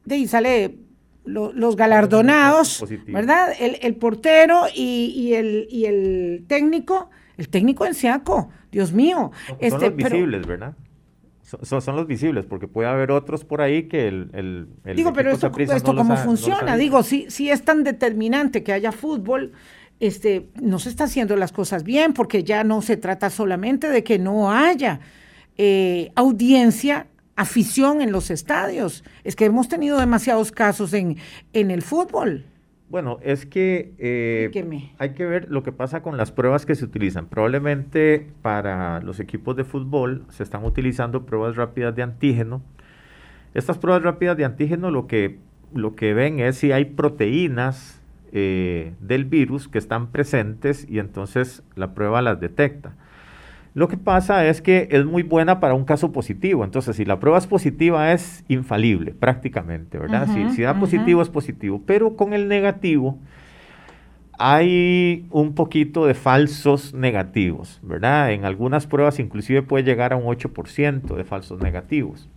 de 0.04 0.14
ahí 0.14 0.26
sale 0.26 0.78
los 1.24 1.76
galardonados, 1.76 2.84
¿verdad? 3.06 3.50
El, 3.58 3.96
portero 3.96 4.62
y, 4.74 5.32
el, 5.34 5.66
y 5.70 5.84
el 5.84 6.44
técnico, 6.46 7.10
el 7.36 7.48
técnico 7.50 7.84
en 7.84 7.94
Seaco, 7.94 8.48
Dios 8.72 8.92
mío. 8.92 9.30
Son, 9.46 9.56
este, 9.60 9.90
los 9.90 9.96
visibles, 9.96 10.46
¿verdad? 10.46 10.74
Son, 11.42 11.96
los 11.96 12.06
visibles, 12.06 12.46
porque 12.46 12.66
puede 12.66 12.88
haber 12.88 13.10
otros 13.10 13.44
por 13.44 13.60
ahí 13.60 13.88
que 13.88 14.08
el... 14.08 14.68
digo, 14.94 15.12
pero 15.12 15.30
esto, 15.30 15.50
esto 15.56 15.94
cómo 15.94 16.16
funciona, 16.16 16.76
digo, 16.76 17.02
si, 17.02 17.30
si 17.30 17.50
es 17.50 17.62
tan 17.62 17.84
determinante 17.84 18.62
que 18.62 18.72
haya 18.72 18.92
fútbol, 18.92 19.52
este, 20.00 20.48
no 20.60 20.78
se 20.78 20.88
está 20.88 21.04
haciendo 21.04 21.36
las 21.36 21.52
cosas 21.52 21.84
bien, 21.84 22.12
porque 22.12 22.44
ya 22.44 22.64
no 22.64 22.82
se 22.82 22.96
trata 22.96 23.30
solamente 23.30 23.88
de 23.88 24.04
que 24.04 24.18
no 24.18 24.52
haya 24.52 25.00
eh, 25.56 26.10
audiencia, 26.14 27.06
afición 27.36 28.00
en 28.00 28.12
los 28.12 28.30
estadios. 28.30 29.04
Es 29.24 29.36
que 29.36 29.44
hemos 29.44 29.68
tenido 29.68 29.98
demasiados 29.98 30.52
casos 30.52 30.92
en, 30.92 31.16
en 31.52 31.70
el 31.70 31.82
fútbol. 31.82 32.44
Bueno, 32.88 33.18
es 33.22 33.44
que 33.44 33.92
eh, 33.98 34.50
hay 34.96 35.10
que 35.10 35.26
ver 35.26 35.50
lo 35.50 35.62
que 35.62 35.72
pasa 35.72 36.00
con 36.02 36.16
las 36.16 36.32
pruebas 36.32 36.64
que 36.64 36.74
se 36.74 36.86
utilizan. 36.86 37.26
Probablemente 37.26 38.26
para 38.40 39.00
los 39.00 39.20
equipos 39.20 39.56
de 39.56 39.64
fútbol 39.64 40.24
se 40.30 40.42
están 40.42 40.64
utilizando 40.64 41.26
pruebas 41.26 41.56
rápidas 41.56 41.94
de 41.94 42.02
antígeno. 42.02 42.62
Estas 43.52 43.76
pruebas 43.76 44.02
rápidas 44.02 44.38
de 44.38 44.46
antígeno 44.46 44.90
lo 44.90 45.06
que, 45.06 45.38
lo 45.74 45.96
que 45.96 46.14
ven 46.14 46.40
es 46.40 46.56
si 46.56 46.72
hay 46.72 46.86
proteínas 46.86 47.97
eh, 48.32 48.94
del 49.00 49.24
virus 49.24 49.68
que 49.68 49.78
están 49.78 50.08
presentes 50.08 50.86
y 50.88 50.98
entonces 50.98 51.62
la 51.76 51.94
prueba 51.94 52.22
las 52.22 52.40
detecta. 52.40 52.94
Lo 53.74 53.86
que 53.86 53.96
pasa 53.96 54.46
es 54.46 54.60
que 54.60 54.88
es 54.90 55.04
muy 55.04 55.22
buena 55.22 55.60
para 55.60 55.74
un 55.74 55.84
caso 55.84 56.10
positivo. 56.10 56.64
Entonces, 56.64 56.96
si 56.96 57.04
la 57.04 57.20
prueba 57.20 57.38
es 57.38 57.46
positiva, 57.46 58.12
es 58.12 58.44
infalible 58.48 59.14
prácticamente, 59.14 59.98
¿verdad? 59.98 60.26
si, 60.34 60.50
si, 60.50 60.62
da 60.62 60.74
positivo, 60.80 61.22
es 61.22 61.28
positivo. 61.28 61.82
Pero 61.86 62.16
con 62.16 62.32
el 62.32 62.48
negativo, 62.48 63.18
hay 64.38 65.26
un 65.30 65.54
poquito 65.54 66.06
de 66.06 66.14
falsos 66.14 66.94
negativos, 66.94 67.80
¿verdad? 67.82 68.32
En 68.32 68.44
algunas 68.44 68.86
pruebas 68.86 69.18
inclusive 69.18 69.62
puede 69.62 69.84
llegar 69.84 70.12
a 70.12 70.16
un 70.16 70.24
8% 70.24 71.16
de 71.16 71.24
falsos 71.24 71.60
negativos. 71.60 72.28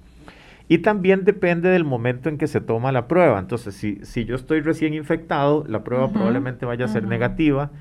Y 0.71 0.77
también 0.77 1.25
depende 1.25 1.67
del 1.67 1.83
momento 1.83 2.29
en 2.29 2.37
que 2.37 2.47
se 2.47 2.61
toma 2.61 2.93
la 2.93 3.09
prueba. 3.09 3.37
Entonces, 3.39 3.75
si, 3.75 3.99
si 4.03 4.23
yo 4.23 4.37
estoy 4.37 4.61
recién 4.61 4.93
infectado, 4.93 5.65
la 5.67 5.83
prueba 5.83 6.13
probablemente 6.13 6.65
vaya 6.65 6.85
a 6.85 6.87
ser 6.87 7.03
negativa. 7.03 7.71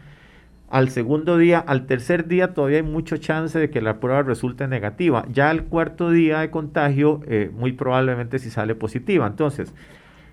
Al 0.68 0.91
segundo 0.91 1.38
día, 1.38 1.61
al 1.61 1.86
tercer 1.86 2.26
día 2.26 2.53
todavía 2.53 2.78
hay 2.78 2.82
mucho 2.82 3.16
chance 3.16 3.57
de 3.57 3.70
que 3.70 3.80
la 3.80 4.01
prueba 4.01 4.24
resulte 4.24 4.66
negativa. 4.66 5.24
Ya 5.30 5.51
al 5.51 5.66
cuarto 5.66 6.11
día 6.11 6.41
de 6.41 6.51
contagio, 6.51 7.20
eh, 7.28 7.53
muy 7.55 7.70
probablemente 7.70 8.41
si 8.41 8.51
sale 8.51 8.74
positiva. 8.74 9.24
Entonces, 9.24 9.72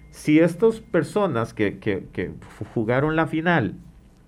si 0.09 0.39
estas 0.39 0.79
personas 0.79 1.53
que, 1.53 1.77
jugaron 2.73 3.15
la 3.15 3.27
final 3.27 3.75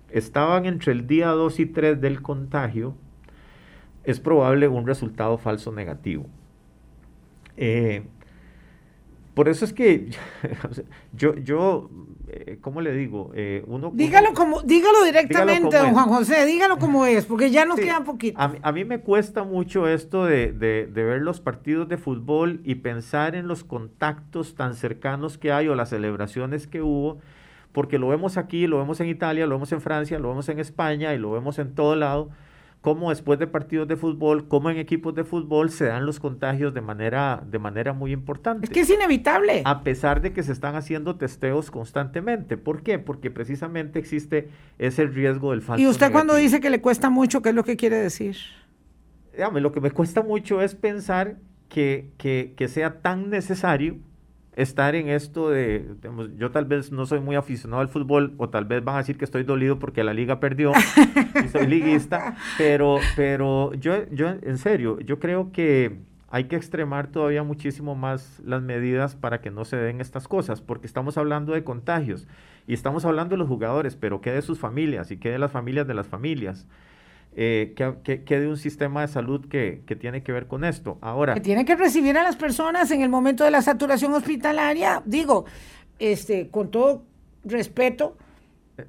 estaban 0.08 0.66
entre 0.66 0.92
el 0.92 1.08
día 1.08 1.30
2 1.30 1.58
y 1.58 1.66
3 1.66 2.00
del 2.00 2.22
contagio, 2.22 2.94
es 4.04 4.20
probable 4.20 4.68
un 4.68 4.86
resultado 4.86 5.36
falso 5.36 5.72
negativo. 5.72 6.26
Eh, 7.56 8.04
por 9.34 9.48
eso 9.48 9.64
es 9.64 9.72
que 9.72 10.10
yo, 11.12 11.34
yo 11.36 11.90
eh, 12.32 12.58
¿cómo 12.60 12.80
le 12.80 12.92
digo? 12.92 13.32
Eh, 13.34 13.64
uno, 13.66 13.90
dígalo, 13.92 14.34
como, 14.34 14.62
dígalo 14.62 15.02
directamente, 15.04 15.76
don 15.76 15.92
Juan 15.92 16.08
José, 16.08 16.46
dígalo 16.46 16.78
como 16.78 17.04
es, 17.06 17.26
porque 17.26 17.50
ya 17.50 17.64
nos 17.64 17.80
queda 17.80 18.04
poquito. 18.04 18.38
A 18.40 18.72
mí, 18.72 18.84
me 18.84 19.00
cuesta 19.00 19.42
mucho 19.42 19.88
esto 19.88 20.26
de, 20.26 20.52
de, 20.52 20.86
ver 20.86 21.22
los 21.22 21.40
partidos 21.40 21.88
de 21.88 21.96
fútbol 21.96 22.60
y 22.62 22.76
pensar 22.76 23.34
en 23.34 23.48
los 23.48 23.64
contactos 23.64 24.54
tan 24.54 24.74
cercanos 24.74 25.38
que 25.38 25.50
hay 25.50 25.66
o 25.66 25.74
las 25.74 25.88
celebraciones 25.88 26.68
que 26.68 26.82
hubo, 26.82 27.18
porque 27.72 27.98
lo 27.98 28.06
vemos 28.06 28.36
aquí, 28.36 28.68
lo 28.68 28.78
vemos 28.78 29.00
en 29.00 29.08
Italia, 29.08 29.46
lo 29.46 29.56
vemos 29.56 29.72
en 29.72 29.80
Francia, 29.80 30.20
lo 30.20 30.28
vemos 30.28 30.48
en 30.48 30.60
España 30.60 31.14
y 31.14 31.18
lo 31.18 31.32
vemos 31.32 31.58
en 31.58 31.74
todo 31.74 31.96
lado 31.96 32.30
cómo 32.80 33.10
después 33.10 33.38
de 33.38 33.46
partidos 33.46 33.88
de 33.88 33.96
fútbol, 33.96 34.48
cómo 34.48 34.70
en 34.70 34.78
equipos 34.78 35.14
de 35.14 35.24
fútbol 35.24 35.70
se 35.70 35.86
dan 35.86 36.06
los 36.06 36.18
contagios 36.18 36.72
de 36.72 36.80
manera, 36.80 37.42
de 37.46 37.58
manera 37.58 37.92
muy 37.92 38.12
importante. 38.12 38.66
Es 38.66 38.70
que 38.70 38.80
es 38.80 38.90
inevitable. 38.90 39.62
A 39.64 39.82
pesar 39.82 40.22
de 40.22 40.32
que 40.32 40.42
se 40.42 40.52
están 40.52 40.76
haciendo 40.76 41.16
testeos 41.16 41.70
constantemente. 41.70 42.56
¿Por 42.56 42.82
qué? 42.82 42.98
Porque 42.98 43.30
precisamente 43.30 43.98
existe 43.98 44.48
ese 44.78 45.06
riesgo 45.06 45.50
del 45.50 45.62
falso. 45.62 45.82
¿Y 45.82 45.86
usted 45.86 46.10
cuando 46.10 46.34
dice 46.34 46.60
que 46.60 46.70
le 46.70 46.80
cuesta 46.80 47.10
mucho, 47.10 47.42
qué 47.42 47.50
es 47.50 47.54
lo 47.54 47.64
que 47.64 47.76
quiere 47.76 47.96
decir? 47.96 48.36
Dígame, 49.32 49.60
lo 49.60 49.72
que 49.72 49.80
me 49.80 49.90
cuesta 49.90 50.22
mucho 50.22 50.62
es 50.62 50.74
pensar 50.74 51.36
que, 51.68 52.10
que, 52.16 52.54
que 52.56 52.68
sea 52.68 53.00
tan 53.00 53.30
necesario 53.30 53.98
estar 54.62 54.94
en 54.94 55.08
esto 55.08 55.50
de, 55.50 55.86
yo 56.36 56.50
tal 56.50 56.64
vez 56.64 56.92
no 56.92 57.06
soy 57.06 57.20
muy 57.20 57.36
aficionado 57.36 57.80
al 57.80 57.88
fútbol 57.88 58.34
o 58.36 58.48
tal 58.48 58.64
vez 58.64 58.84
van 58.84 58.96
a 58.96 58.98
decir 58.98 59.16
que 59.16 59.24
estoy 59.24 59.44
dolido 59.44 59.78
porque 59.78 60.04
la 60.04 60.14
liga 60.14 60.40
perdió 60.40 60.72
y 61.44 61.48
soy 61.48 61.66
liguista, 61.66 62.36
pero, 62.58 62.98
pero 63.16 63.72
yo, 63.74 64.08
yo 64.10 64.28
en 64.28 64.58
serio, 64.58 65.00
yo 65.00 65.18
creo 65.18 65.52
que 65.52 65.98
hay 66.30 66.44
que 66.44 66.56
extremar 66.56 67.08
todavía 67.08 67.42
muchísimo 67.42 67.94
más 67.94 68.40
las 68.44 68.62
medidas 68.62 69.16
para 69.16 69.40
que 69.40 69.50
no 69.50 69.64
se 69.64 69.76
den 69.76 70.00
estas 70.00 70.28
cosas, 70.28 70.60
porque 70.60 70.86
estamos 70.86 71.18
hablando 71.18 71.52
de 71.52 71.64
contagios 71.64 72.28
y 72.66 72.74
estamos 72.74 73.04
hablando 73.04 73.34
de 73.34 73.38
los 73.38 73.48
jugadores, 73.48 73.96
pero 73.96 74.20
¿qué 74.20 74.30
de 74.30 74.42
sus 74.42 74.58
familias 74.58 75.10
y 75.10 75.16
qué 75.16 75.30
de 75.30 75.38
las 75.38 75.50
familias 75.50 75.88
de 75.88 75.94
las 75.94 76.06
familias? 76.06 76.68
Eh, 77.36 77.74
que, 78.04 78.40
de 78.40 78.48
un 78.48 78.56
sistema 78.56 79.02
de 79.02 79.08
salud 79.08 79.46
que, 79.48 79.82
tiene 80.00 80.22
que 80.22 80.32
ver 80.32 80.46
con 80.46 80.64
esto. 80.64 80.98
Ahora. 81.00 81.34
Que 81.34 81.40
tiene 81.40 81.64
que 81.64 81.76
recibir 81.76 82.18
a 82.18 82.22
las 82.22 82.36
personas 82.36 82.90
en 82.90 83.02
el 83.02 83.08
momento 83.08 83.44
de 83.44 83.50
la 83.50 83.62
saturación 83.62 84.12
hospitalaria, 84.14 85.02
digo, 85.06 85.44
este, 85.98 86.48
con 86.48 86.70
todo 86.70 87.04
respeto, 87.44 88.16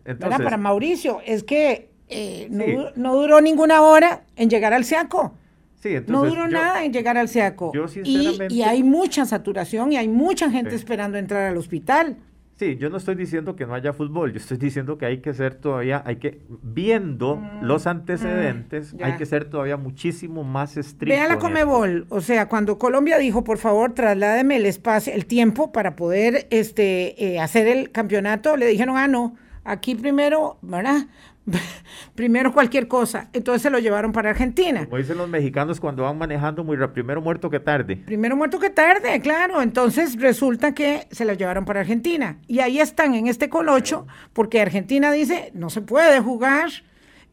e, 0.05 0.15
para 0.15 0.57
Mauricio, 0.57 1.21
es 1.25 1.43
que 1.43 1.89
eh, 2.09 2.47
no, 2.95 3.15
duró 3.15 3.41
ninguna 3.41 3.81
hora 3.81 4.23
en 4.35 4.49
llegar 4.49 4.73
al 4.73 4.85
SEACO. 4.85 5.33
Sí, 5.75 5.95
no 6.07 6.25
duró 6.25 6.47
nada 6.47 6.83
en 6.83 6.93
llegar 6.93 7.17
al 7.17 7.27
SEACO. 7.29 7.71
y, 8.03 8.37
y, 8.49 8.61
hay 8.63 8.83
mucha 8.83 9.25
saturación 9.25 9.91
y 9.93 9.97
hay 9.97 10.07
mucha 10.07 10.49
gente 10.51 10.75
esperando 10.75 11.17
entrar 11.17 11.43
al 11.43 11.57
hospital. 11.57 12.17
Sí, 12.61 12.77
yo 12.77 12.91
no 12.91 12.97
estoy 12.97 13.15
diciendo 13.15 13.55
que 13.55 13.65
no 13.65 13.73
haya 13.73 13.91
fútbol, 13.91 14.33
yo 14.33 14.37
estoy 14.37 14.57
diciendo 14.57 14.99
que 14.99 15.07
hay 15.07 15.17
que 15.17 15.33
ser 15.33 15.55
todavía, 15.55 16.03
hay 16.05 16.17
que, 16.17 16.41
viendo 16.61 17.37
mm, 17.37 17.63
los 17.63 17.87
antecedentes, 17.87 18.93
mm, 18.93 19.03
hay 19.03 19.13
que 19.13 19.25
ser 19.25 19.45
todavía 19.45 19.77
muchísimo 19.77 20.43
más 20.43 20.77
estricto. 20.77 21.11
Vea 21.11 21.27
la 21.27 21.39
Comebol, 21.39 22.05
o 22.09 22.21
sea, 22.21 22.47
cuando 22.47 22.77
Colombia 22.77 23.17
dijo, 23.17 23.43
por 23.43 23.57
favor, 23.57 23.95
trasládeme 23.95 24.57
el 24.57 24.67
espacio, 24.67 25.11
el 25.11 25.25
tiempo 25.25 25.71
para 25.71 25.95
poder 25.95 26.45
este, 26.51 27.33
eh, 27.33 27.39
hacer 27.39 27.65
el 27.65 27.89
campeonato, 27.89 28.55
le 28.55 28.67
dijeron, 28.67 28.95
ah, 28.95 29.07
no, 29.07 29.35
aquí 29.63 29.95
primero, 29.95 30.59
¿verdad? 30.61 31.07
primero 32.15 32.53
cualquier 32.53 32.87
cosa. 32.87 33.29
Entonces 33.33 33.61
se 33.61 33.69
lo 33.69 33.79
llevaron 33.79 34.11
para 34.11 34.29
Argentina. 34.29 34.85
Como 34.85 34.97
dicen 34.97 35.17
los 35.17 35.29
mexicanos 35.29 35.79
cuando 35.79 36.03
van 36.03 36.17
manejando 36.17 36.63
muy 36.63 36.77
rápido, 36.77 36.93
primero 36.93 37.21
muerto 37.21 37.49
que 37.49 37.59
tarde. 37.59 37.97
Primero 37.97 38.35
muerto 38.35 38.59
que 38.59 38.69
tarde, 38.69 39.19
claro. 39.21 39.61
Entonces 39.61 40.19
resulta 40.19 40.73
que 40.73 41.07
se 41.11 41.25
lo 41.25 41.33
llevaron 41.33 41.65
para 41.65 41.81
Argentina. 41.81 42.37
Y 42.47 42.59
ahí 42.59 42.79
están 42.79 43.15
en 43.15 43.27
este 43.27 43.49
colocho, 43.49 44.07
porque 44.33 44.61
Argentina 44.61 45.11
dice, 45.11 45.51
no 45.53 45.69
se 45.69 45.81
puede 45.81 46.19
jugar. 46.19 46.69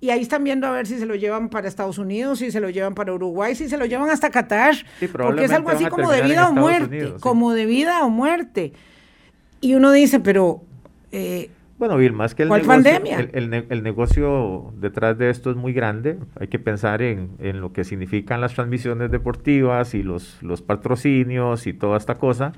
Y 0.01 0.11
ahí 0.11 0.21
están 0.21 0.45
viendo 0.45 0.69
a 0.69 0.71
ver 0.71 0.87
si 0.87 0.97
se 0.97 1.07
lo 1.07 1.17
llevan 1.17 1.49
para 1.49 1.67
Estados 1.67 1.99
Unidos, 1.99 2.39
si 2.39 2.53
se 2.53 2.61
lo 2.61 2.71
llevan 2.71 2.95
para 2.95 3.13
Uruguay, 3.13 3.57
si 3.57 3.69
se 3.69 3.77
lo 3.77 3.85
llevan 3.85 4.11
hasta 4.11 4.31
Qatar. 4.31 4.77
porque 5.13 5.45
es 5.45 5.51
algo 5.51 5.71
así 5.71 5.87
como 5.87 6.13
de 6.13 6.23
vida 6.23 6.49
o 6.49 6.53
muerte. 6.53 7.15
Como 7.21 7.53
de 7.53 7.67
vida 7.67 8.05
o 8.05 8.09
muerte. 8.09 8.73
Y 9.61 9.75
uno 9.75 9.91
dice, 9.91 10.21
pero... 10.21 10.63
Eh, 11.11 11.51
bueno, 11.79 11.97
Bill, 11.97 12.13
más 12.13 12.35
que 12.35 12.43
el 12.43 12.49
negocio, 12.49 12.99
El, 13.71 13.83
negocio 13.85 14.73
detrás 14.77 15.17
de 15.17 15.31
esto 15.31 15.51
es 15.51 15.57
muy 15.57 15.73
grande. 15.73 16.19
Hay 16.39 16.49
que 16.49 16.59
pensar 16.59 17.03
en, 17.03 17.31
lo 17.61 17.73
que 17.73 17.85
significan 17.85 18.41
las 18.41 18.55
transmisiones 18.55 19.13
deportivas 19.13 19.95
y 19.95 20.03
los, 20.03 20.43
los 20.43 20.61
patrocinios 20.61 21.69
y 21.69 21.73
toda 21.73 21.97
esta 21.97 22.17
cosa. 22.17 22.53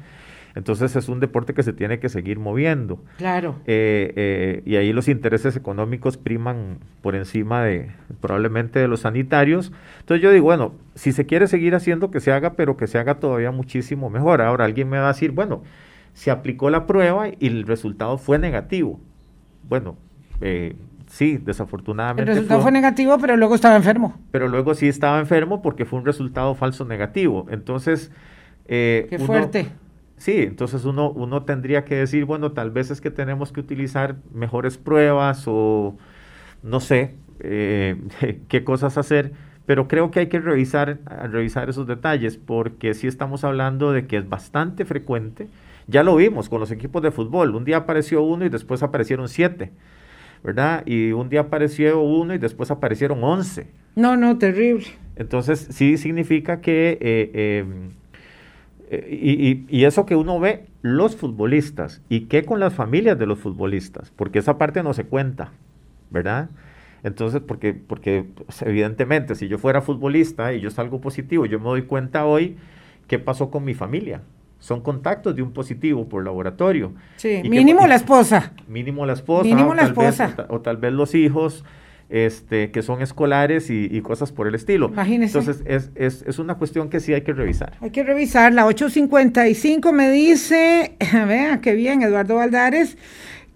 Entonces 0.55 0.97
es 0.97 1.09
un 1.11 1.21
deporte 1.21 1.53
que 1.53 1.62
se 1.62 1.75
tiene 1.75 2.01
que 2.01 2.09
seguir 2.09 2.39
moviendo. 2.39 3.05
Claro. 3.18 3.57
Eh, 3.66 4.12
eh, 4.16 4.62
y 4.64 4.77
ahí 4.77 4.93
los 4.95 5.07
intereses 5.07 5.55
económicos 5.55 6.16
priman 6.16 6.79
por 7.03 7.14
encima 7.14 7.62
de 7.62 7.91
probablemente 8.23 8.79
de 8.79 8.89
los 8.89 9.01
sanitarios. 9.01 9.71
Entonces 10.01 10.23
yo 10.23 10.33
digo, 10.33 10.47
bueno, 10.47 10.73
si 10.95 11.12
se 11.12 11.27
quiere 11.27 11.47
seguir 11.47 11.75
haciendo, 11.75 12.11
que 12.11 12.21
se 12.21 12.33
haga, 12.33 12.55
pero 12.55 12.79
que 12.79 12.87
se 12.87 12.99
haga 12.99 13.21
todavía 13.21 13.51
muchísimo 13.51 14.09
mejor. 14.09 14.41
Ahora 14.41 14.64
alguien 14.64 14.89
me 14.89 14.99
va 14.99 15.11
a 15.11 15.12
decir, 15.12 15.33
bueno, 15.33 15.62
se 16.14 16.31
aplicó 16.31 16.71
la 16.71 16.87
prueba 16.87 17.29
y 17.29 17.47
el 17.47 17.64
resultado 17.64 18.16
fue 18.16 18.39
negativo 18.39 18.99
bueno, 19.69 19.97
eh, 20.41 20.77
sí, 21.07 21.39
desafortunadamente. 21.39 22.31
El 22.31 22.37
resultado 22.37 22.63
fue, 22.63 22.73
negativo, 22.73 23.19
pero 23.19 23.37
luego 23.37 23.55
estaba 23.55 23.77
enfermo. 23.77 24.17
Pero 24.31 24.49
luego 24.49 24.75
sí 24.75 24.89
estaba 24.89 25.19
enfermo 25.19 25.63
porque 25.63 25.85
fue 25.85 25.99
un 25.99 26.07
resultado 26.07 26.55
falso 26.55 26.85
negativo. 26.85 27.47
Entonces. 27.51 28.11
Eh, 28.67 29.07
Qué 29.11 29.19
fuerte. 29.19 29.69
Sí, 30.17 30.43
entonces 30.43 30.85
uno, 30.85 31.11
uno 31.11 31.45
tendría 31.45 31.87
que 31.87 31.95
decir, 31.95 32.27
bueno, 32.27 32.53
tal 32.53 32.71
vez 32.71 32.91
es 32.91 33.01
que 33.01 33.11
tenemos 33.11 33.53
que 33.53 33.61
utilizar 33.61 34.17
mejores 34.35 34.77
pruebas 34.77 35.45
o 35.47 35.97
no 36.63 36.81
sé 36.81 37.15
eh, 37.41 37.97
qué 38.49 38.63
cosas 38.63 38.99
hacer, 38.99 39.33
pero 39.65 39.89
creo 39.89 40.11
que 40.11 40.21
hay 40.21 40.27
que 40.27 40.39
revisar, 40.39 40.99
revisar 41.31 41.71
esos 41.71 41.87
detalles 41.87 42.37
porque 42.37 42.93
sí 42.93 43.07
estamos 43.07 43.45
hablando 43.45 43.93
de 43.93 44.07
que 44.07 44.19
es 44.19 44.29
bastante 44.29 44.85
frecuente 44.85 45.49
ya 45.91 46.03
lo 46.03 46.16
vimos 46.16 46.49
con 46.49 46.61
los 46.61 46.70
equipos 46.70 47.03
de 47.03 47.11
fútbol. 47.11 47.55
Un 47.55 47.64
día 47.64 47.78
apareció 47.78 48.22
uno 48.22 48.45
y 48.45 48.49
después 48.49 48.82
aparecieron 48.82 49.28
siete, 49.28 49.72
¿verdad? 50.43 50.82
Y 50.86 51.12
un 51.12 51.28
día 51.28 51.41
apareció 51.41 52.01
uno 52.01 52.34
y 52.34 52.38
después 52.38 52.70
aparecieron 52.70 53.22
once. 53.22 53.66
No, 53.97 54.16
no, 54.16 54.38
terrible. 54.38 54.86
Entonces, 55.16 55.68
sí 55.70 55.99
significa 55.99 56.61
que... 56.61 56.99
Eh, 57.01 57.64
eh, 58.93 59.66
y, 59.70 59.84
eso 59.84 60.05
que 60.05 60.16
uno 60.16 60.41
ve 60.41 60.66
los 60.82 61.14
futbolistas 61.14 62.03
y 62.09 62.22
qué 62.22 62.45
con 62.45 62.59
las 62.59 62.74
familias 62.74 63.16
de 63.18 63.26
los 63.26 63.38
futbolistas, 63.38 64.11
porque 64.16 64.41
esa 64.41 64.59
parte 64.59 64.82
no 64.82 64.95
se 64.95 65.05
cuenta, 65.05 65.53
¿verdad? 66.11 66.51
Entonces, 67.05 67.41
porque, 67.41 67.72
porque 67.72 68.24
pues, 68.45 68.62
evidentemente, 68.62 69.36
si 69.36 69.47
yo 69.47 69.59
fuera 69.59 69.80
futbolista 69.80 70.53
y 70.53 70.61
yo 70.61 70.70
salgo 70.70 71.01
positivo, 71.01 71.47
yo 71.47 71.61
me 71.61 71.66
doy 71.66 71.82
cuenta 71.82 72.26
hoy 72.26 72.57
qué 73.07 73.20
pasó 73.20 73.49
con 73.49 73.64
mi 73.64 73.74
familia, 73.74 74.22
son 74.61 74.83
contactos 74.83 75.35
de 75.35 75.43
un 75.43 75.53
positivo 75.53 76.09
por 76.09 76.25
laboratorio. 76.25 76.93
Sí, 77.17 77.43
mínimo 77.49 77.87
la 77.87 77.97
esposa. 77.97 78.53
Mínimo 78.69 79.05
la 79.07 79.15
esposa. 79.15 79.45
Mínimo 79.45 79.75
la 79.75 79.83
esposa. 79.83 80.47
o, 80.49 80.61
tal 80.61 80.77
vez 80.77 80.93
los 80.93 81.15
hijos 81.15 81.65
este, 82.11 82.71
que 82.71 82.83
son 82.83 83.03
escolares 83.03 83.71
y, 83.71 84.01
cosas 84.03 84.33
por 84.33 84.47
el 84.47 84.55
estilo. 84.55 84.89
Imagínese. 84.89 85.39
Entonces, 85.39 85.65
es, 85.67 85.91
es, 85.95 86.25
es, 86.27 86.39
una 86.39 86.57
cuestión 86.57 86.91
que 86.91 87.01
sí 87.01 87.15
hay 87.15 87.23
que 87.23 87.33
revisar. 87.33 87.73
Hay 87.81 87.91
que 87.91 88.03
revisar. 88.03 88.53
La 88.53 88.67
855 88.67 89.93
me 89.93 90.11
dice, 90.11 90.97
vean 91.13 91.61
qué 91.61 91.75
bien, 91.75 92.03
Eduardo 92.03 92.35
Valdares, 92.35 92.99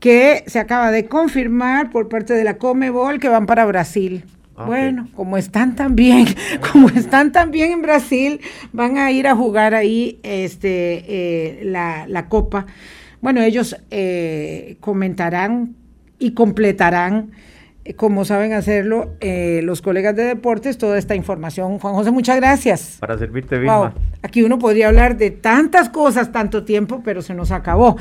que 0.01 0.45
se 0.47 0.59
acaba 0.59 0.91
de 0.91 1.07
confirmar 1.07 1.91
por 1.91 2.09
parte 2.09 2.35
de 2.35 2.45
la 2.45 2.57
Comebol 2.57 3.19
que 3.21 3.29
van 3.29 3.47
para 3.47 3.67
Brasil. 3.67 4.25
Ah, 4.57 4.67
bueno, 4.67 5.09
como 5.17 5.37
están 5.37 5.75
tan 5.75 5.97
bien, 5.97 6.27
como 6.73 6.89
están 6.89 7.33
tan 7.33 7.51
bien 7.51 7.73
en 7.73 7.83
Brasil, 7.83 8.41
van 8.73 8.99
a 8.99 9.11
ir 9.11 9.27
a 9.27 9.35
jugar 9.35 9.75
ahí 9.75 10.21
este, 10.23 11.05
eh, 11.09 11.65
la, 11.65 12.07
la, 12.07 12.29
Copa. 12.29 12.67
Bueno, 13.21 13.43
ellos 13.43 13.77
eh, 13.91 14.77
comentarán 14.81 15.75
y 16.19 16.33
completarán, 16.33 17.33
eh, 17.85 17.95
como 17.95 18.25
saben 18.25 18.53
hacerlo, 18.53 19.15
eh, 19.21 19.61
los 19.65 19.83
colegas 19.83 20.15
de 20.15 20.25
deportes, 20.25 20.79
toda 20.79 20.99
esta 20.99 21.15
información. 21.15 21.79
Juan 21.79 21.95
José, 21.95 22.11
muchas 22.11 22.37
gracias. 22.37 22.99
Para 23.01 23.19
servirte, 23.19 23.59
Vilma. 23.59 23.79
Wow. 23.79 23.91
Aquí 24.23 24.43
uno 24.43 24.59
podría 24.59 24.89
hablar 24.89 25.17
de 25.17 25.31
tantas 25.31 25.89
cosas, 25.89 26.33
tanto 26.33 26.65
tiempo, 26.65 27.03
pero 27.05 27.23
se 27.23 27.35
nos 27.35 27.51
acabó. 27.51 27.97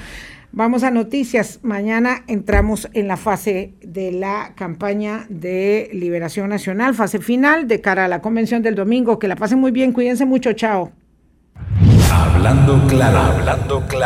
Vamos 0.56 0.84
a 0.84 0.92
noticias. 0.92 1.62
Mañana 1.64 2.26
entramos 2.28 2.88
en 2.94 3.08
la 3.08 3.18
fase 3.18 3.74
de 3.82 4.12
la 4.12 4.54
campaña 4.56 5.26
de 5.28 5.90
liberación 5.94 6.48
nacional, 6.48 6.94
fase 6.94 7.18
final 7.18 7.68
de 7.68 7.82
cara 7.82 8.06
a 8.06 8.08
la 8.08 8.22
convención 8.22 8.62
del 8.62 8.76
domingo. 8.76 9.18
Que 9.18 9.28
la 9.28 9.36
pasen 9.36 9.58
muy 9.58 9.72
bien, 9.72 9.94
cuídense 9.94 10.28
mucho, 10.28 10.54
chao. 10.54 10.92
Hablando 12.12 12.80
claro, 12.88 13.18
hablando 13.18 13.82
claro. 13.88 14.00